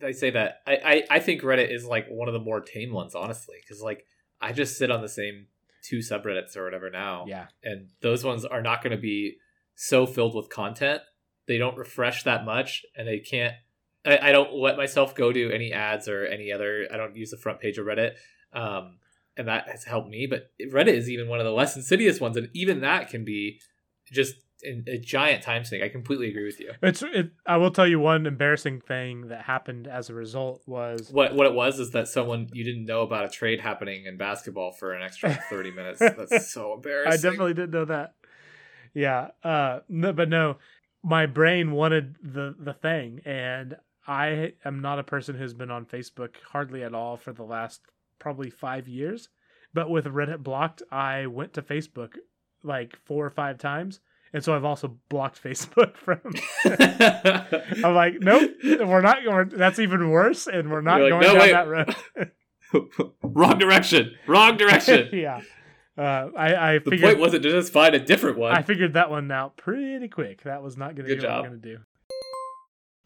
I 0.03 0.12
say 0.12 0.29
that 0.31 0.62
I, 0.67 0.73
I 0.75 1.03
I 1.15 1.19
think 1.19 1.41
Reddit 1.41 1.71
is 1.73 1.86
like 1.86 2.08
one 2.10 2.27
of 2.27 2.34
the 2.34 2.39
more 2.39 2.62
tame 2.62 2.91
ones, 2.93 3.15
honestly, 3.15 3.55
because 3.62 3.81
like 3.81 4.05
I 4.41 4.51
just 4.51 4.77
sit 4.77 4.91
on 4.91 5.01
the 5.01 5.10
same 5.10 5.47
two 5.84 5.99
subreddits 5.99 6.58
or 6.58 6.63
whatever 6.65 6.89
now, 6.89 7.25
Yeah. 7.27 7.47
and 7.63 7.89
those 8.01 8.23
ones 8.23 8.43
are 8.43 8.62
not 8.62 8.81
going 8.84 8.91
to 8.95 9.01
be 9.01 9.38
so 9.75 10.05
filled 10.05 10.36
with 10.36 10.49
content. 10.49 11.01
They 11.47 11.58
don't 11.58 11.77
refresh 11.77 12.23
that 12.23 12.43
much, 12.43 12.84
and 12.95 13.08
they 13.08 13.19
can't. 13.19 13.53
I, 14.05 14.29
I 14.29 14.31
don't 14.31 14.53
let 14.53 14.77
myself 14.77 15.15
go 15.15 15.31
to 15.31 15.51
any 15.53 15.71
ads 15.71 16.08
or 16.08 16.25
any 16.25 16.51
other. 16.51 16.88
I 16.91 16.97
don't 16.97 17.15
use 17.15 17.31
the 17.31 17.38
front 17.38 17.60
page 17.60 17.77
of 17.77 17.86
Reddit, 17.86 18.13
um, 18.53 18.97
and 19.38 19.47
that 19.47 19.69
has 19.69 19.84
helped 19.84 20.10
me. 20.10 20.27
But 20.27 20.51
Reddit 20.71 20.93
is 20.95 21.10
even 21.10 21.27
one 21.27 21.39
of 21.39 21.45
the 21.45 21.51
less 21.51 21.75
insidious 21.75 22.19
ones, 22.19 22.36
and 22.36 22.49
even 22.53 22.81
that 22.81 23.10
can 23.10 23.23
be 23.23 23.60
just 24.12 24.36
a, 24.65 24.93
a 24.93 24.97
giant 24.97 25.43
time 25.43 25.63
sink. 25.63 25.84
I 25.84 25.89
completely 25.89 26.30
agree 26.30 26.45
with 26.45 26.60
you. 26.60 26.71
It's 26.82 27.01
it, 27.01 27.32
I 27.45 27.58
will 27.58 27.71
tell 27.71 27.88
you 27.88 27.99
one 27.99 28.25
embarrassing 28.25 28.82
thing 28.82 29.28
that 29.30 29.43
happened 29.43 29.88
as 29.88 30.10
a 30.10 30.13
result 30.13 30.62
was 30.65 31.10
What 31.12 31.36
what 31.36 31.47
it 31.47 31.54
was 31.54 31.80
is 31.80 31.91
that 31.91 32.08
someone 32.08 32.49
you 32.54 32.63
didn't 32.63 32.86
know 32.86 33.01
about 33.01 33.25
a 33.25 33.30
trade 33.30 33.62
happening 33.62 34.06
in 34.06 34.17
basketball 34.17 34.71
for 34.71 34.93
an 34.93 35.04
extra 35.04 35.34
thirty 35.49 35.71
minutes. 35.71 35.99
That's 35.99 36.51
so 36.51 36.73
embarrassing. 36.73 37.13
I 37.13 37.15
definitely 37.17 37.54
didn't 37.54 37.71
know 37.71 37.86
that. 37.86 38.15
Yeah. 38.93 39.30
Uh 39.43 39.80
no, 39.89 40.13
but 40.13 40.30
no, 40.30 40.58
my 41.04 41.25
brain 41.25 41.71
wanted 41.71 42.15
the 42.21 42.56
the 42.58 42.73
thing 42.73 43.21
and 43.25 43.78
I 44.08 44.54
am 44.63 44.82
not 44.82 44.99
a 44.99 45.04
person 45.04 45.36
who's 45.36 45.54
been 45.54 45.71
on 45.71 45.86
Facebook 45.86 46.36
hardly 46.51 46.84
at 46.84 46.93
all 46.93 47.17
for 47.17 47.34
the 47.34 47.43
last 47.43 47.82
probably 48.19 48.51
5 48.51 48.88
years. 48.88 49.30
But 49.73 49.89
with 49.89 50.06
Reddit 50.06 50.43
blocked, 50.43 50.84
I 50.91 51.25
went 51.25 51.54
to 51.54 51.62
Facebook 51.63 52.17
like 52.63 52.97
four 53.06 53.25
or 53.25 53.30
five 53.30 53.58
times. 53.58 53.99
And 54.35 54.43
so 54.43 54.53
I've 54.53 54.65
also 54.65 54.97
blocked 55.07 55.41
Facebook 55.43 55.95
from 55.95 56.19
I'm 57.85 57.95
like, 57.95 58.15
nope, 58.19 58.51
we're 58.63 58.99
not 58.99 59.23
going. 59.23 59.47
That's 59.47 59.79
even 59.79 60.09
worse, 60.09 60.45
and 60.47 60.69
we're 60.69 60.81
not 60.81 60.99
You're 60.99 61.11
going 61.11 61.21
like, 61.23 61.51
"No, 61.51 61.53
down 61.53 61.69
wait." 61.69 61.95
that 62.17 62.27
road. 62.75 63.11
Wrong 63.23 63.57
direction. 63.57 64.13
Wrong 64.27 64.57
direction. 64.57 65.07
yeah, 65.13 65.39
uh, 65.97 66.27
I 66.37 66.55
I 66.55 66.77
The 66.79 66.91
figured 66.91 67.11
point 67.11 67.19
wasn't 67.19 67.43
to 67.43 67.49
just 67.49 67.71
find 67.71 67.95
a 67.95 67.99
different 67.99 68.37
one. 68.37 68.51
I 68.51 68.61
figured 68.61 68.91
that 68.93 69.09
one 69.09 69.31
out 69.31 69.55
pretty 69.55 70.09
quick. 70.09 70.41
That 70.43 70.61
was 70.61 70.75
not 70.75 70.95
going 70.95 71.07
to 71.07 71.15
be 71.15 71.21
what 71.21 71.31
I'm 71.31 71.41
going 71.45 71.61
to 71.61 71.69
do. 71.75 71.77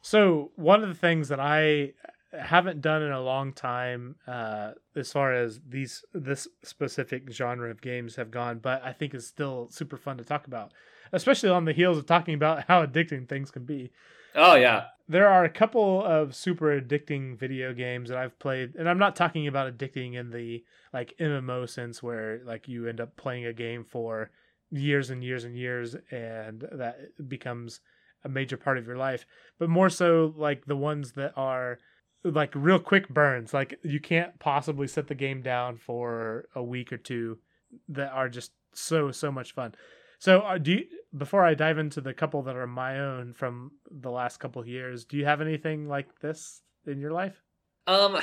So 0.01 0.49
one 0.55 0.81
of 0.81 0.89
the 0.89 0.95
things 0.95 1.27
that 1.27 1.39
I 1.39 1.93
haven't 2.35 2.81
done 2.81 3.03
in 3.03 3.11
a 3.11 3.21
long 3.21 3.53
time, 3.53 4.15
uh, 4.27 4.71
as 4.95 5.11
far 5.11 5.31
as 5.33 5.61
these 5.67 6.03
this 6.11 6.47
specific 6.63 7.31
genre 7.31 7.69
of 7.69 7.81
games 7.81 8.15
have 8.15 8.31
gone, 8.31 8.57
but 8.57 8.83
I 8.83 8.93
think 8.93 9.13
is 9.13 9.27
still 9.27 9.67
super 9.69 9.97
fun 9.97 10.17
to 10.17 10.23
talk 10.23 10.47
about, 10.47 10.71
especially 11.12 11.50
on 11.50 11.65
the 11.65 11.74
heels 11.74 11.98
of 11.98 12.06
talking 12.06 12.34
about 12.34 12.63
how 12.67 12.86
addicting 12.86 13.28
things 13.28 13.52
can 13.52 13.65
be. 13.65 13.91
oh 14.36 14.56
yeah. 14.56 14.86
there 15.08 15.28
are 15.28 15.43
a 15.43 15.50
couple 15.50 16.04
of 16.04 16.36
super 16.36 16.80
addicting 16.80 17.38
video 17.38 17.74
games 17.74 18.10
that 18.10 18.17
I've 18.17 18.38
played, 18.39 18.76
and 18.76 18.89
I'm 18.89 19.00
not 19.00 19.15
talking 19.15 19.48
about 19.48 19.76
addicting 19.76 20.15
in 20.15 20.32
the 20.32 20.63
like 20.93 21.15
MMO 21.19 21.69
sense 21.69 22.02
where 22.02 22.41
like 22.45 22.67
you 22.67 22.88
end 22.88 23.00
up 23.00 23.15
playing 23.15 23.45
a 23.45 23.54
game 23.54 23.84
for 23.84 24.32
years 24.72 25.10
and 25.10 25.24
years 25.24 25.43
and 25.43 25.58
years 25.58 25.95
and 26.12 26.67
that 26.72 27.28
becomes 27.28 27.82
a 28.24 28.30
major 28.30 28.58
part 28.58 28.78
of 28.78 28.86
your 28.86 28.98
life, 28.98 29.26
but 29.58 29.69
more 29.69 29.89
so 29.89 30.34
like 30.36 30.65
the 30.65 30.76
ones 30.76 31.13
that 31.13 31.34
are 31.36 31.80
like 32.24 32.52
real 32.54 32.80
quick 32.80 33.08
burns. 33.10 33.54
Like 33.54 33.80
you 33.84 34.00
can't 34.00 34.38
possibly 34.39 34.88
set 34.88 35.08
the 35.08 35.15
game 35.15 35.41
down 35.41 35.78
for 35.78 36.48
a 36.56 36.63
week 36.63 36.91
or 36.91 36.98
two 36.98 37.39
that 37.88 38.12
are 38.12 38.30
just 38.30 38.52
so 38.74 39.12
so 39.12 39.32
much 39.32 39.54
fun. 39.54 39.74
So, 40.19 40.41
uh, 40.41 40.58
do 40.58 40.73
you, 40.73 40.86
before 41.17 41.43
I 41.45 41.53
dive 41.53 41.77
into 41.77 42.01
the 42.01 42.13
couple 42.13 42.43
that 42.43 42.55
are 42.55 42.67
my 42.67 42.99
own 42.99 43.34
from 43.34 43.71
the 43.89 44.12
last 44.12 44.38
couple 44.38 44.62
of 44.62 44.67
years, 44.67 45.05
do 45.05 45.17
you 45.17 45.25
have 45.25 45.41
anything 45.41 45.88
like 45.88 46.19
this 46.19 46.62
in 46.86 46.99
your 46.99 47.12
life? 47.12 47.41
Um. 47.88 48.19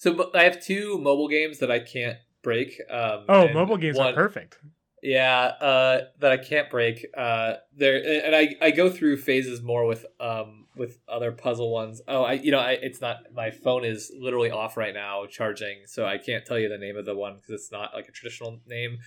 So 0.00 0.30
I 0.32 0.44
have 0.44 0.62
two 0.62 0.96
mobile 0.98 1.26
games 1.28 1.58
that 1.58 1.72
I 1.72 1.80
can't 1.80 2.18
break. 2.42 2.80
Um, 2.88 3.24
Oh, 3.28 3.48
mobile 3.48 3.76
games 3.76 3.98
one- 3.98 4.12
are 4.12 4.16
perfect. 4.16 4.58
Yeah, 5.02 5.40
uh, 5.60 6.04
that 6.20 6.32
I 6.32 6.36
can't 6.36 6.70
break. 6.70 7.04
Uh, 7.16 7.54
there 7.76 8.24
and 8.24 8.34
I, 8.34 8.56
I 8.60 8.70
go 8.70 8.90
through 8.90 9.16
phases 9.18 9.60
more 9.62 9.86
with 9.86 10.06
um 10.20 10.66
with 10.76 10.98
other 11.08 11.32
puzzle 11.32 11.72
ones. 11.72 12.00
Oh, 12.08 12.22
I 12.22 12.34
you 12.34 12.50
know 12.52 12.60
I 12.60 12.72
it's 12.72 13.00
not 13.00 13.18
my 13.34 13.50
phone 13.50 13.84
is 13.84 14.12
literally 14.16 14.50
off 14.50 14.76
right 14.76 14.94
now 14.94 15.26
charging, 15.26 15.78
so 15.86 16.04
I 16.06 16.18
can't 16.18 16.44
tell 16.44 16.58
you 16.58 16.68
the 16.68 16.78
name 16.78 16.96
of 16.96 17.04
the 17.04 17.14
one 17.16 17.34
because 17.34 17.50
it's 17.50 17.72
not 17.72 17.92
like 17.94 18.08
a 18.08 18.12
traditional 18.12 18.60
name. 18.66 18.98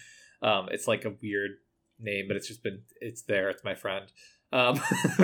Um, 0.41 0.67
it's 0.71 0.87
like 0.87 1.03
a 1.05 1.13
weird 1.21 1.51
name, 2.01 2.27
but 2.27 2.37
it's 2.37 2.47
just 2.47 2.63
been 2.63 2.81
it's 2.99 3.21
there. 3.23 3.49
It's 3.49 3.63
my 3.63 3.75
friend. 3.75 4.11
Um, 4.53 4.75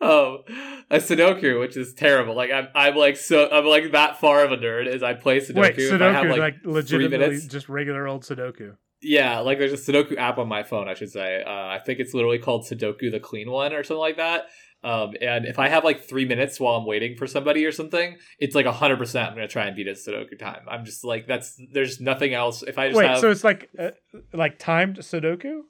um, 0.00 0.42
a 0.90 0.98
Sudoku, 0.98 1.60
which 1.60 1.76
is 1.76 1.94
terrible. 1.94 2.36
Like 2.36 2.50
I'm, 2.50 2.68
I'm 2.74 2.94
like 2.94 3.16
so 3.16 3.48
I'm 3.50 3.64
like 3.64 3.92
that 3.92 4.20
far 4.20 4.44
of 4.44 4.52
a 4.52 4.56
nerd 4.56 4.86
as 4.86 5.02
I 5.02 5.14
play 5.14 5.40
Sudoku. 5.40 5.60
Wait, 5.60 5.78
If 5.78 6.02
I 6.02 6.12
have, 6.12 6.26
like, 6.26 6.38
like, 6.38 6.54
legitimately 6.64 7.40
just 7.48 7.68
regular 7.68 8.06
old 8.06 8.22
Sudoku. 8.24 8.76
yeah, 9.00 9.38
like 9.38 9.58
there's 9.58 9.72
a 9.72 9.92
Sudoku 9.92 10.16
app 10.18 10.36
on 10.38 10.46
my 10.46 10.62
phone, 10.62 10.88
I 10.88 10.94
should 10.94 11.10
say. 11.10 11.42
Uh, 11.42 11.50
I 11.50 11.80
think 11.84 12.00
it's 12.00 12.12
literally 12.12 12.38
called 12.38 12.64
Sudoku 12.64 13.10
the 13.10 13.20
Clean 13.20 13.50
One 13.50 13.72
or 13.72 13.82
something 13.82 14.00
like 14.00 14.18
that. 14.18 14.48
Um, 14.82 15.12
and 15.20 15.44
if 15.44 15.58
I 15.58 15.68
have 15.68 15.84
like 15.84 16.08
three 16.08 16.24
minutes 16.24 16.58
while 16.58 16.76
I'm 16.76 16.86
waiting 16.86 17.16
for 17.16 17.26
somebody 17.26 17.64
or 17.66 17.72
something, 17.72 18.16
it's 18.38 18.54
like 18.54 18.66
100% 18.66 19.26
I'm 19.28 19.34
going 19.34 19.46
to 19.46 19.52
try 19.52 19.66
and 19.66 19.76
beat 19.76 19.88
a 19.88 19.92
Sudoku 19.92 20.38
time. 20.38 20.62
I'm 20.68 20.84
just 20.84 21.04
like, 21.04 21.26
that's, 21.26 21.60
there's 21.72 22.00
nothing 22.00 22.32
else. 22.32 22.62
If 22.62 22.78
I 22.78 22.88
just 22.88 22.96
Wait, 22.98 23.06
have, 23.06 23.18
so 23.18 23.30
it's 23.30 23.44
like 23.44 23.68
uh, 23.78 23.90
like 24.32 24.58
timed 24.58 24.98
Sudoku? 24.98 25.60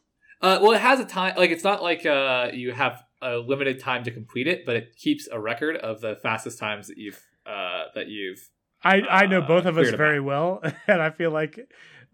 uh, 0.43 0.59
well, 0.63 0.73
it 0.73 0.81
has 0.81 1.01
a 1.01 1.05
time, 1.05 1.35
like 1.37 1.51
it's 1.51 1.65
not 1.65 1.83
like 1.83 2.07
uh, 2.07 2.51
you 2.53 2.73
have 2.73 3.03
a 3.21 3.37
limited 3.37 3.81
time 3.81 4.05
to 4.05 4.11
complete 4.11 4.47
it, 4.47 4.65
but 4.65 4.77
it 4.77 4.97
keeps 4.97 5.29
a 5.31 5.39
record 5.41 5.77
of 5.77 6.01
the 6.01 6.17
fastest 6.23 6.59
times 6.59 6.87
that 6.87 6.97
you've, 6.97 7.21
uh, 7.47 7.85
that 7.95 8.07
you've, 8.09 8.49
I 8.83 9.03
I 9.03 9.27
know 9.27 9.43
Uh, 9.43 9.47
both 9.47 9.67
of 9.67 9.77
us 9.77 9.91
very 9.91 10.21
well, 10.21 10.63
and 10.87 11.03
I 11.03 11.11
feel 11.11 11.31
like 11.33 11.59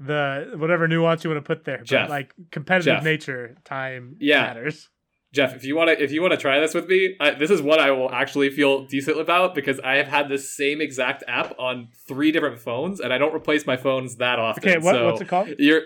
the 0.00 0.52
whatever 0.56 0.88
nuance 0.88 1.22
you 1.24 1.30
want 1.30 1.44
to 1.44 1.46
put 1.46 1.64
there, 1.64 1.84
but 1.88 2.10
like 2.10 2.34
competitive 2.50 2.96
Jeff. 2.96 3.04
nature, 3.04 3.56
time 3.64 4.16
Yeah. 4.18 4.42
matters. 4.42 4.88
Jeff, 5.32 5.54
if 5.54 5.64
you 5.64 5.76
want 5.76 5.88
to, 5.88 6.02
if 6.02 6.12
you 6.12 6.22
want 6.22 6.32
to 6.32 6.38
try 6.38 6.60
this 6.60 6.72
with 6.72 6.88
me, 6.88 7.16
I, 7.20 7.32
this 7.32 7.50
is 7.50 7.60
what 7.60 7.78
I 7.78 7.90
will 7.90 8.10
actually 8.10 8.48
feel 8.50 8.86
decent 8.86 9.20
about 9.20 9.54
because 9.54 9.78
I 9.80 9.96
have 9.96 10.06
had 10.06 10.28
this 10.28 10.56
same 10.56 10.80
exact 10.80 11.24
app 11.28 11.54
on 11.58 11.88
three 12.08 12.32
different 12.32 12.58
phones, 12.58 13.00
and 13.00 13.12
I 13.12 13.18
don't 13.18 13.34
replace 13.34 13.66
my 13.66 13.76
phones 13.76 14.16
that 14.16 14.38
often. 14.38 14.68
Okay, 14.68 14.78
what, 14.78 14.94
so 14.94 15.06
what's 15.06 15.20
it 15.20 15.28
called? 15.28 15.48
You're, 15.58 15.82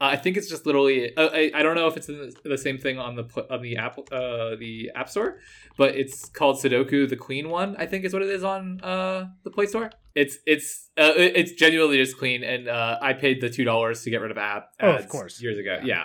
uh, 0.00 0.06
I 0.06 0.16
think 0.16 0.36
it's 0.36 0.48
just 0.48 0.64
literally. 0.64 1.14
Uh, 1.14 1.28
I, 1.32 1.52
I 1.54 1.62
don't 1.62 1.74
know 1.76 1.86
if 1.86 1.96
it's 1.96 2.08
in 2.08 2.18
the, 2.18 2.48
the 2.48 2.58
same 2.58 2.78
thing 2.78 2.98
on 2.98 3.16
the 3.16 3.46
on 3.50 3.60
the 3.60 3.76
app 3.76 3.98
uh, 4.10 4.56
the 4.56 4.90
App 4.94 5.10
Store, 5.10 5.38
but 5.76 5.94
it's 5.94 6.28
called 6.28 6.56
Sudoku 6.56 7.08
the 7.08 7.16
Clean 7.16 7.48
One. 7.48 7.76
I 7.78 7.86
think 7.86 8.04
is 8.04 8.12
what 8.14 8.22
it 8.22 8.30
is 8.30 8.42
on 8.42 8.80
uh, 8.80 9.28
the 9.44 9.50
Play 9.50 9.66
Store. 9.66 9.90
It's 10.14 10.38
it's 10.46 10.88
uh, 10.96 11.12
it's 11.16 11.52
genuinely 11.52 11.98
just 11.98 12.16
clean, 12.16 12.42
and 12.42 12.66
uh, 12.66 12.98
I 13.02 13.12
paid 13.12 13.42
the 13.42 13.50
two 13.50 13.64
dollars 13.64 14.02
to 14.04 14.10
get 14.10 14.22
rid 14.22 14.30
of 14.30 14.38
app. 14.38 14.70
Oh, 14.80 14.92
of 14.92 15.08
course. 15.08 15.40
years 15.42 15.58
ago. 15.58 15.78
Yeah. 15.84 15.86
Yeah. 15.86 16.04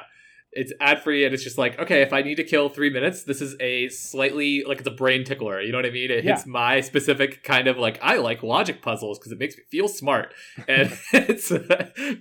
It's 0.56 0.72
ad 0.80 1.04
free, 1.04 1.26
and 1.26 1.34
it's 1.34 1.44
just 1.44 1.58
like 1.58 1.78
okay, 1.80 2.02
if 2.02 2.14
I 2.14 2.22
need 2.22 2.36
to 2.36 2.44
kill 2.44 2.70
three 2.70 2.90
minutes, 2.90 3.24
this 3.24 3.42
is 3.42 3.56
a 3.60 3.90
slightly 3.90 4.64
like 4.66 4.80
it's 4.80 4.88
a 4.88 4.92
brain 4.92 5.24
tickler. 5.24 5.62
You 5.62 5.72
know 5.72 5.78
what 5.78 5.86
I 5.86 5.92
mean? 5.92 6.10
It 6.10 6.24
hits 6.24 6.46
my 6.46 6.82
specific 6.82 7.44
kind 7.44 7.68
of 7.68 7.78
like 7.78 8.00
I 8.02 8.18
like 8.18 8.42
logic 8.42 8.82
puzzles 8.82 9.20
because 9.20 9.32
it 9.32 9.40
makes 9.40 9.58
me 9.58 9.64
feel 9.70 9.88
smart, 9.88 10.34
and 10.68 10.98
it's 11.14 11.50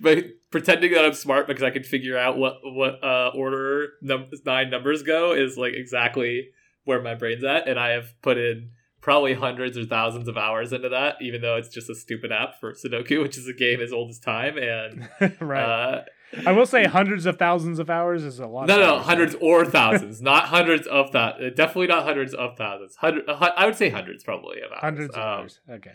but 0.01 0.25
pretending 0.51 0.91
that 0.93 1.05
I'm 1.05 1.13
smart 1.13 1.47
because 1.47 1.63
I 1.63 1.69
can 1.69 1.83
figure 1.83 2.17
out 2.17 2.37
what 2.37 2.57
what 2.63 3.03
uh, 3.03 3.31
order 3.33 3.93
num- 4.01 4.29
nine 4.45 4.69
numbers 4.69 5.01
go 5.03 5.33
is 5.33 5.57
like 5.57 5.73
exactly 5.73 6.49
where 6.83 7.01
my 7.01 7.15
brain's 7.15 7.43
at, 7.43 7.67
and 7.67 7.79
I 7.79 7.91
have 7.91 8.13
put 8.21 8.37
in 8.37 8.69
probably 9.05 9.35
hundreds 9.35 9.77
or 9.77 9.85
thousands 9.85 10.27
of 10.27 10.35
hours 10.35 10.73
into 10.73 10.89
that, 10.89 11.15
even 11.21 11.39
though 11.39 11.57
it's 11.57 11.69
just 11.69 11.91
a 11.91 11.95
stupid 11.95 12.31
app 12.31 12.59
for 12.59 12.73
Sudoku, 12.73 13.21
which 13.21 13.37
is 13.37 13.47
a 13.47 13.53
game 13.53 13.79
as 13.79 13.93
old 13.93 14.09
as 14.09 14.17
time, 14.17 14.57
and 14.57 15.07
right. 15.39 15.63
uh, 15.63 16.01
I 16.45 16.51
will 16.51 16.65
say 16.65 16.85
hundreds 16.85 17.25
of 17.25 17.37
thousands 17.37 17.79
of 17.79 17.89
hours 17.89 18.23
is 18.23 18.39
a 18.39 18.47
lot. 18.47 18.67
no, 18.67 18.75
of 18.75 18.79
no, 18.81 18.95
hours. 18.95 19.05
hundreds 19.05 19.35
or 19.41 19.65
thousands, 19.65 20.21
not 20.21 20.45
hundreds 20.45 20.87
of 20.87 21.11
that. 21.13 21.55
Definitely 21.55 21.87
not 21.87 22.03
hundreds 22.03 22.33
of 22.33 22.57
thousands. 22.57 22.95
Hundred, 22.95 23.29
I 23.29 23.65
would 23.65 23.75
say 23.75 23.89
hundreds 23.89 24.23
probably 24.23 24.57
of 24.61 24.71
hours. 24.71 24.81
Hundreds 24.81 25.13
of 25.15 25.21
Um, 25.21 25.27
hours. 25.27 25.59
Okay. 25.69 25.91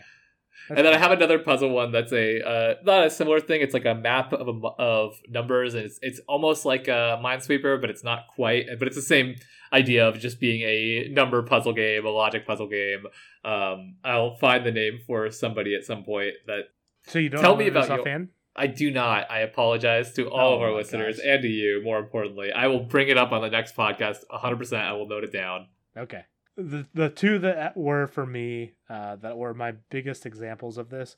and 0.69 0.77
then 0.77 0.93
I 0.93 0.97
have 0.97 1.11
another 1.11 1.39
puzzle 1.39 1.69
one 1.71 1.91
that's 1.91 2.13
a 2.13 2.41
uh, 2.47 2.75
not 2.83 3.05
a 3.07 3.09
similar 3.09 3.39
thing. 3.39 3.61
It's 3.61 3.73
like 3.73 3.85
a 3.85 3.95
map 3.95 4.31
of 4.33 4.47
a, 4.47 4.67
of 4.79 5.15
numbers, 5.27 5.73
and 5.73 5.83
it's 5.85 5.99
it's 6.01 6.19
almost 6.27 6.65
like 6.65 6.87
a 6.87 7.19
Minesweeper, 7.23 7.81
but 7.81 7.89
it's 7.89 8.03
not 8.03 8.27
quite. 8.35 8.65
But 8.79 8.87
it's 8.87 8.95
the 8.97 9.01
same 9.01 9.35
idea 9.73 10.07
of 10.07 10.19
just 10.19 10.39
being 10.39 10.61
a 10.61 11.07
number 11.09 11.41
puzzle 11.43 11.73
game, 11.73 12.05
a 12.05 12.09
logic 12.09 12.45
puzzle 12.45 12.67
game. 12.67 13.05
Um, 13.43 13.95
I'll 14.03 14.35
find 14.35 14.65
the 14.65 14.71
name 14.71 14.99
for 15.07 15.31
somebody 15.31 15.75
at 15.75 15.83
some 15.83 16.03
point 16.03 16.33
that 16.47 16.65
So 17.07 17.19
you 17.19 17.29
don't 17.29 17.41
tell 17.41 17.55
me 17.55 17.65
what 17.65 17.77
it 17.77 17.79
is 17.79 17.85
about 17.85 17.89
your- 17.95 18.01
offhand? 18.01 18.27
I 18.55 18.67
do 18.67 18.91
not. 18.91 19.29
I 19.31 19.39
apologize 19.39 20.13
to 20.13 20.29
all 20.29 20.53
Oh 20.53 20.55
of 20.57 20.61
our 20.61 20.73
listeners 20.73 21.17
gosh. 21.17 21.25
and 21.25 21.41
to 21.41 21.47
you, 21.47 21.81
more 21.83 21.99
importantly. 21.99 22.51
I 22.51 22.67
will 22.67 22.81
bring 22.81 23.07
it 23.07 23.17
up 23.17 23.31
on 23.31 23.41
the 23.41 23.49
next 23.49 23.75
podcast 23.75 24.17
100%. 24.31 24.73
I 24.81 24.93
will 24.93 25.07
note 25.07 25.23
it 25.23 25.31
down. 25.31 25.67
Okay. 25.97 26.23
The 26.57 26.85
the 26.93 27.09
two 27.09 27.39
that 27.39 27.77
were 27.77 28.07
for 28.07 28.25
me 28.25 28.73
uh, 28.89 29.15
that 29.17 29.37
were 29.37 29.53
my 29.53 29.73
biggest 29.89 30.25
examples 30.25 30.77
of 30.77 30.89
this. 30.89 31.15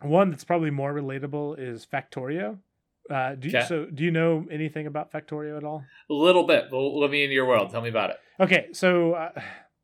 One 0.00 0.30
that's 0.30 0.44
probably 0.44 0.70
more 0.70 0.92
relatable 0.94 1.56
is 1.58 1.86
Factorio. 1.86 2.58
Uh, 3.10 3.34
do 3.34 3.48
you, 3.50 3.58
Okay. 3.58 3.66
so 3.66 3.84
do 3.86 4.02
you 4.02 4.10
know 4.10 4.46
anything 4.50 4.86
about 4.86 5.12
Factorio 5.12 5.56
at 5.58 5.64
all? 5.64 5.84
A 6.08 6.14
little 6.14 6.46
bit, 6.46 6.70
but 6.70 6.78
let 6.78 7.10
me 7.10 7.22
into 7.22 7.34
your 7.34 7.46
world. 7.46 7.70
Tell 7.70 7.82
me 7.82 7.90
about 7.90 8.10
it. 8.10 8.16
Okay, 8.40 8.68
so 8.72 9.12
uh, 9.12 9.30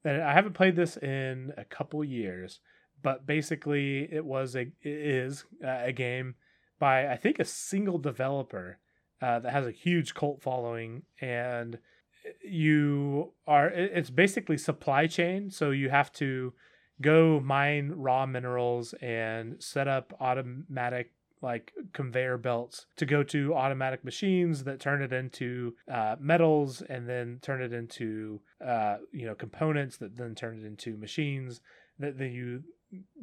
I 0.06 0.32
haven't 0.32 0.54
played 0.54 0.74
this 0.74 0.96
in 0.96 1.52
a 1.58 1.64
couple 1.64 2.02
years, 2.02 2.60
but 3.02 3.26
basically 3.26 4.08
it 4.10 4.24
was 4.24 4.56
a 4.56 4.62
it 4.62 4.72
is 4.82 5.44
uh, 5.62 5.80
a 5.84 5.92
game 5.92 6.34
by 6.78 7.10
I 7.10 7.16
think 7.16 7.38
a 7.38 7.44
single 7.44 7.98
developer 7.98 8.78
uh, 9.20 9.40
that 9.40 9.52
has 9.52 9.66
a 9.66 9.72
huge 9.72 10.14
cult 10.14 10.42
following, 10.42 11.02
and 11.20 11.78
you 12.44 13.32
are 13.46 13.68
it's 13.68 14.10
basically 14.10 14.58
supply 14.58 15.06
chain. 15.06 15.50
So 15.50 15.70
you 15.70 15.90
have 15.90 16.12
to 16.14 16.52
go 17.00 17.40
mine 17.40 17.92
raw 17.96 18.26
minerals 18.26 18.94
and 19.00 19.62
set 19.62 19.88
up 19.88 20.12
automatic 20.20 21.12
like 21.40 21.72
conveyor 21.92 22.36
belts 22.36 22.86
to 22.96 23.06
go 23.06 23.22
to 23.22 23.54
automatic 23.54 24.04
machines 24.04 24.64
that 24.64 24.80
turn 24.80 25.02
it 25.02 25.12
into 25.12 25.74
uh, 25.92 26.16
metals 26.18 26.82
and 26.82 27.08
then 27.08 27.38
turn 27.42 27.62
it 27.62 27.72
into 27.72 28.40
uh, 28.66 28.96
you 29.12 29.24
know 29.24 29.34
components 29.34 29.96
that 29.98 30.16
then 30.16 30.34
turn 30.34 30.58
it 30.58 30.66
into 30.66 30.96
machines 30.96 31.60
that 31.98 32.18
then 32.18 32.32
you 32.32 32.62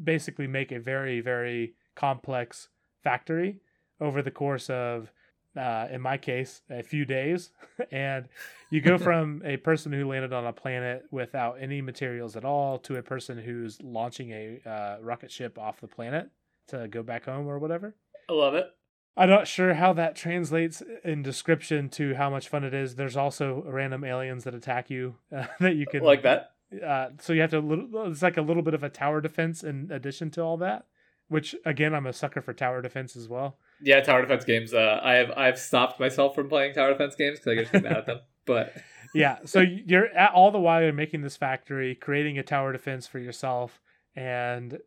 basically 0.01 0.47
make 0.47 0.72
a 0.72 0.80
very 0.80 1.20
very 1.20 1.74
complex 1.95 2.70
factory 3.06 3.60
over 4.01 4.22
the 4.22 4.32
course 4.32 4.70
of 4.70 5.12
uh, 5.56 5.88
in 5.89 6.01
my 6.01 6.18
case 6.18 6.62
a 6.70 6.84
few 6.84 7.06
days 7.06 7.51
and 7.91 8.28
you 8.72 8.82
go 8.82 8.97
from 9.08 9.41
a 9.45 9.56
person 9.58 9.93
who 9.93 10.06
landed 10.06 10.34
on 10.34 10.45
a 10.45 10.51
planet 10.51 11.06
without 11.12 11.58
any 11.62 11.82
materials 11.82 12.36
at 12.36 12.43
all 12.43 12.78
to 12.80 12.97
a 12.97 13.01
person 13.01 13.38
who's 13.38 13.82
launching 13.82 14.32
a 14.32 14.60
uh, 14.66 14.97
rocket 15.01 15.32
ship 15.32 15.58
off 15.58 15.80
the 15.80 15.88
planet 15.88 16.30
to 16.68 16.88
go 16.89 17.01
back 17.03 17.24
home 17.24 17.47
or 17.47 17.60
whatever 17.60 17.95
I 18.28 18.34
love 18.34 18.56
it. 18.56 18.72
I'm 19.18 19.30
not 19.30 19.47
sure 19.47 19.76
how 19.76 19.93
that 19.93 20.16
translates 20.16 20.84
in 21.03 21.22
description 21.22 21.89
to 21.89 22.16
how 22.16 22.30
much 22.30 22.49
fun 22.49 22.64
it 22.64 22.74
is. 22.74 22.95
There's 22.95 23.16
also 23.16 23.64
random 23.66 24.03
aliens 24.03 24.43
that 24.43 24.53
attack 24.53 24.89
you 24.89 25.16
uh, 25.34 25.45
that 25.60 25.76
you 25.76 25.86
can 25.86 26.03
like 26.03 26.24
that. 26.24 26.51
Uh, 26.84 27.10
so 27.20 27.32
you 27.32 27.41
have 27.41 27.51
to. 27.51 27.60
Little, 27.60 28.12
it's 28.12 28.22
like 28.22 28.38
a 28.38 28.41
little 28.41 28.64
bit 28.64 28.74
of 28.74 28.84
a 28.84 28.89
tower 28.89 29.22
defense 29.22 29.64
in 29.64 29.89
addition 29.91 30.32
to 30.32 30.41
all 30.41 30.58
that. 30.58 30.86
Which 31.28 31.55
again, 31.65 31.95
I'm 31.95 32.05
a 32.05 32.13
sucker 32.13 32.41
for 32.41 32.53
tower 32.53 32.82
defense 32.82 33.15
as 33.15 33.28
well. 33.28 33.57
Yeah, 33.82 33.99
tower 34.01 34.21
defense 34.21 34.45
games. 34.45 34.73
Uh, 34.73 34.99
I 35.03 35.13
have 35.13 35.32
I've 35.32 35.59
stopped 35.59 35.99
myself 35.99 36.36
from 36.36 36.49
playing 36.49 36.73
tower 36.73 36.91
defense 36.91 37.15
games 37.15 37.39
because 37.39 37.67
I 37.73 37.80
get 37.80 37.84
mad 37.84 37.97
at 37.97 38.05
them. 38.05 38.19
But 38.47 38.76
yeah, 39.15 39.39
so 39.45 39.61
you're 39.61 40.05
at, 40.09 40.34
all 40.34 40.51
the 40.51 40.59
while 40.59 40.84
you're 40.84 40.93
making 40.93 41.23
this 41.23 41.36
factory, 41.36 41.95
creating 41.95 42.38
a 42.38 42.43
tower 42.43 42.71
defense 42.71 43.07
for 43.07 43.17
yourself, 43.17 43.82
and 44.15 44.78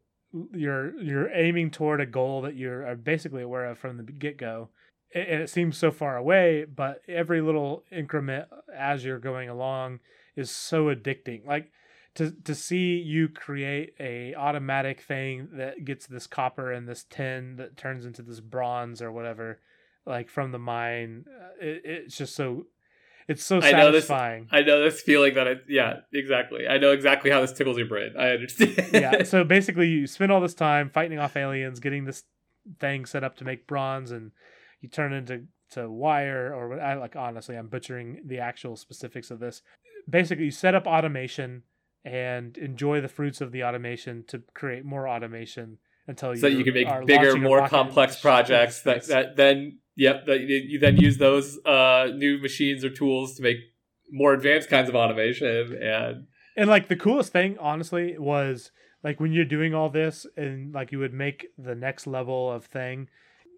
you're 0.52 0.96
you're 1.00 1.28
aiming 1.32 1.72
toward 1.72 2.00
a 2.00 2.06
goal 2.06 2.42
that 2.42 2.54
you're 2.54 2.94
basically 2.94 3.42
aware 3.42 3.64
of 3.64 3.78
from 3.78 3.96
the 3.96 4.04
get 4.04 4.36
go, 4.36 4.68
and 5.12 5.42
it 5.42 5.50
seems 5.50 5.76
so 5.76 5.90
far 5.90 6.16
away. 6.16 6.64
But 6.64 7.00
every 7.08 7.40
little 7.40 7.82
increment 7.90 8.46
as 8.72 9.04
you're 9.04 9.18
going 9.18 9.48
along 9.48 10.00
is 10.36 10.50
so 10.50 10.84
addicting. 10.84 11.44
Like 11.44 11.72
to 12.18 12.32
to 12.32 12.54
see 12.54 12.96
you 12.96 13.28
create 13.28 13.94
a 14.00 14.34
automatic 14.34 15.00
thing 15.00 15.48
that 15.52 15.84
gets 15.84 16.06
this 16.06 16.26
copper 16.26 16.72
and 16.72 16.88
this 16.88 17.04
tin 17.08 17.54
that 17.56 17.76
turns 17.76 18.04
into 18.04 18.22
this 18.22 18.40
bronze 18.40 19.00
or 19.00 19.12
whatever, 19.12 19.60
like 20.04 20.28
from 20.28 20.50
the 20.50 20.58
mine. 20.58 21.26
Uh, 21.28 21.64
it, 21.64 21.82
it's 21.84 22.16
just 22.16 22.34
so 22.34 22.66
it's 23.28 23.44
so 23.44 23.60
I 23.62 23.70
know 23.70 23.92
this. 23.92 24.08
satisfying. 24.08 24.48
I 24.50 24.62
know 24.62 24.82
this 24.82 25.00
feeling 25.00 25.34
that 25.34 25.46
it. 25.46 25.64
Yeah, 25.68 26.00
exactly. 26.12 26.66
I 26.66 26.78
know 26.78 26.90
exactly 26.90 27.30
how 27.30 27.40
this 27.40 27.52
tickles 27.52 27.78
your 27.78 27.86
brain. 27.86 28.14
I 28.18 28.30
understand. 28.30 28.88
yeah. 28.92 29.22
So 29.24 29.44
basically, 29.44 29.86
you 29.86 30.08
spend 30.08 30.32
all 30.32 30.40
this 30.40 30.54
time 30.54 30.90
fighting 30.90 31.20
off 31.20 31.36
aliens, 31.36 31.78
getting 31.78 32.04
this 32.04 32.24
thing 32.80 33.06
set 33.06 33.22
up 33.22 33.36
to 33.36 33.44
make 33.44 33.68
bronze, 33.68 34.10
and 34.10 34.32
you 34.80 34.88
turn 34.88 35.12
into 35.12 35.44
to 35.70 35.88
wire 35.88 36.52
or 36.52 36.68
what 36.68 36.80
I 36.80 36.94
like. 36.94 37.14
Honestly, 37.14 37.56
I'm 37.56 37.68
butchering 37.68 38.22
the 38.24 38.40
actual 38.40 38.74
specifics 38.74 39.30
of 39.30 39.38
this. 39.38 39.62
Basically, 40.10 40.46
you 40.46 40.50
set 40.50 40.74
up 40.74 40.88
automation 40.88 41.62
and 42.04 42.56
enjoy 42.56 43.00
the 43.00 43.08
fruits 43.08 43.40
of 43.40 43.52
the 43.52 43.64
automation 43.64 44.24
to 44.28 44.42
create 44.54 44.84
more 44.84 45.08
automation 45.08 45.78
until 46.06 46.34
so 46.36 46.46
you 46.46 46.58
you 46.58 46.64
can 46.64 46.74
make 46.74 47.06
bigger, 47.06 47.36
more 47.36 47.68
complex 47.68 48.20
projects 48.20 48.82
that 48.82 49.06
that 49.06 49.36
then 49.36 49.78
Yep, 49.98 50.26
that 50.26 50.40
you, 50.42 50.56
you 50.64 50.78
then 50.78 50.96
use 50.96 51.18
those 51.18 51.58
uh, 51.66 52.06
new 52.14 52.38
machines 52.40 52.84
or 52.84 52.90
tools 52.90 53.34
to 53.34 53.42
make 53.42 53.56
more 54.12 54.32
advanced 54.32 54.70
kinds 54.70 54.88
of 54.88 54.94
automation 54.94 55.76
and 55.82 56.26
and 56.56 56.70
like 56.70 56.86
the 56.86 56.96
coolest 56.96 57.32
thing 57.32 57.58
honestly 57.58 58.16
was 58.16 58.70
like 59.02 59.18
when 59.18 59.32
you're 59.32 59.44
doing 59.44 59.74
all 59.74 59.90
this 59.90 60.24
and 60.36 60.72
like 60.72 60.92
you 60.92 61.00
would 61.00 61.12
make 61.12 61.48
the 61.58 61.74
next 61.74 62.06
level 62.06 62.50
of 62.50 62.64
thing 62.66 63.08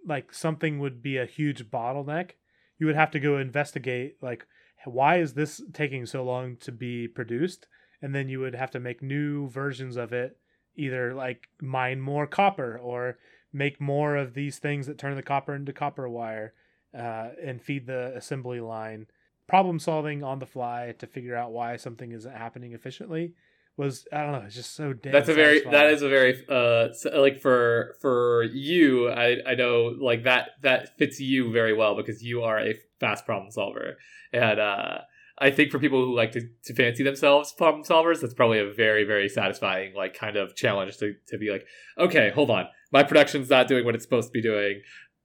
like 0.07 0.32
something 0.32 0.78
would 0.78 1.03
be 1.03 1.18
a 1.18 1.26
huge 1.26 1.70
bottleneck. 1.70 2.30
You 2.78 2.86
would 2.86 2.97
have 2.97 3.11
to 3.11 3.20
go 3.20 3.36
investigate 3.36 4.16
like 4.22 4.47
why 4.86 5.18
is 5.18 5.34
this 5.34 5.61
taking 5.74 6.07
so 6.07 6.24
long 6.24 6.57
to 6.61 6.72
be 6.72 7.07
produced 7.07 7.66
and 8.03 8.15
then 8.15 8.29
you 8.29 8.41
would 8.41 8.55
have 8.55 8.71
to 8.71 8.81
make 8.81 9.03
new 9.03 9.49
versions 9.49 9.97
of 9.97 10.13
it 10.13 10.37
either 10.77 11.15
like 11.15 11.49
mine 11.61 12.01
more 12.01 12.27
copper 12.27 12.79
or 12.79 13.19
make 13.53 13.81
more 13.81 14.17
of 14.17 14.35
these 14.35 14.59
things 14.59 14.87
that 14.87 14.99
turn 14.99 15.17
the 15.17 15.23
copper 15.23 15.55
into 15.55 15.73
copper 15.73 16.09
wire 16.09 16.55
uh, 16.97 17.29
and 17.43 17.63
feed 17.63 17.87
the 17.87 18.13
assembly 18.17 18.61
line. 18.61 19.07
Problem 19.47 19.79
solving 19.79 20.23
on 20.23 20.39
the 20.39 20.47
fly 20.47 20.95
to 20.99 21.07
figure 21.07 21.37
out 21.37 21.53
why 21.53 21.77
something 21.77 22.13
isn't 22.13 22.33
happening 22.33 22.73
efficiently 22.73 23.35
was 23.77 24.07
I 24.13 24.23
don't 24.23 24.33
know. 24.33 24.43
It's 24.47 24.55
just 24.55 24.77
so 24.77 24.93
damn. 24.93 25.13
That's 25.13 25.29
a 25.29 25.35
very 25.35 25.61
that 25.63 25.91
is 25.91 26.03
a 26.03 26.09
very 26.09 26.45
uh 26.49 26.89
like 27.13 27.41
for 27.41 27.97
for 28.01 28.45
you. 28.45 29.11
I 29.11 29.39
I 29.47 29.55
know 29.55 29.95
like 29.99 30.25
that 30.25 30.51
that 30.63 30.97
fits 30.99 31.19
you 31.19 31.51
very 31.53 31.73
well 31.73 31.97
because 31.97 32.23
you 32.23 32.43
are 32.43 32.61
a 32.61 32.75
fast 33.01 33.27
problem 33.27 33.51
solver 33.51 33.97
and 34.33 34.61
uh 34.61 34.99
I 35.41 35.51
think 35.51 35.70
for 35.70 35.78
people 35.78 36.05
who 36.05 36.14
like 36.14 36.32
to, 36.32 36.43
to 36.64 36.74
fancy 36.74 37.03
themselves 37.03 37.53
problem 37.53 37.82
solvers, 37.82 38.20
that's 38.20 38.34
probably 38.34 38.59
a 38.59 38.70
very, 38.70 39.05
very 39.05 39.28
satisfying 39.28 39.95
like 39.95 40.14
kind 40.14 40.36
of 40.36 40.55
challenge 40.55 40.99
to, 40.99 41.14
to 41.28 41.38
be 41.38 41.51
like, 41.51 41.64
okay, 41.99 42.30
hold 42.30 42.51
on, 42.51 42.66
my 42.93 43.03
production's 43.03 43.49
not 43.49 43.66
doing 43.66 43.84
what 43.84 43.95
it's 43.95 44.05
supposed 44.05 44.28
to 44.28 44.32
be 44.32 44.43
doing. 44.43 44.82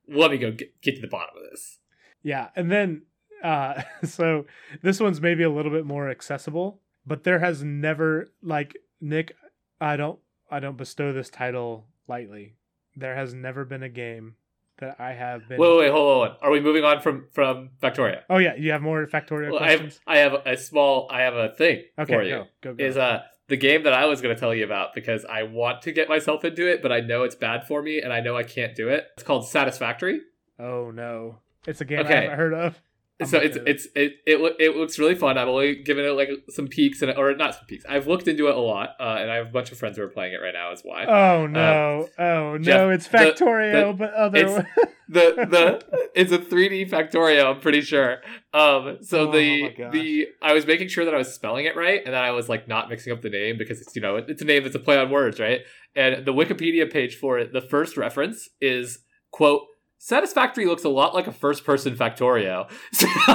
Let 0.07 0.31
me 0.31 0.37
go 0.37 0.51
get, 0.51 0.81
get 0.81 0.95
to 0.95 1.01
the 1.01 1.07
bottom 1.07 1.35
of 1.35 1.51
this. 1.51 1.79
Yeah, 2.23 2.49
and 2.55 2.71
then 2.71 3.03
uh, 3.43 3.81
so 4.03 4.45
this 4.81 4.99
one's 4.99 5.21
maybe 5.21 5.43
a 5.43 5.49
little 5.49 5.71
bit 5.71 5.85
more 5.85 6.09
accessible, 6.09 6.79
but 7.05 7.23
there 7.23 7.39
has 7.39 7.63
never 7.63 8.29
like 8.41 8.77
Nick. 9.01 9.35
I 9.81 9.97
don't 9.97 10.19
I 10.49 10.59
don't 10.59 10.77
bestow 10.77 11.11
this 11.11 11.29
title 11.29 11.87
lightly. 12.07 12.55
There 12.95 13.15
has 13.15 13.33
never 13.33 13.65
been 13.65 13.83
a 13.83 13.89
game 13.89 14.35
that 14.79 14.97
I 14.99 15.13
have 15.13 15.47
been. 15.47 15.59
Wait, 15.59 15.77
wait, 15.77 15.91
hold 15.91 16.27
on. 16.27 16.35
Are 16.41 16.51
we 16.51 16.59
moving 16.59 16.83
on 16.83 17.01
from 17.01 17.27
from 17.31 17.69
Factorio? 17.81 18.21
Oh 18.29 18.37
yeah, 18.37 18.55
you 18.55 18.71
have 18.71 18.81
more 18.81 19.05
Factorio 19.07 19.51
well, 19.51 19.59
questions. 19.59 19.99
I 20.05 20.17
have, 20.17 20.33
I 20.33 20.35
have 20.45 20.47
a 20.47 20.57
small. 20.57 21.07
I 21.11 21.21
have 21.21 21.35
a 21.35 21.49
thing 21.49 21.83
okay, 21.97 22.13
for 22.13 22.23
you. 22.23 22.35
Go, 22.35 22.47
go, 22.61 22.73
go. 22.75 22.83
Is 22.83 22.97
uh 22.97 23.23
the 23.47 23.57
game 23.57 23.83
that 23.83 23.93
I 23.93 24.05
was 24.05 24.21
going 24.21 24.33
to 24.33 24.39
tell 24.39 24.53
you 24.53 24.65
about 24.65 24.93
because 24.95 25.23
I 25.25 25.43
want 25.43 25.83
to 25.83 25.91
get 25.91 26.09
myself 26.09 26.43
into 26.43 26.67
it, 26.67 26.81
but 26.81 26.91
I 26.91 26.99
know 26.99 27.23
it's 27.23 27.35
bad 27.35 27.67
for 27.67 27.81
me 27.81 28.01
and 28.01 28.11
I 28.11 28.19
know 28.19 28.35
I 28.35 28.43
can't 28.43 28.75
do 28.75 28.89
it. 28.89 29.05
It's 29.13 29.23
called 29.23 29.47
Satisfactory. 29.47 30.21
Oh 30.59 30.91
no, 30.91 31.39
it's 31.67 31.81
a 31.81 31.85
game 31.85 31.99
okay. 31.99 32.13
I 32.13 32.21
haven't 32.21 32.37
heard 32.37 32.53
of. 32.53 32.81
So 33.23 33.37
it's 33.37 33.57
it's 33.65 33.85
it, 33.95 34.17
it 34.25 34.55
it 34.59 34.75
looks 34.75 34.99
really 34.99 35.15
fun. 35.15 35.37
I've 35.37 35.47
only 35.47 35.75
given 35.75 36.03
it 36.03 36.09
like 36.09 36.29
some 36.49 36.67
peeks 36.67 37.01
and 37.01 37.17
or 37.17 37.33
not 37.33 37.55
some 37.55 37.63
peeks. 37.65 37.85
I've 37.87 38.07
looked 38.07 38.27
into 38.27 38.49
it 38.49 38.55
a 38.55 38.59
lot, 38.59 38.89
uh, 38.99 39.15
and 39.19 39.31
I 39.31 39.35
have 39.35 39.47
a 39.47 39.51
bunch 39.51 39.71
of 39.71 39.77
friends 39.77 39.95
who 39.95 40.03
are 40.03 40.09
playing 40.09 40.33
it 40.33 40.41
right 40.43 40.53
now. 40.53 40.73
Is 40.73 40.81
why. 40.83 41.05
Oh 41.05 41.47
no! 41.47 42.09
Um, 42.17 42.25
oh 42.25 42.57
no! 42.57 42.59
Jeff, 42.59 42.91
it's 42.91 43.07
Factorio, 43.07 43.71
the, 43.71 43.85
the, 43.85 43.93
but 43.93 44.13
other. 44.13 44.37
It's, 44.37 44.69
the 45.07 45.47
the 45.49 46.09
it's 46.15 46.33
a 46.33 46.39
3D 46.39 46.89
Factorio. 46.89 47.55
I'm 47.55 47.61
pretty 47.61 47.79
sure. 47.79 48.17
Um. 48.53 48.97
So 48.99 49.29
oh, 49.29 49.31
the 49.31 49.69
the 49.93 50.27
I 50.41 50.51
was 50.51 50.67
making 50.67 50.89
sure 50.89 51.05
that 51.05 51.13
I 51.13 51.17
was 51.17 51.33
spelling 51.33 51.63
it 51.63 51.77
right, 51.77 52.01
and 52.03 52.13
that 52.13 52.25
I 52.25 52.31
was 52.31 52.49
like 52.49 52.67
not 52.67 52.89
mixing 52.89 53.13
up 53.13 53.21
the 53.21 53.29
name 53.29 53.57
because 53.57 53.79
it's 53.79 53.95
you 53.95 54.01
know 54.01 54.17
it's 54.17 54.41
a 54.41 54.45
name 54.45 54.63
that's 54.63 54.75
a 54.75 54.79
play 54.79 54.97
on 54.97 55.09
words, 55.09 55.39
right? 55.39 55.61
And 55.95 56.25
the 56.25 56.33
Wikipedia 56.33 56.91
page 56.91 57.15
for 57.15 57.39
it, 57.39 57.53
the 57.53 57.61
first 57.61 57.95
reference 57.95 58.49
is 58.59 58.99
quote 59.31 59.61
Satisfactory 59.97 60.65
looks 60.65 60.83
a 60.83 60.89
lot 60.89 61.13
like 61.13 61.27
a 61.27 61.31
first 61.31 61.65
person 61.65 61.95
Factorio. 61.95 62.69
So 62.93 63.07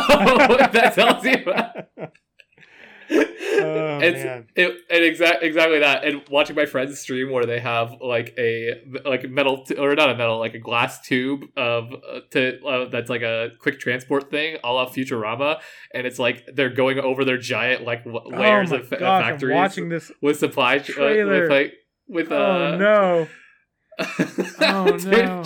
that 0.73 0.93
tells 0.95 1.25
you. 1.25 1.45
oh, 3.11 3.99
it's. 4.01 4.47
It, 4.55 4.77
and 4.89 5.05
exact, 5.05 5.43
exactly 5.43 5.81
that. 5.81 6.05
And 6.05 6.23
watching 6.31 6.55
my 6.57 6.67
friends 6.67 6.99
stream 6.99 7.31
where 7.31 7.45
they 7.45 7.59
have 7.61 7.97
like 8.01 8.35
a 8.39 8.83
like 9.05 9.29
metal 9.29 9.65
t- 9.65 9.75
or 9.75 9.95
not 9.95 10.11
a 10.11 10.17
metal 10.17 10.39
like 10.39 10.55
a 10.55 10.59
glass 10.59 11.01
tube 11.05 11.43
of 11.57 11.93
uh, 11.93 12.21
to 12.31 12.65
uh, 12.65 12.89
that's 12.89 13.11
like 13.11 13.23
a 13.23 13.51
quick 13.59 13.81
transport 13.81 14.31
thing, 14.31 14.57
all 14.63 14.79
of 14.79 14.93
Futurama, 14.93 15.61
and 15.93 16.07
it's 16.07 16.19
like 16.19 16.45
they're 16.55 16.71
going 16.71 16.99
over 17.01 17.25
their 17.25 17.39
giant 17.39 17.85
like 17.85 18.05
w- 18.05 18.37
layers 18.37 18.73
oh 18.73 18.77
of 18.77 18.91
gosh, 18.91 19.25
factories. 19.25 19.53
I'm 19.53 19.57
watching 19.57 19.89
this 19.89 20.13
with 20.23 20.39
supply 20.39 20.79
ch- 20.79 20.97
uh, 20.97 21.03
with 21.03 21.51
like 21.51 21.75
with 22.09 22.31
uh, 22.31 22.35
oh 22.35 22.77
no. 22.77 23.29
oh 24.61 24.99
no. 25.05 25.43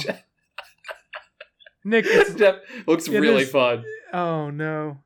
Nick, 1.84 2.06
it's, 2.08 2.40
looks 2.86 3.08
it 3.08 3.20
really 3.20 3.42
is, 3.42 3.50
fun. 3.50 3.84
Oh 4.12 4.50
no, 4.50 4.98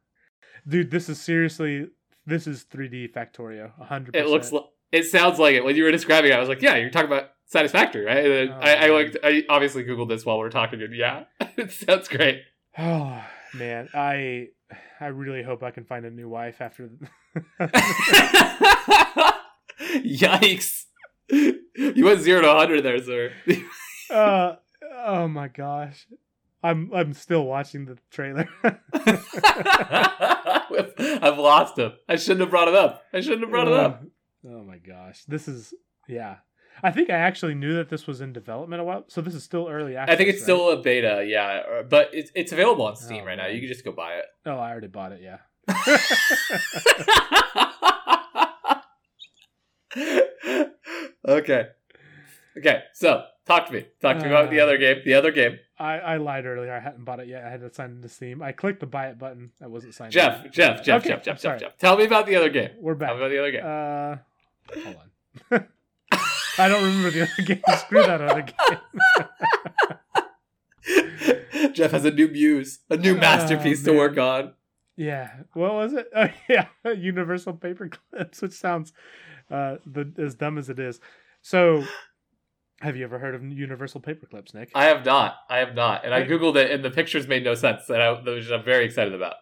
dude, 0.66 0.90
this 0.90 1.08
is 1.08 1.20
seriously 1.20 1.88
this 2.28 2.46
is 2.46 2.64
3D 2.70 3.10
Factorio, 3.12 3.76
100. 3.78 4.14
It 4.14 4.28
looks, 4.28 4.52
it 4.92 5.04
sounds 5.04 5.38
like 5.38 5.54
it. 5.54 5.64
When 5.64 5.74
you 5.76 5.84
were 5.84 5.90
describing 5.90 6.30
it, 6.30 6.34
I 6.34 6.40
was 6.40 6.48
like, 6.48 6.60
yeah, 6.60 6.76
you're 6.76 6.90
talking 6.90 7.10
about 7.10 7.30
Satisfactory, 7.46 8.04
right? 8.04 8.26
And 8.26 8.50
oh, 8.50 8.58
I, 8.60 8.74
I 8.74 8.88
like, 8.88 9.16
I 9.24 9.44
obviously 9.48 9.82
googled 9.82 10.10
this 10.10 10.26
while 10.26 10.38
we 10.38 10.46
are 10.46 10.50
talking. 10.50 10.82
And 10.82 10.94
yeah, 10.94 11.24
it 11.56 11.72
sounds 11.72 12.08
great. 12.08 12.42
Oh 12.76 13.24
man, 13.54 13.88
I 13.94 14.48
I 15.00 15.06
really 15.06 15.42
hope 15.42 15.62
I 15.62 15.70
can 15.70 15.84
find 15.84 16.04
a 16.04 16.10
new 16.10 16.28
wife 16.28 16.60
after. 16.60 16.90
Yikes! 19.80 20.84
You 21.30 22.04
went 22.04 22.20
zero 22.20 22.42
to 22.42 22.52
hundred 22.52 22.82
there, 22.82 23.02
sir. 23.02 23.32
Uh, 24.10 24.56
oh 25.06 25.28
my 25.28 25.48
gosh. 25.48 26.06
I'm 26.62 26.90
I'm 26.92 27.12
still 27.12 27.44
watching 27.44 27.86
the 27.86 27.98
trailer. 28.11 28.48
I've 31.20 31.38
lost 31.38 31.78
him. 31.78 31.92
I 32.09 32.16
shouldn't 32.16 32.40
have 32.40 32.50
brought 32.50 32.68
it 32.68 32.74
up. 32.74 33.02
I 33.12 33.20
shouldn't 33.20 33.42
have 33.42 33.50
brought 33.50 33.68
it 33.68 33.74
up. 33.74 34.00
Uh, 34.02 34.06
Oh 34.46 34.62
my 34.62 34.78
gosh. 34.78 35.24
This 35.26 35.48
is 35.48 35.74
yeah. 36.09 36.36
I 36.82 36.92
think 36.92 37.11
I 37.11 37.14
actually 37.16 37.54
knew 37.54 37.74
that 37.74 37.88
this 37.88 38.06
was 38.06 38.20
in 38.20 38.32
development 38.32 38.80
a 38.80 38.84
while. 38.84 39.04
So 39.09 39.20
this 39.20 39.34
is 39.34 39.42
still 39.42 39.68
early 39.68 39.96
access. 39.96 40.14
I 40.14 40.16
think 40.16 40.28
it's 40.30 40.38
right? 40.38 40.42
still 40.44 40.70
a 40.70 40.80
beta, 40.80 41.24
yeah, 41.26 41.82
but 41.88 42.11
it's 42.12 42.30
it's 42.36 42.52
available 42.52 42.86
on 42.86 42.94
Steam 42.94 43.24
Oh, 43.24 43.26
right 43.26 43.36
now. 43.36 43.48
You 43.48 43.59
can 43.59 43.68
just 43.68 43.84
go 43.84 43.90
buy 43.92 44.14
it. 44.14 44.26
Oh, 44.46 44.52
I 44.56 44.70
already 44.70 44.86
bought 44.86 45.11
it, 45.12 45.20
yeah. 45.20 45.38
okay. 51.28 51.66
Okay, 52.56 52.82
so 52.94 53.24
talk 53.49 53.66
to 53.66 53.72
me. 53.72 53.86
Talk 54.01 54.18
to 54.18 54.24
me 54.24 54.30
about 54.30 54.51
the 54.51 54.61
Uh, 54.61 54.64
other 54.64 54.78
game. 54.78 54.99
The 55.05 55.14
other 55.14 55.32
game. 55.32 55.59
I, 55.78 55.99
I 55.99 56.16
lied 56.18 56.44
earlier. 56.46 56.72
I 56.72 56.78
hadn't 56.80 57.05
bought 57.05 57.18
it 57.20 57.26
yet. 57.28 57.44
I 57.44 57.51
had 57.51 57.61
to 57.62 57.72
sign 57.74 57.90
into 57.90 58.09
Steam. 58.09 58.42
I 58.42 58.53
clicked 58.53 58.80
the 58.80 58.86
buy 58.86 59.09
it 59.09 59.18
button. 59.18 59.51
I 59.62 59.66
wasn't 59.66 59.94
signed 59.94 60.12
Jeff, 60.12 60.44
in. 60.44 60.53
Jeff, 60.53 60.84
Jeff, 60.84 61.01
Okay, 61.03 61.09
Jeff, 61.11 61.22
Jeff. 61.24 61.40
Jeff, 61.40 61.61
Jeff. 61.61 61.78
Tell 61.78 61.96
me 61.96 62.05
about 62.05 62.26
the 62.26 62.36
other 62.36 62.51
game. 62.51 62.70
We're 62.78 62.94
Tell 62.94 63.09
back. 63.09 63.11
me 63.11 63.16
about 63.18 63.28
the 63.30 63.38
other 63.38 63.51
game. 63.51 63.64
Uh, 63.64 64.16
hold 64.84 64.96
on. 64.96 65.66
I 66.61 66.68
don't 66.68 66.82
remember 66.84 67.11
the 67.11 67.22
other 67.22 67.42
game. 67.42 67.62
Screw 67.78 68.03
that 68.03 68.20
other 68.20 68.42
game. 68.42 68.78
Jeff 71.74 71.90
has 71.92 72.05
a 72.05 72.11
new 72.11 72.28
muse, 72.28 72.80
a 72.90 72.96
new 72.96 73.14
Oh, 73.16 73.20
masterpiece 73.20 73.82
to 73.84 73.92
work 73.92 74.18
on. 74.18 74.55
Yeah. 74.96 75.30
What 75.53 75.74
was 75.74 75.92
it? 75.92 76.09
Oh, 76.14 76.28
yeah. 76.49 76.66
Universal 76.84 77.55
paper 77.55 77.88
clips, 77.88 78.42
which 78.42 78.53
sounds 78.53 78.92
uh, 79.51 79.76
the, 79.86 80.12
as 80.18 80.34
dumb 80.34 80.59
as 80.59 80.68
it 80.68 80.78
is. 80.80 80.99
So, 81.42 81.84
have 82.80 82.96
you 82.96 83.04
ever 83.04 83.18
heard 83.18 83.34
of 83.34 83.44
universal 83.44 84.00
paperclips, 84.00 84.54
Nick? 84.54 84.70
I 84.74 84.84
have 84.86 85.04
not. 85.04 85.36
I 85.50 85.58
have 85.58 85.74
not. 85.74 86.04
And 86.04 86.14
I 86.14 86.24
googled 86.24 86.56
it, 86.56 86.70
and 86.70 86.84
the 86.84 86.90
pictures 86.90 87.26
made 87.26 87.44
no 87.44 87.54
sense. 87.54 87.88
And 87.88 88.00
I, 88.00 88.12
which 88.12 88.50
I'm 88.50 88.64
very 88.64 88.84
excited 88.84 89.14
about. 89.14 89.34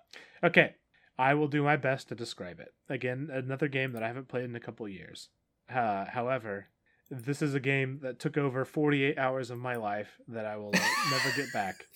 Okay. 0.42 0.74
I 1.18 1.34
will 1.34 1.48
do 1.48 1.62
my 1.62 1.76
best 1.76 2.08
to 2.08 2.14
describe 2.14 2.60
it. 2.60 2.74
Again, 2.88 3.30
another 3.32 3.68
game 3.68 3.92
that 3.92 4.02
I 4.02 4.08
haven't 4.08 4.28
played 4.28 4.44
in 4.44 4.54
a 4.54 4.60
couple 4.60 4.86
years. 4.88 5.30
Uh, 5.72 6.04
however, 6.06 6.66
this 7.10 7.40
is 7.40 7.54
a 7.54 7.60
game 7.60 8.00
that 8.02 8.18
took 8.18 8.36
over 8.36 8.64
48 8.64 9.18
hours 9.18 9.50
of 9.50 9.58
my 9.58 9.76
life 9.76 10.18
that 10.28 10.44
I 10.44 10.56
will 10.56 10.72
never 11.10 11.30
get 11.36 11.52
back. 11.52 11.86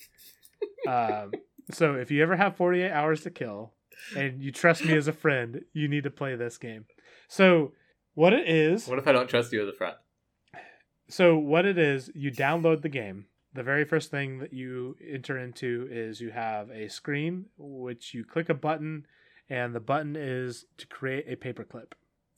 Um, 0.87 1.31
so 1.71 1.95
if 1.95 2.09
you 2.09 2.23
ever 2.23 2.35
have 2.35 2.55
48 2.55 2.91
hours 2.91 3.21
to 3.21 3.29
kill 3.29 3.73
and 4.15 4.41
you 4.41 4.51
trust 4.51 4.83
me 4.85 4.95
as 4.95 5.07
a 5.07 5.13
friend, 5.13 5.61
you 5.73 5.87
need 5.87 6.03
to 6.03 6.11
play 6.11 6.35
this 6.35 6.57
game. 6.57 6.85
So 7.27 7.73
what 8.15 8.33
it 8.33 8.47
is, 8.47 8.87
What 8.87 8.99
if 8.99 9.07
I 9.07 9.11
don't 9.11 9.29
trust 9.29 9.53
you 9.53 9.61
as 9.61 9.67
a 9.67 9.73
friend? 9.73 9.95
So 11.11 11.37
what 11.37 11.65
it 11.65 11.77
is, 11.77 12.09
you 12.15 12.31
download 12.31 12.81
the 12.81 12.89
game. 12.89 13.25
The 13.53 13.63
very 13.63 13.83
first 13.83 14.09
thing 14.11 14.39
that 14.39 14.53
you 14.53 14.95
enter 15.05 15.37
into 15.37 15.87
is 15.91 16.21
you 16.21 16.31
have 16.31 16.69
a 16.69 16.87
screen 16.89 17.45
which 17.57 18.13
you 18.13 18.23
click 18.23 18.47
a 18.49 18.53
button 18.53 19.05
and 19.49 19.75
the 19.75 19.81
button 19.81 20.15
is 20.15 20.65
to 20.77 20.87
create 20.87 21.25
a 21.27 21.35
paperclip. 21.35 21.91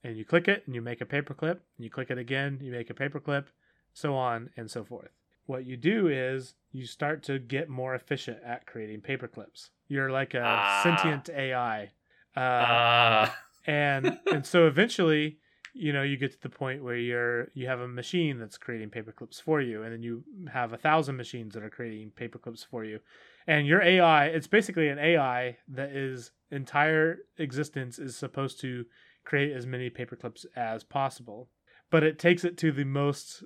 And 0.03 0.17
you 0.17 0.25
click 0.25 0.47
it 0.47 0.63
and 0.65 0.73
you 0.75 0.81
make 0.81 0.99
a 1.01 1.05
paperclip, 1.05 1.51
and 1.77 1.85
you 1.85 1.89
click 1.89 2.09
it 2.11 2.17
again, 2.17 2.59
you 2.61 2.71
make 2.71 2.89
a 2.89 2.93
paperclip, 2.93 3.45
so 3.93 4.15
on 4.15 4.49
and 4.57 4.69
so 4.69 4.83
forth. 4.83 5.11
What 5.45 5.65
you 5.65 5.77
do 5.77 6.07
is 6.07 6.55
you 6.71 6.85
start 6.87 7.21
to 7.23 7.37
get 7.39 7.69
more 7.69 7.93
efficient 7.95 8.39
at 8.43 8.65
creating 8.65 9.01
paperclips. 9.01 9.69
You're 9.87 10.09
like 10.11 10.33
a 10.33 10.41
Ah. 10.43 10.79
sentient 10.83 11.29
AI. 11.29 11.91
Uh, 12.35 12.39
Ah. 12.39 13.37
and 13.67 14.19
and 14.31 14.45
so 14.53 14.65
eventually 14.67 15.37
you 15.73 15.91
know 15.91 16.03
you 16.03 16.17
get 16.17 16.31
to 16.31 16.41
the 16.41 16.49
point 16.49 16.83
where 16.83 16.95
you're 16.95 17.47
you 17.53 17.67
have 17.67 17.79
a 17.79 17.87
machine 17.87 18.37
that's 18.37 18.57
creating 18.57 18.89
paper 18.89 19.11
clips 19.11 19.39
for 19.39 19.59
you 19.59 19.83
and 19.83 19.91
then 19.91 20.03
you 20.03 20.23
have 20.51 20.71
a 20.71 20.77
thousand 20.77 21.17
machines 21.17 21.53
that 21.53 21.63
are 21.63 21.69
creating 21.69 22.11
paper 22.11 22.37
clips 22.37 22.63
for 22.63 22.83
you. 22.83 22.99
And 23.47 23.65
your 23.67 23.81
ai 23.81 24.27
it's 24.27 24.47
basically 24.47 24.89
an 24.89 24.99
ai 24.99 25.57
that 25.69 25.89
is 25.89 26.31
entire 26.51 27.19
existence 27.37 27.97
is 27.97 28.15
supposed 28.15 28.61
to 28.61 28.85
create 29.25 29.55
as 29.55 29.65
many 29.65 29.89
paper 29.89 30.15
clips 30.15 30.45
as 30.55 30.83
possible. 30.83 31.49
But 31.89 32.03
it 32.03 32.19
takes 32.19 32.43
it 32.43 32.57
to 32.59 32.71
the 32.71 32.85
most 32.85 33.43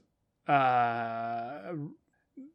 uh 0.48 1.74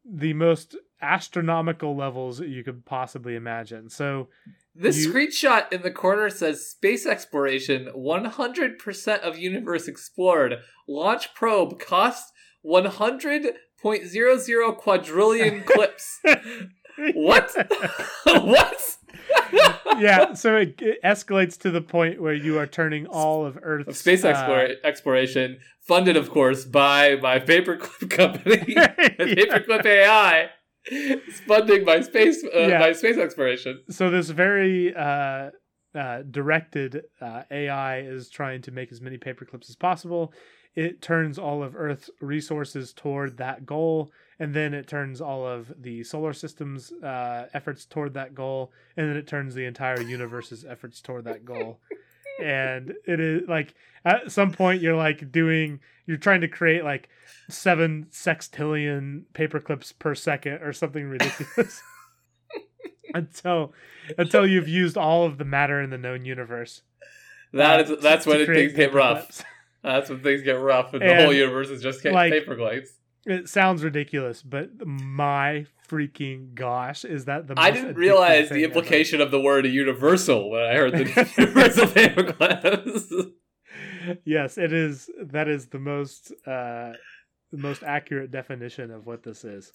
the 0.05 0.33
most 0.33 0.77
astronomical 1.01 1.97
levels 1.97 2.41
you 2.41 2.63
could 2.63 2.85
possibly 2.85 3.35
imagine. 3.35 3.89
So 3.89 4.29
This 4.75 5.05
You- 5.05 5.13
screenshot 5.13 5.71
in 5.73 5.83
the 5.83 5.91
corner 5.91 6.31
says 6.31 6.67
space 6.69 7.05
exploration 7.07 7.89
100% 7.95 9.21
of 9.21 9.39
universe 9.39 9.87
explored. 9.89 10.61
Launch 10.89 11.35
probe 11.35 11.79
cost 11.79 12.33
100.00 12.65 14.77
quadrillion 14.77 15.63
clips. 15.65 16.21
What? 17.15 17.51
what? 18.25 18.97
yeah, 19.99 20.33
so 20.35 20.57
it, 20.57 20.81
it 20.81 20.99
escalates 21.05 21.59
to 21.59 21.71
the 21.71 21.81
point 21.81 22.21
where 22.21 22.35
you 22.35 22.59
are 22.59 22.67
turning 22.67 23.07
all 23.07 23.45
of 23.45 23.59
Earth's 23.63 24.01
space 24.01 24.25
uh, 24.25 24.69
exploration, 24.85 25.59
funded, 25.81 26.17
of 26.17 26.31
course, 26.31 26.65
by 26.65 27.17
my 27.17 27.39
paperclip 27.39 28.11
company, 28.17 28.65
yeah. 28.69 28.95
Paperclip 28.97 29.85
AI. 29.85 30.51
Funding 31.47 31.85
my 31.85 32.01
space, 32.01 32.45
uh, 32.45 32.59
Yeah. 32.69 32.79
my 32.79 32.93
space 32.93 33.17
exploration. 33.17 33.83
So 33.89 34.11
this 34.11 34.31
very 34.31 34.95
uh, 34.95 35.51
uh, 35.95 36.23
directed 36.31 37.03
uh, 37.21 37.43
AI 37.51 38.01
is 38.01 38.29
trying 38.31 38.63
to 38.63 38.71
make 38.71 38.91
as 38.93 39.01
many 39.01 39.19
paperclips 39.19 39.69
as 39.69 39.77
possible. 39.77 40.33
It 40.75 41.03
turns 41.03 41.39
all 41.39 41.63
of 41.63 41.77
Earth's 41.77 42.11
resources 42.21 42.93
toward 42.95 43.37
that 43.37 43.67
goal, 43.67 44.11
and 44.39 44.55
then 44.55 44.73
it 44.73 44.87
turns 44.89 45.21
all 45.21 45.47
of 45.47 45.71
the 45.79 46.03
solar 46.03 46.33
system's 46.33 46.93
uh, 46.93 47.49
efforts 47.53 47.85
toward 47.85 48.15
that 48.15 48.35
goal, 48.35 48.73
and 48.97 49.09
then 49.09 49.17
it 49.17 49.27
turns 49.27 49.55
the 49.55 49.67
entire 49.67 50.01
universe's 50.01 50.65
efforts 50.65 51.01
toward 51.01 51.25
that 51.25 51.45
goal. 51.45 51.81
and 52.43 52.95
it 53.07 53.21
is 53.21 53.49
like 53.49 53.75
at 54.05 54.31
some 54.33 54.51
point 54.53 54.83
you're 54.83 54.97
like 54.97 55.31
doing 55.33 55.81
you're 56.07 56.17
trying 56.17 56.41
to 56.41 56.49
create 56.49 56.85
like 56.85 57.09
seven 57.49 58.07
sextillion 58.11 59.23
paper 59.33 59.61
clips 59.61 59.93
per 59.93 60.15
second 60.15 60.55
or 60.63 60.73
something 60.73 61.05
ridiculous 61.07 61.81
until 63.15 63.73
until 64.19 64.47
you've 64.47 64.69
used 64.69 64.97
all 64.97 65.25
of 65.25 65.39
the 65.39 65.45
matter 65.45 65.81
in 65.81 65.91
the 65.91 65.99
known 65.99 66.25
universe 66.25 66.83
That 67.53 67.81
uh, 67.81 67.95
is 67.95 68.03
that's 68.03 68.25
to 68.25 68.31
when 68.31 68.45
create 68.47 68.69
things 68.69 68.77
get 68.77 68.95
rough. 68.95 69.19
clips. 69.21 69.45
That's 69.85 70.09
when 70.09 70.21
things 70.23 70.43
get 70.43 70.53
rough, 70.61 70.95
and, 70.95 71.03
the 71.03 71.17
whole 71.17 71.35
universe 71.35 71.69
is 71.69 71.83
just 71.83 72.05
getting 72.05 72.15
like, 72.15 72.33
paper 72.33 72.55
clips. 72.55 72.93
it 73.27 73.49
sounds 73.49 73.83
ridiculous 73.83 74.41
but 74.41 74.71
my 74.87 75.67
freaking 75.93 76.55
gosh 76.55 77.05
is 77.05 77.27
that 77.27 77.47
the 77.47 77.55
I 77.57 77.71
didn't 77.71 77.97
realize 77.97 78.49
the 78.49 78.65
ever. 78.65 78.65
implication 78.65 79.21
of 79.21 79.31
the 79.31 79.41
word 79.41 79.67
universal 79.67 80.51
when 80.51 80.63
I 80.63 80.75
heard 80.75 80.93
the 80.93 81.33
universal 81.39 81.87
clips. 82.33 83.13
yes 84.25 84.57
it 84.59 84.73
is 84.73 85.11
that 85.21 85.49
is 85.49 85.67
the 85.67 85.79
most 85.79 86.33
uh 86.47 86.93
the 87.51 87.59
most 87.59 87.83
accurate 87.83 88.31
definition 88.31 88.91
of 88.91 89.07
what 89.07 89.23
this 89.23 89.45
is 89.45 89.73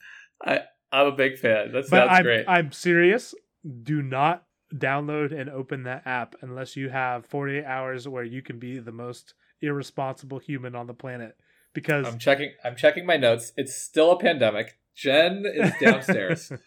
I'm 0.92 1.08
a 1.08 1.12
big 1.12 1.38
fan. 1.38 1.74
That 1.74 1.86
sounds 1.88 2.10
I'm, 2.12 2.24
great. 2.24 2.46
I'm 2.48 2.72
serious 2.72 3.36
do 3.84 4.02
not 4.02 4.46
download 4.74 5.38
and 5.38 5.50
open 5.50 5.84
that 5.84 6.06
app 6.06 6.36
unless 6.42 6.76
you 6.76 6.90
have 6.90 7.26
48 7.26 7.66
hours 7.66 8.08
where 8.08 8.24
you 8.24 8.42
can 8.42 8.60
be 8.60 8.80
the 8.80 8.92
most 8.92 9.34
irresponsible 9.62 10.40
human 10.40 10.76
on 10.76 10.88
the 10.88 10.94
planet 10.94 11.36
because 11.74 12.08
I'm 12.08 12.20
checking. 12.20 12.54
I'm 12.64 12.76
checking 12.76 13.06
my 13.06 13.18
notes. 13.18 13.54
It's 13.56 13.76
still 13.76 14.12
a 14.12 14.20
pandemic. 14.20 14.78
Jen 14.98 15.46
is 15.46 15.72
downstairs. 15.80 16.52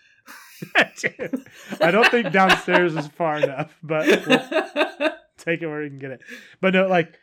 i 1.81 1.91
don't 1.91 2.11
think 2.11 2.31
downstairs 2.33 2.95
is 2.95 3.07
far 3.09 3.39
enough 3.39 3.77
but 3.83 4.07
we'll 4.27 5.11
take 5.39 5.63
it 5.63 5.67
where 5.67 5.83
you 5.83 5.89
can 5.89 5.99
get 5.99 6.11
it 6.11 6.21
but 6.61 6.75
no 6.75 6.87
like 6.87 7.19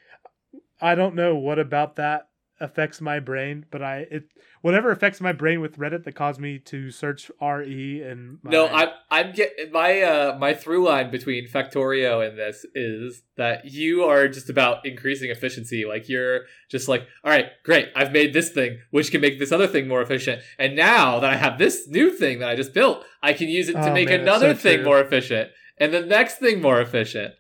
i 0.82 0.96
don't 0.96 1.14
know 1.14 1.36
what 1.36 1.60
about 1.60 1.98
that 1.98 2.30
affects 2.60 3.00
my 3.00 3.20
brain 3.20 3.66
but 3.70 3.84
i 3.84 3.98
it 4.10 4.24
whatever 4.62 4.90
affects 4.92 5.22
my 5.22 5.32
brain 5.32 5.62
with 5.62 5.78
reddit 5.78 6.04
that 6.04 6.14
caused 6.16 6.40
me 6.40 6.58
to 6.58 6.90
search 6.90 7.30
re 7.40 8.02
and 8.02 8.40
my, 8.42 8.52
no, 8.52 8.68
I'm. 8.68 8.90
I'm 9.12 9.32
get 9.32 9.72
my 9.72 10.02
uh 10.02 10.38
my 10.40 10.54
through 10.56 10.84
line 10.84 11.12
between 11.12 11.48
Factorio 11.48 12.28
and 12.28 12.38
this 12.38 12.66
is 12.74 13.22
that 13.38 13.66
you 13.66 14.04
are 14.04 14.28
just 14.28 14.50
about 14.50 14.84
increasing 14.86 15.30
efficiency. 15.30 15.86
Like 15.86 16.10
you're 16.10 16.42
just 16.70 16.88
like, 16.88 17.08
all 17.24 17.30
right, 17.32 17.46
great. 17.64 17.90
I've 17.96 18.12
made 18.12 18.34
this 18.34 18.50
thing, 18.50 18.80
which 18.92 19.12
can 19.12 19.22
make 19.22 19.38
this 19.38 19.52
other 19.52 19.68
thing 19.68 19.88
more 19.88 20.02
efficient. 20.02 20.42
And 20.58 20.76
now 20.76 21.20
that 21.20 21.30
I 21.32 21.36
have 21.38 21.60
this 21.60 21.88
new 21.88 22.12
thing 22.12 22.40
that 22.40 22.50
I 22.50 22.56
just 22.56 22.74
built, 22.74 23.06
I 23.22 23.34
can 23.34 23.48
use 23.50 23.70
it 23.70 23.74
to 23.74 23.90
Oh, 23.92 23.94
make 23.94 24.10
man, 24.10 24.22
another 24.22 24.56
so 24.56 24.60
thing 24.62 24.78
true. 24.78 24.86
more 24.86 25.00
efficient, 25.00 25.52
and 25.78 25.94
the 25.94 26.02
next 26.02 26.36
thing 26.40 26.62
more 26.62 26.82
efficient. 26.82 27.36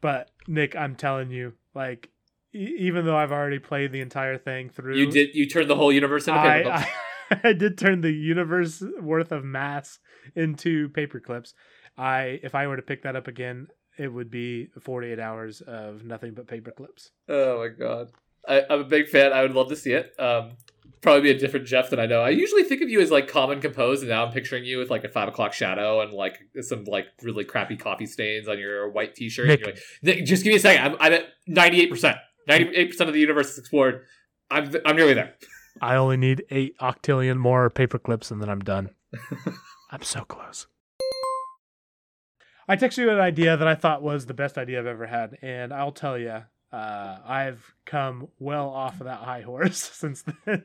but 0.00 0.30
nick 0.46 0.74
i'm 0.76 0.94
telling 0.96 1.30
you 1.30 1.52
like 1.74 2.10
e- 2.54 2.76
even 2.78 3.04
though 3.04 3.16
i've 3.16 3.32
already 3.32 3.58
played 3.58 3.92
the 3.92 4.00
entire 4.00 4.38
thing 4.38 4.68
through 4.68 4.96
You 4.96 5.10
did. 5.10 5.34
You 5.34 5.48
turned 5.48 5.68
the 5.70 5.76
whole 5.76 5.92
universe 5.92 6.26
into 6.28 6.40
paper 6.40 6.70
clips. 6.70 6.86
I, 7.30 7.40
I, 7.44 7.48
I 7.50 7.52
did 7.52 7.78
turn 7.78 8.00
the 8.00 8.12
universe 8.12 8.82
worth 9.00 9.32
of 9.32 9.44
mass 9.44 9.98
into 10.34 10.88
paper 10.90 11.20
clips. 11.20 11.54
I 11.96 12.40
if 12.42 12.54
I 12.54 12.66
were 12.66 12.76
to 12.76 12.82
pick 12.82 13.02
that 13.02 13.16
up 13.16 13.28
again, 13.28 13.68
it 13.98 14.08
would 14.08 14.30
be 14.30 14.68
48 14.80 15.18
hours 15.18 15.60
of 15.60 16.04
nothing 16.04 16.34
but 16.34 16.46
paper 16.46 16.70
clips. 16.70 17.10
Oh 17.28 17.58
my 17.58 17.68
god. 17.68 18.10
I, 18.46 18.62
I'm 18.70 18.80
a 18.80 18.84
big 18.84 19.08
fan. 19.08 19.32
I 19.32 19.42
would 19.42 19.52
love 19.52 19.68
to 19.68 19.76
see 19.76 19.92
it. 19.92 20.14
Um, 20.18 20.52
probably 21.02 21.22
be 21.22 21.30
a 21.30 21.38
different 21.38 21.66
Jeff 21.66 21.90
than 21.90 22.00
I 22.00 22.06
know. 22.06 22.22
I 22.22 22.30
usually 22.30 22.62
think 22.64 22.80
of 22.82 22.88
you 22.88 23.00
as 23.00 23.10
like 23.10 23.28
calm 23.28 23.50
and 23.50 23.60
composed, 23.60 24.02
and 24.02 24.10
now 24.10 24.24
I'm 24.24 24.32
picturing 24.32 24.64
you 24.64 24.78
with 24.78 24.90
like 24.90 25.04
a 25.04 25.08
five 25.08 25.28
o'clock 25.28 25.52
shadow 25.52 26.00
and 26.00 26.12
like 26.12 26.38
some 26.60 26.84
like 26.84 27.06
really 27.22 27.44
crappy 27.44 27.76
coffee 27.76 28.06
stains 28.06 28.48
on 28.48 28.58
your 28.58 28.88
white 28.90 29.14
t-shirt. 29.14 29.48
Nick. 29.48 29.60
And 29.60 29.66
you're 29.66 29.74
like, 29.74 29.82
Nick, 30.02 30.24
just 30.24 30.44
give 30.44 30.52
me 30.52 30.56
a 30.56 30.60
second. 30.60 30.84
I'm, 30.84 30.96
I'm 31.00 31.12
at 31.12 31.24
98 31.46 31.90
percent. 31.90 32.16
98 32.48 32.86
percent 32.90 33.08
of 33.08 33.14
the 33.14 33.20
universe 33.20 33.50
is 33.52 33.58
explored. 33.58 34.04
I'm 34.50 34.74
I'm 34.84 34.96
nearly 34.96 35.14
there. 35.14 35.34
I 35.80 35.96
only 35.96 36.16
need 36.16 36.44
eight 36.50 36.76
octillion 36.78 37.36
more 37.36 37.70
paper 37.70 37.98
clips 37.98 38.30
and 38.30 38.42
then 38.42 38.48
I'm 38.48 38.60
done. 38.60 38.90
I'm 39.90 40.02
so 40.02 40.24
close. 40.24 40.66
I 42.66 42.76
texted 42.76 42.98
you 42.98 43.10
an 43.10 43.20
idea 43.20 43.56
that 43.56 43.66
I 43.66 43.74
thought 43.74 44.02
was 44.02 44.26
the 44.26 44.34
best 44.34 44.58
idea 44.58 44.78
I've 44.78 44.86
ever 44.86 45.06
had, 45.06 45.38
and 45.40 45.72
I'll 45.72 45.92
tell 45.92 46.18
you, 46.18 46.42
uh, 46.70 47.16
I've 47.26 47.74
come 47.86 48.28
well 48.38 48.68
off 48.68 49.00
of 49.00 49.06
that 49.06 49.20
high 49.20 49.40
horse 49.40 49.78
since 49.94 50.22
then. 50.44 50.64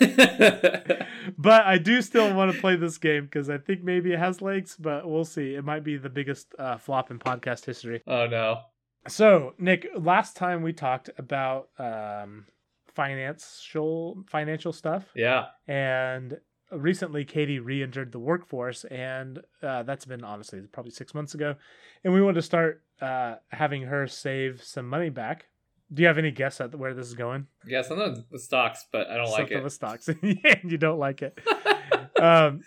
but 1.38 1.66
I 1.66 1.76
do 1.76 2.00
still 2.00 2.34
want 2.34 2.54
to 2.54 2.60
play 2.60 2.76
this 2.76 2.96
game 2.96 3.24
because 3.24 3.50
I 3.50 3.58
think 3.58 3.84
maybe 3.84 4.12
it 4.12 4.18
has 4.18 4.40
legs, 4.40 4.74
but 4.78 5.06
we'll 5.08 5.26
see. 5.26 5.54
It 5.54 5.64
might 5.64 5.84
be 5.84 5.98
the 5.98 6.08
biggest 6.08 6.54
uh, 6.58 6.78
flop 6.78 7.10
in 7.10 7.18
podcast 7.18 7.66
history. 7.66 8.02
oh 8.06 8.26
no. 8.26 8.60
So, 9.08 9.54
Nick, 9.58 9.88
last 9.96 10.36
time 10.36 10.62
we 10.62 10.72
talked 10.72 11.10
about 11.18 11.68
um, 11.78 12.46
financial 12.94 14.22
financial 14.28 14.72
stuff, 14.72 15.04
Yeah. 15.14 15.46
and 15.66 16.38
recently 16.70 17.24
Katie 17.24 17.58
re-entered 17.58 18.12
the 18.12 18.18
workforce, 18.18 18.84
and 18.84 19.40
uh, 19.62 19.82
that's 19.82 20.04
been 20.04 20.22
honestly 20.24 20.60
probably 20.72 20.92
six 20.92 21.14
months 21.14 21.34
ago, 21.34 21.56
and 22.04 22.12
we 22.14 22.22
wanted 22.22 22.34
to 22.36 22.42
start 22.42 22.82
uh, 23.00 23.36
having 23.48 23.82
her 23.82 24.06
save 24.06 24.62
some 24.62 24.88
money 24.88 25.10
back. 25.10 25.46
Do 25.92 26.00
you 26.02 26.06
have 26.08 26.16
any 26.16 26.30
guess 26.30 26.60
at 26.60 26.74
where 26.74 26.94
this 26.94 27.06
is 27.08 27.14
going? 27.14 27.48
Yeah. 27.66 27.82
Something 27.82 28.24
with 28.30 28.40
stocks, 28.40 28.86
but 28.90 29.08
I 29.10 29.16
don't 29.16 29.26
like 29.30 29.36
Something 29.40 29.58
it. 29.58 29.64
with 29.64 29.72
stocks, 29.74 30.08
and 30.22 30.70
you 30.70 30.78
don't 30.78 30.98
like 30.98 31.22
it. 31.22 31.38
um, 32.20 32.60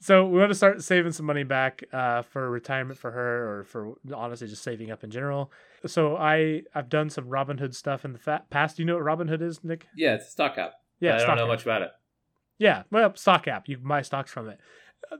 so 0.00 0.26
we 0.26 0.38
want 0.38 0.50
to 0.50 0.54
start 0.54 0.82
saving 0.82 1.12
some 1.12 1.26
money 1.26 1.44
back 1.44 1.84
uh, 1.92 2.22
for 2.22 2.50
retirement 2.50 2.98
for 2.98 3.10
her, 3.10 3.60
or 3.60 3.64
for 3.64 3.94
honestly 4.14 4.46
just 4.48 4.62
saving 4.62 4.90
up 4.90 5.02
in 5.04 5.10
general. 5.10 5.50
So 5.86 6.16
I 6.16 6.62
I've 6.74 6.88
done 6.88 7.10
some 7.10 7.26
Robinhood 7.26 7.74
stuff 7.74 8.04
in 8.04 8.12
the 8.12 8.18
fa- 8.18 8.44
past. 8.50 8.76
Do 8.76 8.82
you 8.82 8.86
know 8.86 8.96
what 8.96 9.04
Robinhood 9.04 9.42
is, 9.42 9.62
Nick? 9.64 9.86
yeah, 9.96 10.14
it's 10.14 10.28
a 10.28 10.30
stock 10.30 10.58
app. 10.58 10.72
Yeah, 11.00 11.16
I 11.16 11.26
don't 11.26 11.36
know 11.36 11.42
app. 11.42 11.48
much 11.48 11.62
about 11.62 11.82
it. 11.82 11.90
Yeah, 12.58 12.84
well, 12.90 13.14
stock 13.16 13.48
app. 13.48 13.68
You 13.68 13.76
can 13.76 13.86
buy 13.86 14.02
stocks 14.02 14.30
from 14.30 14.48
it. 14.48 14.58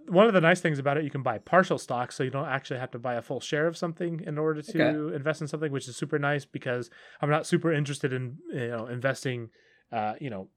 One 0.09 0.27
of 0.27 0.33
the 0.33 0.41
nice 0.41 0.61
things 0.61 0.79
about 0.79 0.97
it, 0.97 1.05
you 1.05 1.11
can 1.11 1.23
buy 1.23 1.39
partial 1.39 1.79
stocks, 1.79 2.17
so 2.17 2.25
you 2.25 2.31
don't 2.31 2.49
actually 2.49 2.81
have 2.81 2.91
to 2.93 2.99
buy 2.99 3.15
a 3.15 3.23
full 3.23 3.41
share 3.41 3.67
of 3.67 3.77
something 3.77 4.21
in 4.27 4.37
order 4.39 4.63
to 4.63 4.71
Okay. 4.71 5.15
invest 5.15 5.43
in 5.43 5.47
something, 5.47 5.71
which 5.71 5.87
is 5.87 5.97
super 5.97 6.19
nice 6.19 6.45
because 6.45 6.91
I'm 7.21 7.31
not 7.31 7.47
super 7.47 7.73
interested 7.73 8.13
in 8.13 8.39
you 8.53 8.69
know 8.69 8.87
investing, 8.87 9.51
uh, 9.93 10.15
you 10.21 10.31
know, 10.31 10.49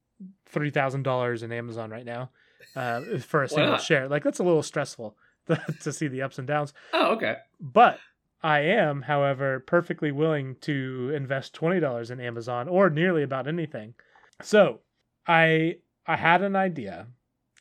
three 0.47 0.69
thousand 0.71 1.03
dollars 1.03 1.43
in 1.43 1.51
Amazon 1.51 1.89
right 1.91 2.05
now, 2.05 2.31
uh, 2.75 3.01
for 3.19 3.43
a 3.43 3.49
single 3.49 3.77
share. 3.77 4.07
Like 4.07 4.23
that's 4.23 4.39
a 4.39 4.43
little 4.43 4.63
stressful 4.63 5.17
to, 5.47 5.61
to 5.81 5.93
see 5.93 6.07
the 6.07 6.21
ups 6.21 6.37
and 6.39 6.47
downs. 6.47 6.73
Oh, 6.93 7.13
okay. 7.13 7.37
But 7.59 7.99
I 8.41 8.59
am, 8.59 9.01
however, 9.01 9.59
perfectly 9.59 10.11
willing 10.11 10.55
to 10.61 11.11
invest 11.15 11.53
twenty 11.53 11.79
dollars 11.79 12.11
in 12.11 12.19
Amazon 12.19 12.67
or 12.67 12.89
nearly 12.89 13.23
about 13.23 13.47
anything. 13.47 13.95
So 14.41 14.79
I 15.27 15.77
I 16.07 16.15
had 16.15 16.41
an 16.41 16.55
idea, 16.55 17.07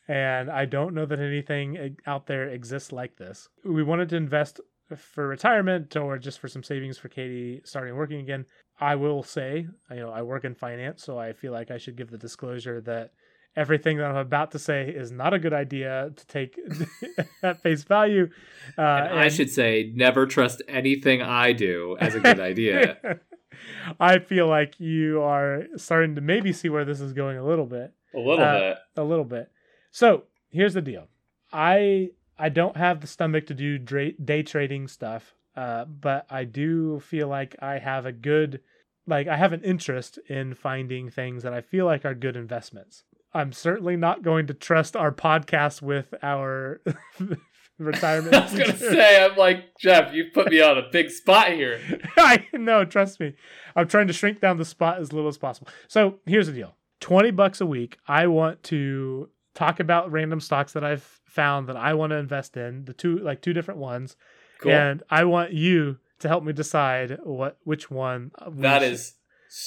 and 0.07 0.51
I 0.51 0.65
don't 0.65 0.95
know 0.95 1.07
that 1.07 1.21
anything 1.21 1.97
out 2.07 2.27
there 2.27 2.49
exists 2.49 2.93
like 2.93 3.17
this. 3.17 3.49
We 3.65 3.83
wanted 3.83 4.09
to 4.11 4.17
invest 4.17 4.61
for 4.97 5.27
retirement 5.27 5.95
or 5.97 6.19
just 6.19 6.39
for 6.39 6.49
some 6.49 6.63
savings 6.63 6.97
for 6.97 7.09
Katie 7.09 7.61
starting 7.65 7.95
working 7.95 8.21
again. 8.21 8.47
I 8.81 8.95
will 8.95 9.23
say, 9.23 9.67
you 9.91 9.97
know, 9.97 10.11
I 10.11 10.23
work 10.23 10.45
in 10.45 10.55
finance, 10.55 11.05
so 11.05 11.19
I 11.19 11.33
feel 11.33 11.53
like 11.53 11.71
I 11.71 11.79
should 11.79 11.97
give 11.97 12.11
the 12.11 12.19
disclosure 12.19 12.81
that 12.83 13.13
everything 13.59 13.99
that 13.99 14.07
I'm 14.11 14.17
about 14.17 14.51
to 14.53 14.59
say 14.59 14.89
is 14.89 15.11
not 15.11 15.35
a 15.35 15.39
good 15.39 15.53
idea 15.53 16.11
to 16.15 16.27
take 16.27 16.59
at 17.43 17.61
face 17.63 17.83
value. 17.85 18.31
Uh, 18.77 18.83
And 18.83 19.19
I 19.19 19.25
and- 19.25 19.33
should 19.35 19.51
say, 19.51 19.93
never 19.95 20.27
trust 20.27 20.63
anything 20.69 21.21
I 21.23 21.53
do 21.53 21.97
as 22.01 22.15
a 22.15 22.21
good 22.21 22.41
idea. 22.41 23.19
I 24.01 24.19
feel 24.21 24.47
like 24.47 24.79
you 24.79 25.21
are 25.23 25.65
starting 25.77 26.15
to 26.15 26.21
maybe 26.21 26.53
see 26.53 26.69
where 26.69 26.85
this 26.85 27.01
is 27.01 27.13
going 27.13 27.37
a 27.39 27.45
little 27.45 27.67
bit. 27.67 27.93
A 28.15 28.19
little 28.19 28.45
Uh, 28.45 28.59
bit. 28.61 28.77
A 28.97 29.05
little 29.05 29.25
bit. 29.25 29.51
So 29.91 30.25
here's 30.51 30.75
the 30.75 30.83
deal. 30.83 31.09
I 31.53 32.11
I 32.39 32.49
don't 32.51 32.77
have 32.77 33.01
the 33.01 33.07
stomach 33.09 33.47
to 33.49 33.55
do 33.55 33.79
dra- 33.79 34.13
day 34.13 34.43
trading 34.45 34.87
stuff, 34.87 35.35
uh, 35.57 35.87
but 35.87 36.27
I 36.31 36.45
do 36.45 37.01
feel 37.01 37.27
like 37.27 37.57
I 37.61 37.79
have 37.79 38.07
a 38.07 38.13
good, 38.13 38.61
like 39.09 39.27
I 39.27 39.37
have 39.37 39.53
an 39.53 39.63
interest 39.65 40.19
in 40.29 40.55
finding 40.55 41.11
things 41.11 41.43
that 41.43 41.53
I 41.53 41.61
feel 41.63 41.85
like 41.85 42.05
are 42.05 42.15
good 42.15 42.37
investments. 42.37 43.03
I'm 43.35 43.53
certainly 43.53 43.97
not 43.97 44.23
going 44.23 44.47
to 44.49 44.55
trust 44.55 44.97
our 44.97 45.13
podcast 45.13 45.83
with 45.83 46.13
our 46.23 46.81
retirement. 47.79 48.35
I 48.35 48.41
was 48.45 48.53
gonna 48.53 48.77
say, 48.77 49.25
I'm 49.25 49.37
like 49.37 49.77
Jeff. 49.79 50.13
You 50.15 50.27
put 50.33 50.51
me 50.51 50.61
on 50.61 50.79
a 50.79 50.89
big 50.91 51.11
spot 51.11 51.53
here. 51.53 51.81
I 52.17 52.45
know, 52.53 52.85
trust 52.85 53.21
me. 53.21 53.35
I'm 53.77 53.89
trying 53.89 54.07
to 54.09 54.13
shrink 54.13 54.41
down 54.41 54.57
the 54.57 54.65
spot 54.65 54.99
as 54.99 55.13
little 55.13 55.29
as 55.29 55.39
possible. 55.39 55.69
So 55.89 56.19
here's 56.27 56.47
the 56.47 56.53
deal 56.53 56.75
20 57.01 57.31
bucks 57.33 57.61
a 57.61 57.67
week. 57.67 57.99
I 58.07 58.27
want 58.27 58.63
to 58.65 59.29
talk 59.55 59.81
about 59.81 60.11
random 60.11 60.41
stocks 60.41 60.73
that 60.73 60.85
I've 60.85 61.03
found 61.27 61.69
that 61.69 61.77
I 61.77 61.95
want 61.95 62.11
to 62.11 62.17
invest 62.17 62.57
in, 62.57 62.85
the 62.85 62.93
two, 62.93 63.19
like 63.19 63.43
two 63.43 63.53
different 63.53 63.81
ones. 63.81 64.17
Cool. 64.61 64.73
And 64.73 65.03
I 65.11 65.25
want 65.25 65.53
you 65.53 65.99
to 66.21 66.29
help 66.29 66.43
me 66.43 66.53
decide 66.53 67.19
what, 67.23 67.59
which 67.63 67.91
one. 67.91 68.33
Uh, 68.37 68.51
we 68.51 68.63
that 68.63 68.83
should- 68.83 68.93
is 68.93 69.15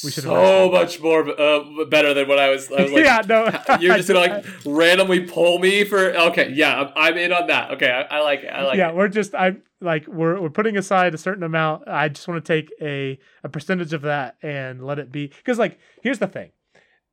we 0.03 0.11
should 0.11 0.23
so 0.23 0.69
much 0.71 1.01
more 1.01 1.27
uh, 1.39 1.85
better 1.85 2.13
than 2.13 2.27
what 2.27 2.37
I 2.39 2.49
was. 2.49 2.71
I 2.71 2.83
was 2.83 2.91
like, 2.93 3.03
yeah, 3.03 3.21
no. 3.27 3.45
you're 3.79 3.95
just 3.95 4.07
gonna 4.07 4.19
like 4.19 4.45
randomly 4.65 5.21
pull 5.21 5.59
me 5.59 5.83
for. 5.83 6.11
Okay, 6.11 6.51
yeah, 6.51 6.81
I'm, 6.81 6.89
I'm 6.95 7.17
in 7.17 7.33
on 7.33 7.47
that. 7.47 7.71
Okay, 7.71 7.89
I, 7.89 8.17
I 8.17 8.21
like 8.21 8.41
it. 8.41 8.47
I 8.47 8.63
like 8.63 8.77
yeah, 8.77 8.89
it. 8.89 8.95
we're 8.95 9.07
just 9.07 9.33
I'm 9.33 9.63
like 9.79 10.07
we're 10.07 10.39
we're 10.39 10.49
putting 10.49 10.77
aside 10.77 11.15
a 11.15 11.17
certain 11.17 11.43
amount. 11.43 11.87
I 11.87 12.09
just 12.09 12.27
want 12.27 12.43
to 12.43 12.53
take 12.53 12.71
a 12.79 13.19
a 13.43 13.49
percentage 13.49 13.93
of 13.93 14.03
that 14.03 14.35
and 14.43 14.85
let 14.85 14.99
it 14.99 15.11
be 15.11 15.27
because 15.27 15.57
like 15.57 15.79
here's 16.03 16.19
the 16.19 16.27
thing. 16.27 16.51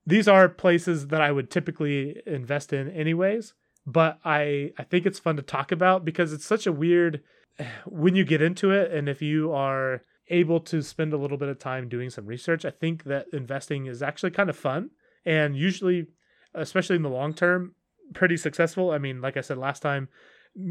These 0.07 0.29
are 0.29 0.49
places 0.49 1.09
that 1.09 1.21
I 1.21 1.33
would 1.33 1.51
typically 1.51 2.23
invest 2.27 2.73
in 2.73 2.91
anyways, 2.91 3.55
but 3.87 4.19
I 4.25 4.73
I 4.79 4.85
think 4.85 5.07
it's 5.07 5.19
fun 5.19 5.37
to 5.37 5.43
talk 5.43 5.73
about 5.73 6.05
because 6.05 6.33
it's 6.35 6.47
such 6.47 6.67
a 6.67 6.73
weird 6.73 7.23
when 7.87 8.15
you 8.15 8.25
get 8.25 8.43
into 8.43 8.71
it 8.73 8.93
and 8.93 9.09
if 9.09 9.23
you 9.23 9.53
are 9.53 10.03
able 10.31 10.61
to 10.61 10.83
spend 10.83 11.13
a 11.13 11.17
little 11.17 11.37
bit 11.39 11.49
of 11.49 11.59
time 11.59 11.89
doing 11.89 12.11
some 12.11 12.27
research, 12.27 12.65
I 12.65 12.71
think 12.71 13.05
that 13.05 13.27
investing 13.33 13.87
is 13.87 14.03
actually 14.03 14.31
kind 14.31 14.51
of 14.51 14.57
fun 14.57 14.91
and 15.25 15.57
usually 15.57 16.07
especially 16.55 16.97
in 16.97 17.03
the 17.03 17.09
long 17.11 17.35
term 17.35 17.75
pretty 18.15 18.37
successful. 18.37 18.91
I 18.91 18.99
mean, 18.99 19.21
like 19.21 19.37
I 19.37 19.43
said 19.43 19.59
last 19.59 19.81
time, 19.81 20.09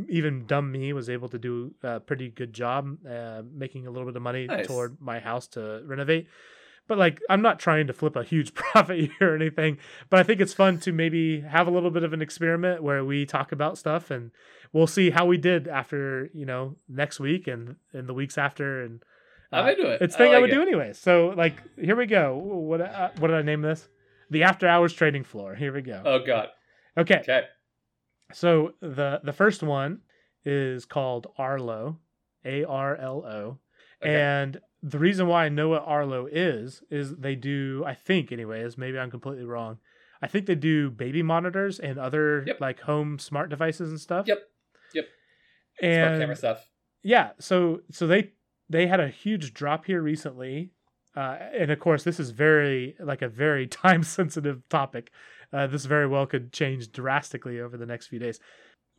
even 0.10 0.46
dumb 0.46 0.72
me 0.72 0.92
was 0.92 1.10
able 1.10 1.30
to 1.30 1.38
do 1.38 1.74
a 1.84 2.00
pretty 2.00 2.30
good 2.30 2.52
job 2.54 2.98
uh, 3.08 3.44
making 3.54 3.88
a 3.88 3.92
little 3.92 4.08
bit 4.08 4.16
of 4.16 4.22
money 4.22 4.48
Nice. 4.48 4.68
toward 4.68 4.98
my 5.00 5.20
house 5.20 5.48
to 5.50 5.82
renovate. 5.86 6.28
But 6.88 6.98
like, 6.98 7.20
I'm 7.30 7.42
not 7.42 7.60
trying 7.60 7.88
to 7.88 7.94
flip 7.94 8.16
a 8.16 8.24
huge 8.24 8.54
profit 8.56 8.98
here 8.98 9.34
or 9.34 9.36
anything. 9.36 9.78
But 10.10 10.20
I 10.20 10.24
think 10.24 10.42
it's 10.42 10.54
fun 10.54 10.80
to 10.80 10.92
maybe 10.92 11.42
have 11.42 11.68
a 11.68 11.72
little 11.72 11.92
bit 11.92 12.04
of 12.04 12.14
an 12.14 12.22
experiment 12.22 12.82
where 12.82 13.04
we 13.06 13.26
talk 13.26 13.52
about 13.52 13.78
stuff 13.78 14.10
and 14.10 14.32
we'll 14.74 14.88
see 14.88 15.12
how 15.12 15.26
we 15.26 15.38
did 15.38 15.68
after 15.68 16.30
you 16.34 16.46
know 16.46 16.76
next 16.90 17.20
week 17.20 17.48
and 17.48 17.76
and 17.94 18.08
the 18.08 18.14
weeks 18.14 18.38
after 18.38 18.82
and 18.84 19.02
I'm 19.52 19.66
uh, 19.66 19.70
into 19.70 19.90
it. 19.92 20.02
It's 20.02 20.16
I 20.16 20.18
thing 20.18 20.32
I, 20.32 20.34
like 20.36 20.42
would 20.42 20.50
it. 20.52 20.56
do 20.56 20.62
anyway. 20.62 20.94
So 20.94 21.34
like, 21.36 21.62
here 21.78 21.96
we 21.96 22.06
go. 22.06 22.36
What 22.38 22.82
uh, 22.82 23.10
what 23.20 23.30
did 23.30 23.38
I 23.38 23.42
name 23.42 23.62
this? 23.62 23.88
The 24.30 24.44
after 24.44 24.68
hours 24.68 24.94
trading 24.94 25.24
floor. 25.24 25.56
Here 25.56 25.74
we 25.74 25.82
go. 25.82 26.02
Oh 26.06 26.20
god. 26.26 26.50
Okay. 26.98 27.20
Okay. 27.20 27.44
So 28.34 28.74
the 28.82 29.22
the 29.24 29.34
first 29.34 29.64
one 29.64 30.02
is 30.44 30.86
called 30.86 31.28
Arlo, 31.38 32.00
A 32.46 32.64
R 32.66 32.96
L 32.98 33.24
O, 33.26 33.58
Okay. 34.04 34.16
and 34.22 34.60
the 34.84 35.00
reason 35.00 35.28
why 35.28 35.46
I 35.46 35.50
know 35.50 35.70
what 35.70 35.84
Arlo 35.86 36.28
is 36.32 36.84
is 36.92 37.16
they 37.16 37.36
do 37.36 37.84
I 37.86 37.94
think 37.94 38.32
anyways 38.32 38.78
maybe 38.78 39.00
I'm 39.00 39.10
completely 39.12 39.46
wrong. 39.46 39.78
I 40.22 40.28
think 40.28 40.46
they 40.46 40.56
do 40.56 40.90
baby 40.90 41.22
monitors 41.24 41.80
and 41.80 41.98
other 41.98 42.44
Yep. 42.48 42.60
like 42.60 42.80
home 42.82 43.18
smart 43.20 43.50
devices 43.50 43.90
and 43.92 44.00
stuff. 44.00 44.28
Yep. 44.28 44.40
Yep. 44.94 45.06
Smart 45.80 46.20
camera 46.20 46.36
stuff. 46.36 46.70
yeah, 47.04 47.32
so 47.40 47.82
so 47.92 48.08
they 48.08 48.32
they 48.70 48.88
had 48.88 49.00
a 49.00 49.10
huge 49.10 49.54
drop 49.54 49.86
here 49.86 50.02
recently, 50.02 50.72
uh, 51.16 51.38
and 51.54 51.72
of 51.72 51.80
course 51.80 52.04
this 52.04 52.20
is 52.20 52.32
very 52.32 52.96
like 53.00 53.22
a 53.22 53.30
very 53.30 53.68
time 53.84 54.04
sensitive 54.04 54.68
topic. 54.70 55.12
Uh, 55.54 55.68
this 55.68 55.86
very 55.86 56.08
well 56.08 56.26
could 56.26 56.52
change 56.52 56.92
drastically 56.92 57.60
over 57.60 57.78
the 57.78 57.86
next 57.86 58.08
few 58.08 58.20
days, 58.20 58.40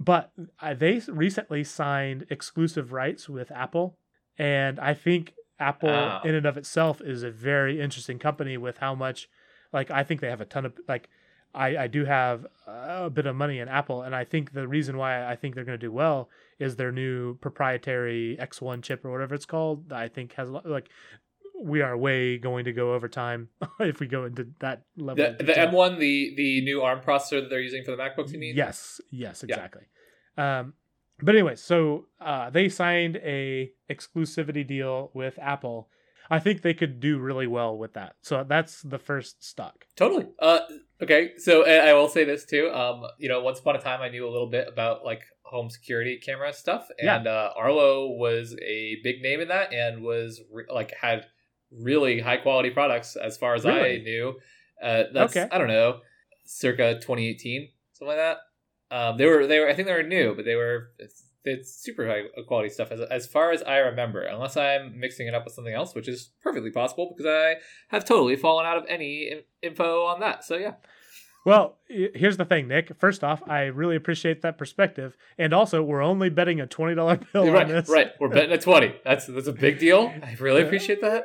but 0.01 0.33
uh, 0.61 0.75
they 0.75 1.01
recently 1.09 1.63
signed 1.63 2.25
exclusive 2.31 2.93
rights 2.93 3.29
with 3.29 3.51
Apple, 3.51 3.99
and 4.39 4.79
I 4.81 4.95
think 4.95 5.35
Apple 5.61 5.91
Ah. 5.91 6.23
in 6.25 6.35
and 6.35 6.47
of 6.47 6.57
itself 6.57 7.01
is 7.01 7.23
a 7.23 7.31
very 7.31 7.81
interesting 7.81 8.19
company 8.19 8.57
with 8.57 8.79
how 8.79 8.95
much 8.95 9.29
like 9.73 9.91
I 9.91 10.05
think 10.05 10.21
they 10.21 10.31
have 10.31 10.41
a 10.41 10.47
ton 10.47 10.65
of 10.65 10.73
like 10.89 11.09
I, 11.55 11.77
I 11.77 11.87
do 11.87 12.05
have 12.05 12.47
a 12.67 13.11
bit 13.11 13.27
of 13.27 13.35
money 13.35 13.59
in 13.59 13.69
Apple, 13.69 14.03
and 14.03 14.15
I 14.15 14.25
think 14.25 14.53
the 14.53 14.69
reason 14.69 14.97
why 14.97 15.27
I 15.27 15.35
think 15.37 15.55
they're 15.55 15.65
going 15.65 15.79
to 15.79 15.87
do 15.87 15.93
well 15.93 16.29
is 16.59 16.77
their 16.77 16.93
new 16.93 17.37
proprietary 17.39 18.37
X1 18.41 18.83
chip 18.83 19.05
or 19.05 19.11
whatever 19.11 19.35
it's 19.35 19.47
called. 19.47 19.93
I 19.93 20.09
think 20.09 20.33
has 20.35 20.51
lot, 20.51 20.67
like 20.67 20.89
we 21.61 21.83
are 21.83 21.97
way 21.97 22.39
going 22.39 22.65
to 22.65 22.73
go 22.73 22.95
over 22.95 23.09
time 23.09 23.49
if 23.81 24.01
we 24.01 24.07
go 24.07 24.25
into 24.25 24.49
that 24.61 24.83
level. 24.97 25.25
The, 25.39 25.45
the. 25.45 25.53
M1, 25.53 25.99
the 25.99 26.35
the 26.37 26.61
new 26.63 26.83
ARM 26.83 27.01
processor 27.01 27.41
that 27.43 27.49
they're 27.51 27.61
using 27.61 27.85
for 27.85 27.91
the 27.93 27.97
MacBooks, 27.97 28.33
you 28.33 28.39
mean? 28.39 28.55
Yes, 28.57 29.01
yes, 29.11 29.45
Yeah. 29.47 29.55
exactly. 29.57 29.83
Um, 30.37 30.75
but 31.21 31.35
anyway, 31.35 31.57
so 31.57 32.07
uh, 32.21 32.51
they 32.51 32.69
signed 32.69 33.17
a 33.17 33.73
exclusivity 33.91 34.67
deal 34.67 35.11
with 35.15 35.39
Apple. 35.41 35.89
I 36.31 36.39
think 36.39 36.63
they 36.63 36.75
could 36.75 37.01
do 37.01 37.19
really 37.19 37.47
well 37.47 37.77
with 37.79 37.95
that. 37.95 38.17
So 38.23 38.45
that's 38.47 38.83
the 38.83 38.99
first 38.99 39.43
stock. 39.45 39.87
Totally. 39.97 40.27
Uh, 40.39 40.61
okay. 41.03 41.33
So 41.39 41.67
I 41.67 41.93
will 41.95 42.09
say 42.09 42.25
this 42.25 42.45
too. 42.45 42.71
Um, 42.71 43.05
you 43.19 43.29
know, 43.29 43.41
once 43.43 43.61
upon 43.61 43.77
a 43.77 43.81
time, 43.81 44.01
I 44.03 44.09
knew 44.09 44.29
a 44.29 44.31
little 44.31 44.49
bit 44.51 44.69
about 44.69 45.05
like 45.05 45.23
home 45.43 45.71
security 45.71 46.19
camera 46.23 46.53
stuff, 46.53 46.89
Yeah. 47.03 47.17
and 47.17 47.27
uh, 47.27 47.51
Arlo 47.57 48.09
was 48.11 48.55
a 48.63 48.97
big 49.03 49.23
name 49.23 49.41
in 49.41 49.49
that, 49.49 49.73
and 49.73 50.03
was 50.03 50.43
re- 50.53 50.67
like 50.73 50.93
had 51.01 51.25
really 51.71 52.21
high 52.21 52.37
quality 52.37 52.71
products 52.71 53.17
as 53.17 53.39
far 53.39 53.55
as 53.55 53.65
I 53.65 53.97
knew. 53.97 54.39
Uh, 54.83 55.05
that's 55.15 55.35
Okay. 55.37 55.49
I 55.51 55.57
don't 55.59 55.69
know, 55.69 56.01
circa 56.45 56.95
2018, 56.95 57.69
something 57.95 58.17
like 58.17 58.19
that. 58.19 58.39
Um, 58.91 59.17
they 59.19 59.27
were 59.27 59.47
they 59.47 59.59
were 59.59 59.69
I 59.69 59.75
think 59.75 59.89
they 59.89 59.95
were 59.95 60.03
new, 60.03 60.35
but 60.35 60.45
they 60.45 60.55
were 60.55 60.91
it's, 61.45 61.83
super 61.83 62.07
high 62.07 62.23
quality 62.47 62.69
stuff 62.69 62.91
as 62.91 63.01
as 63.01 63.27
far 63.27 63.53
as 63.53 63.63
I 63.63 63.79
remember, 63.79 64.23
unless 64.23 64.57
I'm 64.57 64.99
mixing 64.99 65.29
it 65.29 65.35
up 65.35 65.45
with 65.45 65.55
something 65.55 65.75
else, 65.75 65.95
which 65.95 66.09
is 66.09 66.31
perfectly 66.43 66.71
possible 66.71 67.15
because 67.17 67.31
I 67.31 67.57
have 67.89 68.05
totally 68.05 68.37
fallen 68.37 68.67
out 68.67 68.77
of 68.77 68.85
any 68.89 69.29
in- 69.31 69.43
info 69.63 70.05
on 70.05 70.21
that. 70.21 70.45
So 70.45 70.57
yeah, 70.57 70.75
Well, 71.45 71.79
here's 71.89 72.37
the 72.37 72.45
thing, 72.45 72.69
Nick. 72.69 72.93
First 72.99 73.25
off, 73.25 73.43
I 73.49 73.63
really 73.65 73.97
appreciate 73.97 74.43
that 74.43 74.59
perspective, 74.59 75.17
and 75.39 75.53
also 75.53 75.83
we're 75.83 76.03
only 76.03 76.29
betting 76.29 76.61
a 76.61 76.67
twenty 76.67 76.95
dollar 76.95 77.21
bill 77.33 77.51
right, 77.51 77.63
on 77.63 77.69
this. 77.69 77.89
right. 77.89 78.11
We're 78.21 78.29
betting 78.31 78.53
at 78.53 78.61
twenty. 78.61 78.95
That's 79.05 79.27
that's 79.27 79.49
a 79.49 79.53
big 79.53 79.79
deal. 79.79 80.13
I 80.23 80.37
really 80.41 80.63
appreciate 80.63 81.01
that. 81.01 81.25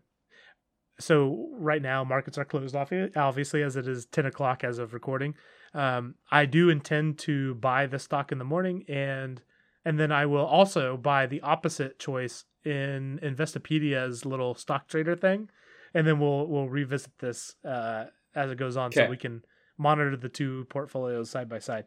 so 1.00 1.48
right 1.58 1.82
now 1.82 2.04
markets 2.04 2.38
are 2.38 2.44
closed 2.44 2.76
off 2.76 2.92
obviously 3.16 3.62
as 3.62 3.76
it 3.76 3.88
is 3.88 4.06
10 4.06 4.26
o'clock 4.26 4.62
as 4.62 4.78
of 4.78 4.94
recording 4.94 5.34
um, 5.74 6.14
i 6.30 6.44
do 6.44 6.68
intend 6.70 7.18
to 7.18 7.54
buy 7.56 7.86
the 7.86 7.98
stock 7.98 8.32
in 8.32 8.38
the 8.38 8.44
morning 8.44 8.84
and 8.88 9.42
and 9.84 9.98
then 9.98 10.12
i 10.12 10.26
will 10.26 10.44
also 10.44 10.96
buy 10.96 11.26
the 11.26 11.40
opposite 11.42 11.98
choice 11.98 12.44
in 12.64 13.18
investopedia's 13.22 14.24
little 14.24 14.54
stock 14.54 14.88
trader 14.88 15.16
thing 15.16 15.48
and 15.94 16.06
then 16.06 16.18
we'll 16.18 16.46
we'll 16.46 16.68
revisit 16.68 17.12
this 17.18 17.56
uh, 17.64 18.04
as 18.34 18.50
it 18.50 18.58
goes 18.58 18.76
on 18.76 18.92
so 18.92 19.08
we 19.10 19.16
can 19.16 19.44
monitor 19.78 20.16
the 20.16 20.28
two 20.28 20.66
portfolios 20.70 21.28
side 21.30 21.48
by 21.48 21.58
side 21.58 21.84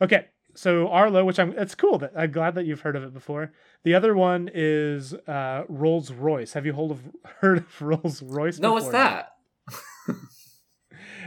okay 0.00 0.26
so 0.54 0.88
arlo 0.88 1.24
which 1.24 1.38
i'm 1.38 1.52
it's 1.58 1.74
cool 1.74 1.98
that 1.98 2.12
i'm 2.16 2.30
glad 2.30 2.54
that 2.54 2.64
you've 2.64 2.80
heard 2.80 2.96
of 2.96 3.02
it 3.02 3.12
before 3.12 3.52
the 3.84 3.94
other 3.94 4.14
one 4.14 4.50
is 4.52 5.12
uh, 5.12 5.64
Rolls 5.68 6.10
Royce. 6.10 6.54
Have 6.54 6.64
you 6.64 6.72
hold 6.72 6.90
of, 6.90 7.00
heard 7.40 7.58
of 7.58 7.82
Rolls 7.82 8.22
Royce? 8.22 8.58
No, 8.58 8.72
what's 8.72 8.88
that? 8.88 9.33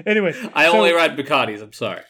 Anyway, 0.05 0.33
I 0.53 0.65
so- 0.67 0.77
only 0.77 0.93
ride 0.93 1.17
Bugattis. 1.17 1.61
I'm 1.61 1.73
sorry. 1.73 2.01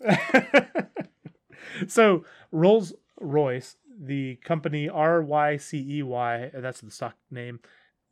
so 1.86 2.24
Rolls 2.52 2.92
Royce, 3.20 3.76
the 4.00 4.36
company 4.36 4.88
R 4.88 5.22
Y 5.22 5.56
C 5.56 5.98
E 5.98 6.02
Y, 6.02 6.50
that's 6.54 6.80
the 6.80 6.90
stock 6.90 7.16
name. 7.30 7.60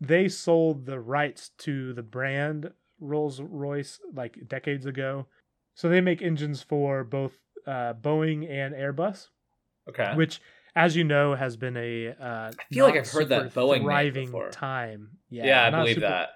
They 0.01 0.29
sold 0.29 0.87
the 0.87 1.01
rights 1.01 1.51
to 1.59 1.93
the 1.95 2.03
brand 2.03 2.71
Rolls 3.01 3.41
Royce 3.41 4.01
like 4.15 4.49
decades 4.49 4.87
ago. 4.87 5.27
So 5.75 5.89
they 5.89 6.01
make 6.01 6.23
engines 6.23 6.63
for 6.63 7.05
both 7.05 7.39
uh, 7.67 7.95
Boeing 7.95 8.49
and 8.49 8.75
Airbus, 8.75 9.29
Okay. 9.89 10.13
which, 10.15 10.41
as 10.77 10.95
you 10.95 11.03
know, 11.05 11.35
has 11.35 11.57
been 11.57 11.77
a. 11.77 12.09
Uh, 12.11 12.51
I 12.59 12.75
feel 12.75 12.87
like 12.87 12.97
I've 12.97 13.11
heard 13.11 13.29
that 13.31 13.53
Boeing 13.55 13.83
thriving 13.83 14.33
time. 14.53 15.11
Yeah, 15.31 15.47
yeah, 15.47 15.67
I 15.67 15.71
believe 15.71 15.95
super- 15.97 16.09
that. 16.09 16.29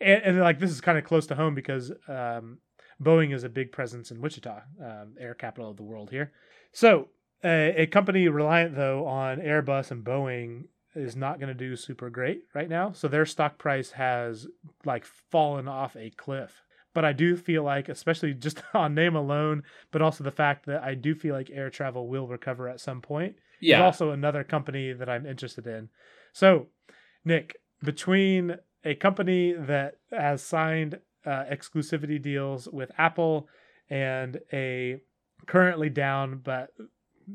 And, 0.00 0.22
and 0.22 0.40
like 0.40 0.58
this 0.58 0.70
is 0.70 0.80
kind 0.80 0.98
of 0.98 1.04
close 1.04 1.26
to 1.28 1.34
home 1.34 1.54
because 1.54 1.90
um, 2.08 2.58
Boeing 3.02 3.34
is 3.34 3.44
a 3.44 3.48
big 3.48 3.72
presence 3.72 4.10
in 4.10 4.20
Wichita, 4.20 4.60
um, 4.82 5.14
air 5.18 5.34
capital 5.34 5.70
of 5.70 5.76
the 5.76 5.82
world 5.82 6.10
here. 6.10 6.32
So 6.72 7.08
uh, 7.44 7.48
a 7.76 7.86
company 7.86 8.28
reliant 8.28 8.76
though 8.76 9.06
on 9.06 9.38
Airbus 9.38 9.90
and 9.90 10.04
Boeing 10.04 10.64
is 10.94 11.16
not 11.16 11.38
going 11.40 11.48
to 11.48 11.54
do 11.54 11.74
super 11.76 12.08
great 12.08 12.42
right 12.54 12.68
now. 12.68 12.92
So 12.92 13.08
their 13.08 13.26
stock 13.26 13.58
price 13.58 13.92
has 13.92 14.46
like 14.84 15.04
fallen 15.30 15.66
off 15.68 15.96
a 15.96 16.10
cliff. 16.10 16.62
But 16.94 17.04
I 17.04 17.12
do 17.12 17.36
feel 17.36 17.64
like, 17.64 17.88
especially 17.88 18.34
just 18.34 18.62
on 18.74 18.94
name 18.94 19.16
alone, 19.16 19.64
but 19.90 20.00
also 20.02 20.22
the 20.22 20.30
fact 20.30 20.66
that 20.66 20.84
I 20.84 20.94
do 20.94 21.16
feel 21.16 21.34
like 21.34 21.50
air 21.52 21.68
travel 21.68 22.06
will 22.06 22.28
recover 22.28 22.68
at 22.68 22.78
some 22.80 23.00
point 23.00 23.34
is 23.60 23.70
Yeah. 23.70 23.82
also 23.84 24.10
another 24.12 24.44
company 24.44 24.92
that 24.92 25.08
I'm 25.08 25.26
interested 25.26 25.66
in. 25.66 25.88
So, 26.32 26.68
Nick, 27.24 27.56
between 27.82 28.56
a 28.84 28.94
company 28.94 29.52
that 29.52 29.96
has 30.10 30.42
signed 30.42 30.98
uh, 31.26 31.44
exclusivity 31.50 32.20
deals 32.20 32.68
with 32.68 32.90
Apple 32.98 33.48
and 33.90 34.40
a 34.52 35.00
currently 35.46 35.90
down 35.90 36.40
but 36.42 36.70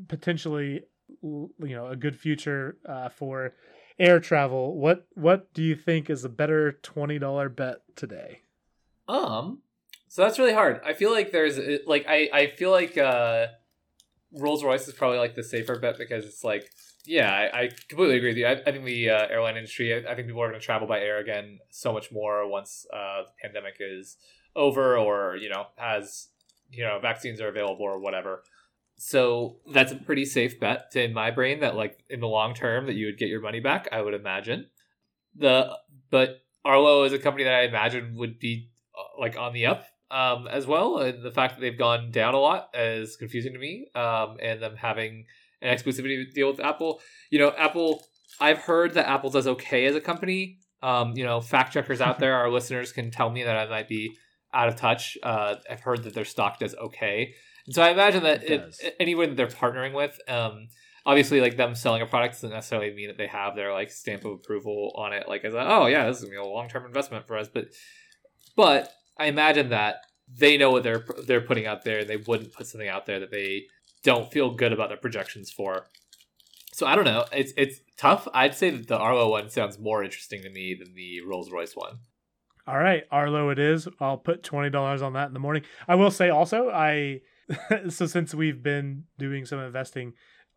potentially 0.08 0.82
you 1.22 1.50
know 1.58 1.88
a 1.88 1.96
good 1.96 2.16
future 2.16 2.76
uh, 2.88 3.08
for 3.08 3.52
air 4.00 4.18
travel, 4.18 4.76
what 4.76 5.06
what 5.14 5.52
do 5.52 5.62
you 5.62 5.76
think 5.76 6.10
is 6.10 6.24
a 6.24 6.28
better 6.28 6.72
twenty 6.82 7.18
dollar 7.18 7.48
bet 7.48 7.82
today? 7.94 8.40
Um, 9.06 9.60
so 10.08 10.22
that's 10.22 10.38
really 10.38 10.54
hard. 10.54 10.80
I 10.84 10.94
feel 10.94 11.12
like 11.12 11.30
there's 11.30 11.58
like 11.86 12.06
I 12.08 12.30
I 12.32 12.46
feel 12.48 12.70
like 12.70 12.96
uh, 12.96 13.48
Rolls 14.32 14.62
Royce 14.62 14.86
is 14.86 14.94
probably 14.94 15.18
like 15.18 15.34
the 15.34 15.42
safer 15.42 15.78
bet 15.78 15.98
because 15.98 16.24
it's 16.24 16.44
like 16.44 16.70
yeah 17.04 17.32
I, 17.32 17.62
I 17.62 17.70
completely 17.88 18.16
agree 18.16 18.30
with 18.30 18.36
you. 18.36 18.46
I, 18.46 18.52
I 18.52 18.72
think 18.72 18.84
the 18.84 19.10
uh, 19.10 19.26
airline 19.28 19.56
industry 19.56 19.94
I, 19.94 20.10
I 20.10 20.14
think 20.14 20.26
people 20.26 20.42
are 20.42 20.48
going 20.48 20.60
to 20.60 20.64
travel 20.64 20.86
by 20.86 21.00
air 21.00 21.18
again 21.18 21.58
so 21.70 21.92
much 21.92 22.12
more 22.12 22.48
once 22.48 22.86
uh, 22.92 23.22
the 23.22 23.32
pandemic 23.42 23.76
is 23.80 24.16
over 24.56 24.96
or 24.96 25.36
you 25.36 25.48
know 25.48 25.66
has 25.76 26.28
you 26.70 26.84
know 26.84 26.98
vaccines 27.00 27.40
are 27.40 27.48
available 27.48 27.84
or 27.84 27.98
whatever. 27.98 28.42
So 28.96 29.56
that's 29.72 29.92
a 29.92 29.96
pretty 29.96 30.26
safe 30.26 30.60
bet 30.60 30.94
in 30.94 31.14
my 31.14 31.30
brain 31.30 31.60
that 31.60 31.74
like 31.74 32.04
in 32.10 32.20
the 32.20 32.28
long 32.28 32.54
term 32.54 32.86
that 32.86 32.94
you 32.94 33.06
would 33.06 33.18
get 33.18 33.28
your 33.28 33.40
money 33.40 33.60
back. 33.60 33.88
I 33.92 34.02
would 34.02 34.14
imagine 34.14 34.66
the 35.34 35.76
but 36.10 36.42
Arlo 36.64 37.04
is 37.04 37.12
a 37.12 37.18
company 37.18 37.44
that 37.44 37.54
I 37.54 37.62
imagine 37.62 38.14
would 38.16 38.38
be 38.38 38.70
uh, 38.94 39.20
like 39.20 39.38
on 39.38 39.52
the 39.52 39.66
up 39.66 39.86
um, 40.10 40.48
as 40.48 40.66
well, 40.66 40.98
and 40.98 41.22
the 41.22 41.30
fact 41.30 41.54
that 41.54 41.60
they've 41.60 41.78
gone 41.78 42.10
down 42.10 42.34
a 42.34 42.38
lot 42.38 42.70
is 42.74 43.16
confusing 43.16 43.52
to 43.52 43.58
me. 43.58 43.88
Um, 43.94 44.36
and 44.42 44.60
them 44.60 44.76
having 44.76 45.26
an 45.62 45.76
exclusivity 45.76 46.32
deal 46.32 46.50
with 46.50 46.60
Apple, 46.60 47.00
you 47.30 47.38
know, 47.38 47.52
Apple. 47.56 48.04
I've 48.40 48.58
heard 48.58 48.94
that 48.94 49.06
Apple 49.06 49.28
does 49.30 49.46
okay 49.46 49.84
as 49.84 49.94
a 49.94 50.00
company. 50.00 50.58
Um, 50.82 51.12
you 51.14 51.24
know, 51.24 51.40
fact 51.40 51.74
checkers 51.74 52.00
out 52.00 52.18
there, 52.18 52.34
our 52.38 52.50
listeners 52.50 52.92
can 52.92 53.10
tell 53.10 53.30
me 53.30 53.42
that 53.44 53.56
I 53.56 53.68
might 53.68 53.88
be 53.88 54.16
out 54.52 54.68
of 54.68 54.76
touch. 54.76 55.18
Uh, 55.22 55.56
I've 55.70 55.80
heard 55.80 56.04
that 56.04 56.14
their 56.14 56.24
stock 56.24 56.58
does 56.58 56.74
okay, 56.74 57.34
and 57.66 57.74
so 57.74 57.82
I 57.82 57.90
imagine 57.90 58.22
that 58.24 58.42
It 58.42 58.74
it, 58.80 58.96
anyone 58.98 59.28
that 59.28 59.36
they're 59.36 59.46
partnering 59.46 59.94
with, 59.94 60.18
um, 60.26 60.68
obviously, 61.04 61.40
like 61.40 61.56
them 61.56 61.74
selling 61.74 62.02
a 62.02 62.06
product 62.06 62.34
doesn't 62.34 62.50
necessarily 62.50 62.92
mean 62.94 63.08
that 63.08 63.18
they 63.18 63.26
have 63.26 63.54
their 63.54 63.72
like 63.72 63.90
stamp 63.90 64.24
of 64.24 64.32
approval 64.32 64.92
on 64.96 65.12
it. 65.12 65.28
Like, 65.28 65.44
as 65.44 65.54
a, 65.54 65.60
oh 65.60 65.86
yeah, 65.86 66.06
this 66.06 66.18
is 66.18 66.24
gonna 66.24 66.32
be 66.32 66.36
a 66.38 66.44
long 66.44 66.68
term 66.68 66.86
investment 66.86 67.26
for 67.26 67.36
us, 67.36 67.48
but 67.48 67.66
but 68.56 68.92
I 69.20 69.26
imagine 69.26 69.68
that 69.68 70.06
they 70.28 70.56
know 70.56 70.70
what 70.70 70.82
they're 70.82 71.04
they're 71.26 71.40
putting 71.42 71.66
out 71.66 71.84
there, 71.84 72.00
and 72.00 72.08
they 72.08 72.16
wouldn't 72.16 72.52
put 72.52 72.66
something 72.66 72.88
out 72.88 73.04
there 73.06 73.20
that 73.20 73.30
they 73.30 73.66
don't 74.02 74.32
feel 74.32 74.54
good 74.54 74.72
about 74.72 74.88
their 74.88 74.96
projections 74.96 75.50
for. 75.50 75.86
So 76.72 76.86
I 76.86 76.96
don't 76.96 77.04
know. 77.04 77.26
It's 77.32 77.52
it's 77.56 77.80
tough. 77.98 78.26
I'd 78.32 78.54
say 78.54 78.70
that 78.70 78.88
the 78.88 78.96
Arlo 78.96 79.30
one 79.30 79.50
sounds 79.50 79.78
more 79.78 80.02
interesting 80.02 80.42
to 80.42 80.50
me 80.50 80.74
than 80.74 80.94
the 80.94 81.20
Rolls 81.20 81.50
Royce 81.50 81.74
one. 81.74 81.98
All 82.66 82.78
right, 82.78 83.04
Arlo 83.10 83.50
it 83.50 83.58
is. 83.58 83.88
I'll 84.00 84.16
put 84.16 84.42
twenty 84.42 84.70
dollars 84.70 85.02
on 85.02 85.12
that 85.12 85.28
in 85.28 85.34
the 85.34 85.40
morning. 85.40 85.64
I 85.86 85.96
will 85.96 86.10
say 86.10 86.30
also, 86.30 86.70
I 86.70 87.20
so 87.90 88.06
since 88.06 88.34
we've 88.34 88.62
been 88.62 89.04
doing 89.18 89.44
some 89.44 89.58
investing, 89.58 90.14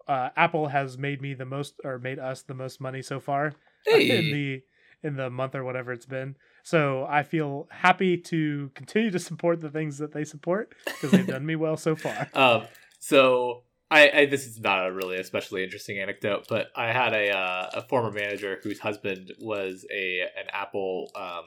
uh, 0.07 0.29
Apple 0.37 0.67
has 0.67 0.97
made 0.97 1.21
me 1.21 1.33
the 1.33 1.45
most 1.45 1.75
or 1.83 1.99
made 1.99 2.19
us 2.19 2.43
the 2.43 2.53
most 2.53 2.79
money 2.79 3.01
so 3.01 3.19
far 3.19 3.53
in 3.91 4.31
the 4.31 4.61
in 5.03 5.17
the 5.17 5.29
month 5.29 5.55
or 5.55 5.65
whatever 5.65 5.91
it's 5.91 6.05
been. 6.05 6.37
So 6.63 7.05
I 7.09 7.23
feel 7.23 7.67
happy 7.69 8.17
to 8.17 8.71
continue 8.73 9.11
to 9.11 9.19
support 9.19 9.59
the 9.59 9.69
things 9.69 9.97
that 9.97 10.13
they 10.13 10.23
support 10.23 10.73
because 10.85 11.11
they've 11.11 11.27
done 11.27 11.45
me 11.45 11.55
well 11.55 11.75
so 11.75 11.95
far. 11.95 12.29
um, 12.33 12.63
so 12.99 13.63
I, 13.91 14.09
I 14.11 14.25
this 14.25 14.47
is 14.47 14.59
not 14.59 14.87
a 14.87 14.91
really 14.91 15.17
especially 15.17 15.63
interesting 15.63 15.99
anecdote, 15.99 16.45
but 16.47 16.67
I 16.75 16.93
had 16.93 17.13
a 17.13 17.37
uh, 17.37 17.69
a 17.73 17.81
former 17.83 18.11
manager 18.11 18.59
whose 18.63 18.79
husband 18.79 19.33
was 19.39 19.85
a 19.91 20.21
an 20.21 20.47
Apple 20.51 21.11
um, 21.15 21.43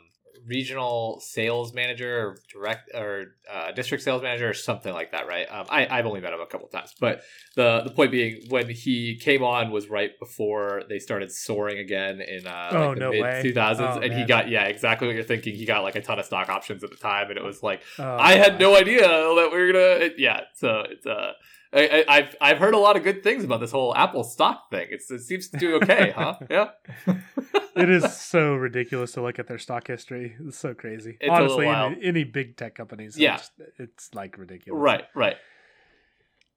regional 0.46 1.20
sales 1.20 1.72
manager 1.72 2.18
or 2.28 2.36
direct 2.52 2.90
or 2.94 3.34
uh, 3.52 3.72
district 3.72 4.02
sales 4.04 4.22
manager 4.22 4.48
or 4.48 4.54
something 4.54 4.92
like 4.92 5.12
that, 5.12 5.26
right? 5.26 5.46
Um, 5.50 5.66
I 5.68 5.86
I've 5.86 6.06
only 6.06 6.20
met 6.20 6.32
him 6.32 6.40
a 6.40 6.46
couple 6.46 6.68
times, 6.68 6.94
but 7.00 7.22
the 7.54 7.82
the 7.82 7.90
point 7.90 8.10
being 8.10 8.42
when 8.48 8.68
he 8.68 9.16
came 9.16 9.42
on 9.42 9.70
was 9.70 9.88
right 9.88 10.10
before 10.18 10.82
they 10.88 10.98
started 10.98 11.32
soaring 11.32 11.78
again 11.78 12.20
in 12.20 12.46
uh, 12.46 12.68
Oh, 12.72 12.88
like 12.88 12.94
the 12.94 13.00
no 13.00 13.10
mid 13.10 13.22
2000s, 13.44 13.76
Oh, 13.80 14.00
and 14.00 14.12
he 14.12 14.24
got 14.24 14.48
yeah 14.48 14.64
exactly 14.64 15.06
what 15.06 15.14
you're 15.14 15.24
thinking. 15.24 15.54
He 15.54 15.64
got 15.64 15.82
like 15.82 15.96
a 15.96 16.02
ton 16.02 16.18
of 16.18 16.24
stock 16.26 16.48
options 16.48 16.82
at 16.84 16.90
the 16.90 16.96
time, 16.96 17.28
and 17.30 17.38
it 17.38 17.44
was 17.44 17.62
like 17.62 17.82
Oh, 17.98 18.16
I 18.18 18.32
had 18.36 18.58
no 18.60 18.76
idea 18.76 19.00
that 19.02 19.48
we 19.52 19.58
were 19.58 19.72
gonna. 19.72 20.10
Yeah, 20.18 20.40
so 20.54 20.84
it's 20.90 21.06
uh, 21.06 21.32
I, 21.76 21.80
I, 21.88 22.04
I've 22.16 22.36
I've 22.40 22.58
heard 22.58 22.74
a 22.74 22.78
lot 22.78 22.96
of 22.96 23.02
good 23.04 23.22
things 23.22 23.44
about 23.44 23.60
this 23.60 23.70
whole 23.70 23.94
Apple 23.94 24.24
stock 24.24 24.70
thing. 24.70 24.88
It's 24.90 25.10
it 25.10 25.20
seems 25.20 25.48
to 25.50 25.58
do 25.58 25.76
okay, 25.76 26.10
huh? 26.16 26.36
Yeah, 26.50 26.70
it 27.76 27.90
is 27.90 28.16
so 28.16 28.54
ridiculous 28.54 29.12
to 29.12 29.22
look 29.22 29.38
at 29.38 29.46
their 29.46 29.58
stock 29.58 29.86
history. 29.86 30.34
It's 30.46 30.58
so 30.58 30.74
crazy. 30.74 31.18
It's 31.20 31.30
Honestly, 31.30 31.66
any, 31.66 31.98
any 32.02 32.24
big 32.24 32.56
tech 32.56 32.74
companies, 32.74 33.18
Yeah. 33.18 33.36
it's, 33.36 33.50
it's 33.78 34.14
like 34.14 34.38
ridiculous. 34.38 34.80
right, 34.80 35.04
right. 35.14 35.36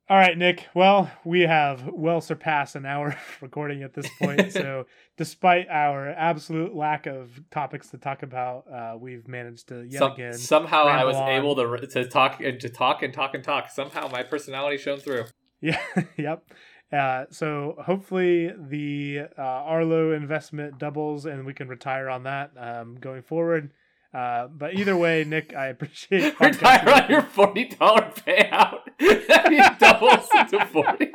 All 0.09 0.17
right, 0.17 0.35
Nick. 0.35 0.67
Well, 0.73 1.11
we 1.23 1.41
have 1.41 1.85
well 1.93 2.19
surpassed 2.19 2.75
an 2.75 2.83
hour 2.83 3.09
of 3.09 3.41
recording 3.41 3.83
at 3.83 3.93
this 3.93 4.09
point. 4.19 4.51
so, 4.51 4.85
despite 5.17 5.67
our 5.69 6.09
absolute 6.09 6.73
lack 6.75 7.05
of 7.05 7.29
topics 7.51 7.89
to 7.89 7.99
talk 7.99 8.23
about, 8.23 8.65
uh, 8.73 8.97
we've 8.99 9.27
managed 9.27 9.67
to 9.67 9.83
yet 9.83 9.99
Some- 9.99 10.11
again. 10.13 10.33
somehow 10.33 10.85
I 10.85 11.05
was 11.05 11.15
on. 11.15 11.29
able 11.29 11.55
to 11.57 11.85
to 11.87 12.07
talk 12.07 12.41
and 12.41 12.59
to 12.59 12.69
talk 12.69 13.03
and 13.03 13.13
talk 13.13 13.35
and 13.35 13.43
talk. 13.43 13.69
Somehow 13.69 14.07
my 14.07 14.23
personality 14.23 14.77
shone 14.77 14.97
through. 14.99 15.25
Yeah. 15.61 15.79
yep. 16.17 16.43
Uh, 16.91 17.25
so 17.29 17.75
hopefully 17.85 18.51
the 18.57 19.27
uh, 19.37 19.41
Arlo 19.41 20.11
investment 20.13 20.79
doubles 20.79 21.27
and 21.27 21.45
we 21.45 21.53
can 21.53 21.67
retire 21.67 22.09
on 22.09 22.23
that 22.23 22.49
um, 22.57 22.95
going 22.99 23.21
forward. 23.21 23.71
Uh, 24.11 24.47
but 24.47 24.73
either 24.73 24.97
way, 24.97 25.23
Nick, 25.23 25.55
I 25.55 25.67
appreciate 25.67 26.39
Retire 26.39 26.89
on 27.03 27.09
your 27.11 27.21
forty 27.21 27.65
dollar 27.65 28.11
payout. 28.25 28.78
it 29.01 29.79
doubles 29.79 30.27
into 30.37 30.65
forty. 30.65 31.11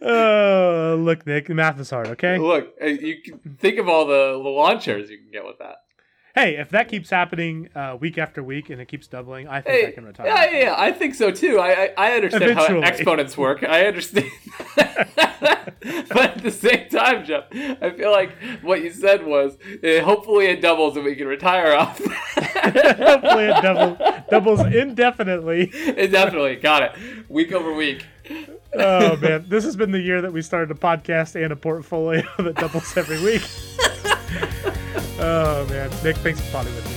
Oh, 0.00 0.96
look, 1.04 1.26
Nick, 1.26 1.48
math 1.48 1.78
is 1.80 1.90
hard. 1.90 2.08
Okay. 2.08 2.38
Look, 2.38 2.74
you 2.80 3.22
can 3.22 3.56
think 3.58 3.78
of 3.78 3.88
all 3.88 4.06
the, 4.06 4.32
the 4.32 4.48
launchers 4.48 5.10
you 5.10 5.18
can 5.18 5.30
get 5.30 5.44
with 5.44 5.58
that. 5.58 5.76
Hey, 6.34 6.56
if 6.56 6.70
that 6.70 6.88
keeps 6.88 7.10
happening 7.10 7.68
uh, 7.74 7.96
week 8.00 8.16
after 8.16 8.42
week 8.42 8.70
and 8.70 8.80
it 8.80 8.88
keeps 8.88 9.06
doubling, 9.06 9.48
I 9.48 9.60
think 9.60 9.88
I 9.88 9.90
can 9.92 10.04
retire. 10.06 10.26
yeah, 10.26 10.50
yeah, 10.50 10.58
yeah, 10.64 10.74
I 10.78 10.90
think 10.90 11.14
so 11.14 11.30
too. 11.30 11.58
I 11.58 11.72
I, 11.72 11.94
I 11.98 12.12
understand 12.12 12.44
Eventually. 12.44 12.80
how 12.80 12.86
exponents 12.88 13.36
work. 13.36 13.62
I 13.62 13.84
understand, 13.86 14.30
but 14.76 16.16
at 16.16 16.42
the 16.42 16.50
same 16.50 16.88
time, 16.88 17.26
Jeff, 17.26 17.44
I 17.52 17.90
feel 17.90 18.10
like 18.10 18.32
what 18.62 18.82
you 18.82 18.90
said 18.90 19.26
was 19.26 19.58
uh, 19.84 20.02
hopefully 20.04 20.46
it 20.46 20.62
doubles 20.62 20.96
and 20.96 21.04
we 21.04 21.14
can 21.16 21.26
retire 21.26 21.74
off. 21.74 21.98
Hopefully, 22.62 23.44
it 23.46 23.62
doubles 23.62 23.98
doubles 24.30 24.60
indefinitely. 24.60 25.68
it 25.74 26.12
definitely 26.12 26.56
got 26.56 26.82
it 26.82 26.92
week 27.28 27.52
over 27.52 27.72
week. 27.74 28.06
Oh 28.74 29.16
man, 29.16 29.44
this 29.48 29.64
has 29.64 29.76
been 29.76 29.90
the 29.90 30.00
year 30.00 30.22
that 30.22 30.32
we 30.32 30.40
started 30.42 30.70
a 30.74 30.78
podcast 30.78 31.34
and 31.42 31.52
a 31.52 31.56
portfolio 31.56 32.22
that 32.38 32.54
doubles 32.54 32.96
every 32.96 33.22
week. 33.22 33.42
Oh 35.22 35.66
man, 35.70 35.90
Nick, 36.02 36.16
potting 36.50 36.74
with 36.74 36.86
me. 36.86 36.91